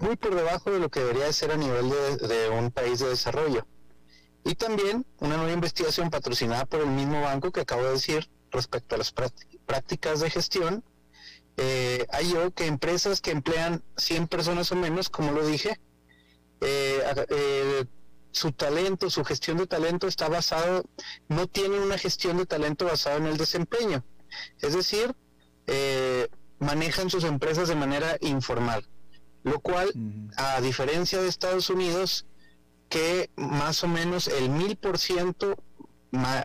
Muy 0.00 0.16
por 0.16 0.34
debajo 0.34 0.70
de 0.70 0.78
lo 0.78 0.90
que 0.90 1.00
debería 1.00 1.32
ser 1.32 1.52
a 1.52 1.56
nivel 1.56 1.90
de, 1.90 2.48
un 2.50 2.70
país 2.70 2.98
de 3.00 3.08
desarrollo. 3.08 3.66
Y 4.44 4.54
también 4.54 5.04
una 5.18 5.36
nueva 5.36 5.52
investigación 5.52 6.10
patrocinada 6.10 6.64
por 6.64 6.80
el 6.80 6.88
mismo 6.88 7.20
banco 7.20 7.52
que 7.52 7.60
acabo 7.60 7.84
de 7.84 7.92
decir 7.92 8.30
respecto 8.50 8.94
a 8.94 8.98
las 8.98 9.12
prácticas 9.12 10.20
de 10.20 10.30
gestión, 10.30 10.82
eh, 11.56 12.06
halló 12.10 12.52
que 12.52 12.66
empresas 12.66 13.20
que 13.20 13.32
emplean 13.32 13.84
100 13.96 14.28
personas 14.28 14.72
o 14.72 14.76
menos, 14.76 15.10
como 15.10 15.32
lo 15.32 15.46
dije, 15.46 15.78
eh, 16.62 17.02
eh, 17.28 17.84
su 18.32 18.52
talento, 18.52 19.10
su 19.10 19.24
gestión 19.24 19.58
de 19.58 19.66
talento 19.66 20.06
está 20.06 20.28
basado, 20.28 20.84
no 21.28 21.46
tienen 21.46 21.80
una 21.80 21.98
gestión 21.98 22.38
de 22.38 22.46
talento 22.46 22.86
basada 22.86 23.16
en 23.16 23.26
el 23.26 23.36
desempeño. 23.36 24.04
Es 24.60 24.74
decir, 24.74 25.14
eh, 25.66 26.28
manejan 26.58 27.10
sus 27.10 27.24
empresas 27.24 27.68
de 27.68 27.74
manera 27.74 28.16
informal, 28.20 28.86
lo 29.42 29.60
cual, 29.60 29.92
a 30.36 30.60
diferencia 30.60 31.20
de 31.20 31.28
Estados 31.28 31.70
Unidos, 31.70 32.26
que 32.88 33.30
más 33.36 33.82
o 33.84 33.88
menos 33.88 34.28
el 34.28 34.50
mil 34.50 34.76
por 34.76 34.98
ciento, 34.98 35.56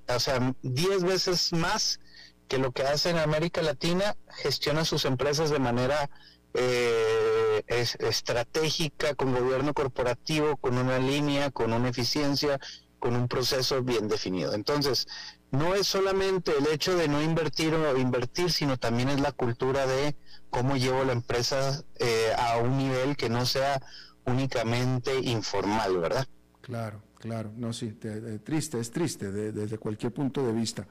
o 0.08 0.20
sea, 0.20 0.56
diez 0.62 1.04
veces 1.04 1.52
más 1.54 2.00
que 2.48 2.58
lo 2.58 2.72
que 2.72 2.84
hace 2.84 3.10
en 3.10 3.18
América 3.18 3.62
Latina, 3.62 4.16
gestiona 4.30 4.86
sus 4.86 5.06
empresas 5.06 5.50
de 5.50 5.60
manera 5.60 6.10
eh, 6.54 7.64
es 7.68 7.96
estratégica, 7.96 9.16
con 9.16 9.34
gobierno 9.34 9.74
corporativo, 9.74 10.56
con 10.58 10.78
una 10.78 11.00
línea, 11.00 11.52
con 11.52 11.74
una 11.74 11.90
eficiencia, 11.90 12.60
con 13.00 13.16
un 13.16 13.28
proceso 13.28 13.84
bien 13.84 14.08
definido. 14.08 14.54
Entonces, 14.54 15.08
no 15.52 15.76
es 15.76 15.88
solamente 15.88 16.52
el 16.58 16.68
hecho 16.68 16.96
de 16.98 17.08
no 17.08 17.22
invertir 17.22 17.74
o 17.74 17.98
invertir, 17.98 18.52
sino 18.52 18.78
también 18.78 19.10
es 19.10 19.20
la 19.20 19.32
cultura 19.32 19.86
de 19.86 20.16
cómo 20.50 20.76
llevo 20.76 21.04
la 21.04 21.14
empresa 21.14 21.84
eh, 22.00 22.32
a 22.38 22.58
un 22.58 22.78
nivel 22.78 23.16
que 23.16 23.30
no 23.30 23.46
sea 23.46 23.82
únicamente 24.26 25.18
informal, 25.20 25.98
¿verdad? 25.98 26.28
Claro, 26.62 27.02
claro, 27.20 27.52
no, 27.56 27.74
sí, 27.74 27.98
triste, 28.44 28.80
es 28.80 28.92
triste 28.92 29.32
desde 29.32 29.78
cualquier 29.78 30.14
punto 30.14 30.46
de 30.46 30.52
vista. 30.52 30.88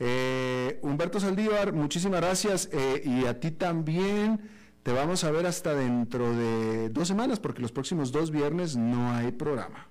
Eh, 0.00 0.78
Humberto 0.82 1.18
Saldívar, 1.18 1.72
muchísimas 1.72 2.20
gracias 2.20 2.68
eh, 2.72 3.02
y 3.04 3.26
a 3.26 3.40
ti 3.40 3.50
también. 3.50 4.40
Te 4.82 4.92
vamos 4.92 5.24
a 5.24 5.30
ver 5.30 5.44
hasta 5.46 5.74
dentro 5.74 6.34
de 6.34 6.88
dos 6.90 7.08
semanas 7.08 7.40
porque 7.40 7.60
los 7.60 7.72
próximos 7.72 8.12
dos 8.12 8.30
viernes 8.30 8.76
no 8.76 9.12
hay 9.12 9.32
programa. 9.32 9.88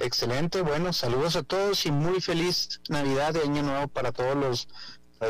Excelente, 0.00 0.62
bueno, 0.62 0.92
saludos 0.92 1.34
a 1.34 1.42
todos 1.42 1.84
y 1.84 1.90
muy 1.90 2.20
feliz 2.20 2.80
Navidad 2.88 3.34
y 3.34 3.48
Año 3.48 3.64
Nuevo 3.64 3.88
para 3.88 4.12
todos 4.12 4.36
los 4.36 4.68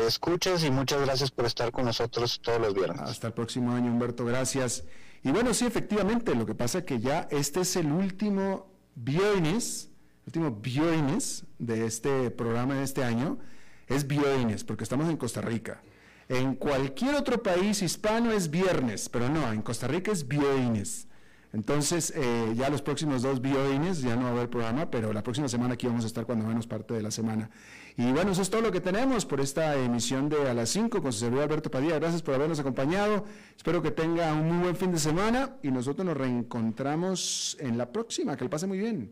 escuchas 0.07 0.63
y 0.63 0.69
muchas 0.69 1.01
gracias 1.01 1.31
por 1.31 1.45
estar 1.45 1.71
con 1.71 1.85
nosotros 1.85 2.39
todos 2.39 2.61
los 2.61 2.75
viernes. 2.75 3.01
Hasta 3.01 3.25
el 3.25 3.33
próximo 3.33 3.71
año, 3.71 3.91
Humberto, 3.91 4.25
gracias. 4.25 4.83
Y 5.23 5.31
bueno, 5.31 5.55
sí, 5.55 5.65
efectivamente, 5.65 6.35
lo 6.35 6.45
que 6.45 6.53
pasa 6.53 6.77
es 6.77 6.83
que 6.83 6.99
ya 6.99 7.27
este 7.31 7.61
es 7.61 7.75
el 7.77 7.91
último 7.91 8.71
viernes, 8.93 9.89
último 10.27 10.51
viernes 10.51 11.45
de 11.57 11.87
este 11.87 12.29
programa 12.29 12.75
de 12.75 12.83
este 12.83 13.03
año, 13.03 13.39
es 13.87 14.05
viernes, 14.05 14.63
porque 14.63 14.83
estamos 14.83 15.09
en 15.09 15.17
Costa 15.17 15.41
Rica. 15.41 15.81
En 16.27 16.53
cualquier 16.53 17.15
otro 17.15 17.41
país 17.41 17.81
hispano 17.81 18.31
es 18.31 18.51
viernes, 18.51 19.09
pero 19.09 19.29
no, 19.29 19.51
en 19.51 19.63
Costa 19.63 19.87
Rica 19.87 20.11
es 20.11 20.27
viernes. 20.27 21.08
Entonces, 21.51 22.13
eh, 22.15 22.53
ya 22.55 22.69
los 22.69 22.81
próximos 22.81 23.23
dos 23.23 23.41
viernes 23.41 24.01
ya 24.01 24.15
no 24.15 24.23
va 24.23 24.27
a 24.29 24.31
haber 24.31 24.49
programa, 24.49 24.91
pero 24.91 25.11
la 25.13 25.23
próxima 25.23 25.47
semana 25.47 25.73
aquí 25.73 25.87
vamos 25.87 26.03
a 26.03 26.07
estar 26.07 26.25
cuando 26.25 26.45
menos 26.45 26.67
parte 26.67 26.93
de 26.93 27.01
la 27.01 27.09
semana. 27.09 27.49
Y 27.97 28.11
bueno, 28.11 28.31
eso 28.31 28.43
es 28.43 28.49
todo 28.49 28.61
lo 28.61 28.71
que 28.71 28.81
tenemos 28.81 29.25
por 29.25 29.41
esta 29.41 29.75
emisión 29.75 30.29
de 30.29 30.49
A 30.49 30.53
las 30.53 30.69
5 30.69 31.01
con 31.01 31.11
su 31.11 31.19
servidor 31.19 31.45
Alberto 31.45 31.71
Padilla. 31.71 31.97
Gracias 31.97 32.21
por 32.21 32.35
habernos 32.35 32.59
acompañado. 32.59 33.25
Espero 33.57 33.81
que 33.81 33.91
tenga 33.91 34.31
un 34.33 34.47
muy 34.47 34.63
buen 34.63 34.75
fin 34.75 34.91
de 34.91 34.99
semana 34.99 35.55
y 35.63 35.71
nosotros 35.71 36.05
nos 36.05 36.15
reencontramos 36.15 37.57
en 37.59 37.77
la 37.77 37.91
próxima. 37.91 38.37
Que 38.37 38.43
le 38.43 38.49
pase 38.49 38.67
muy 38.67 38.77
bien. 38.77 39.11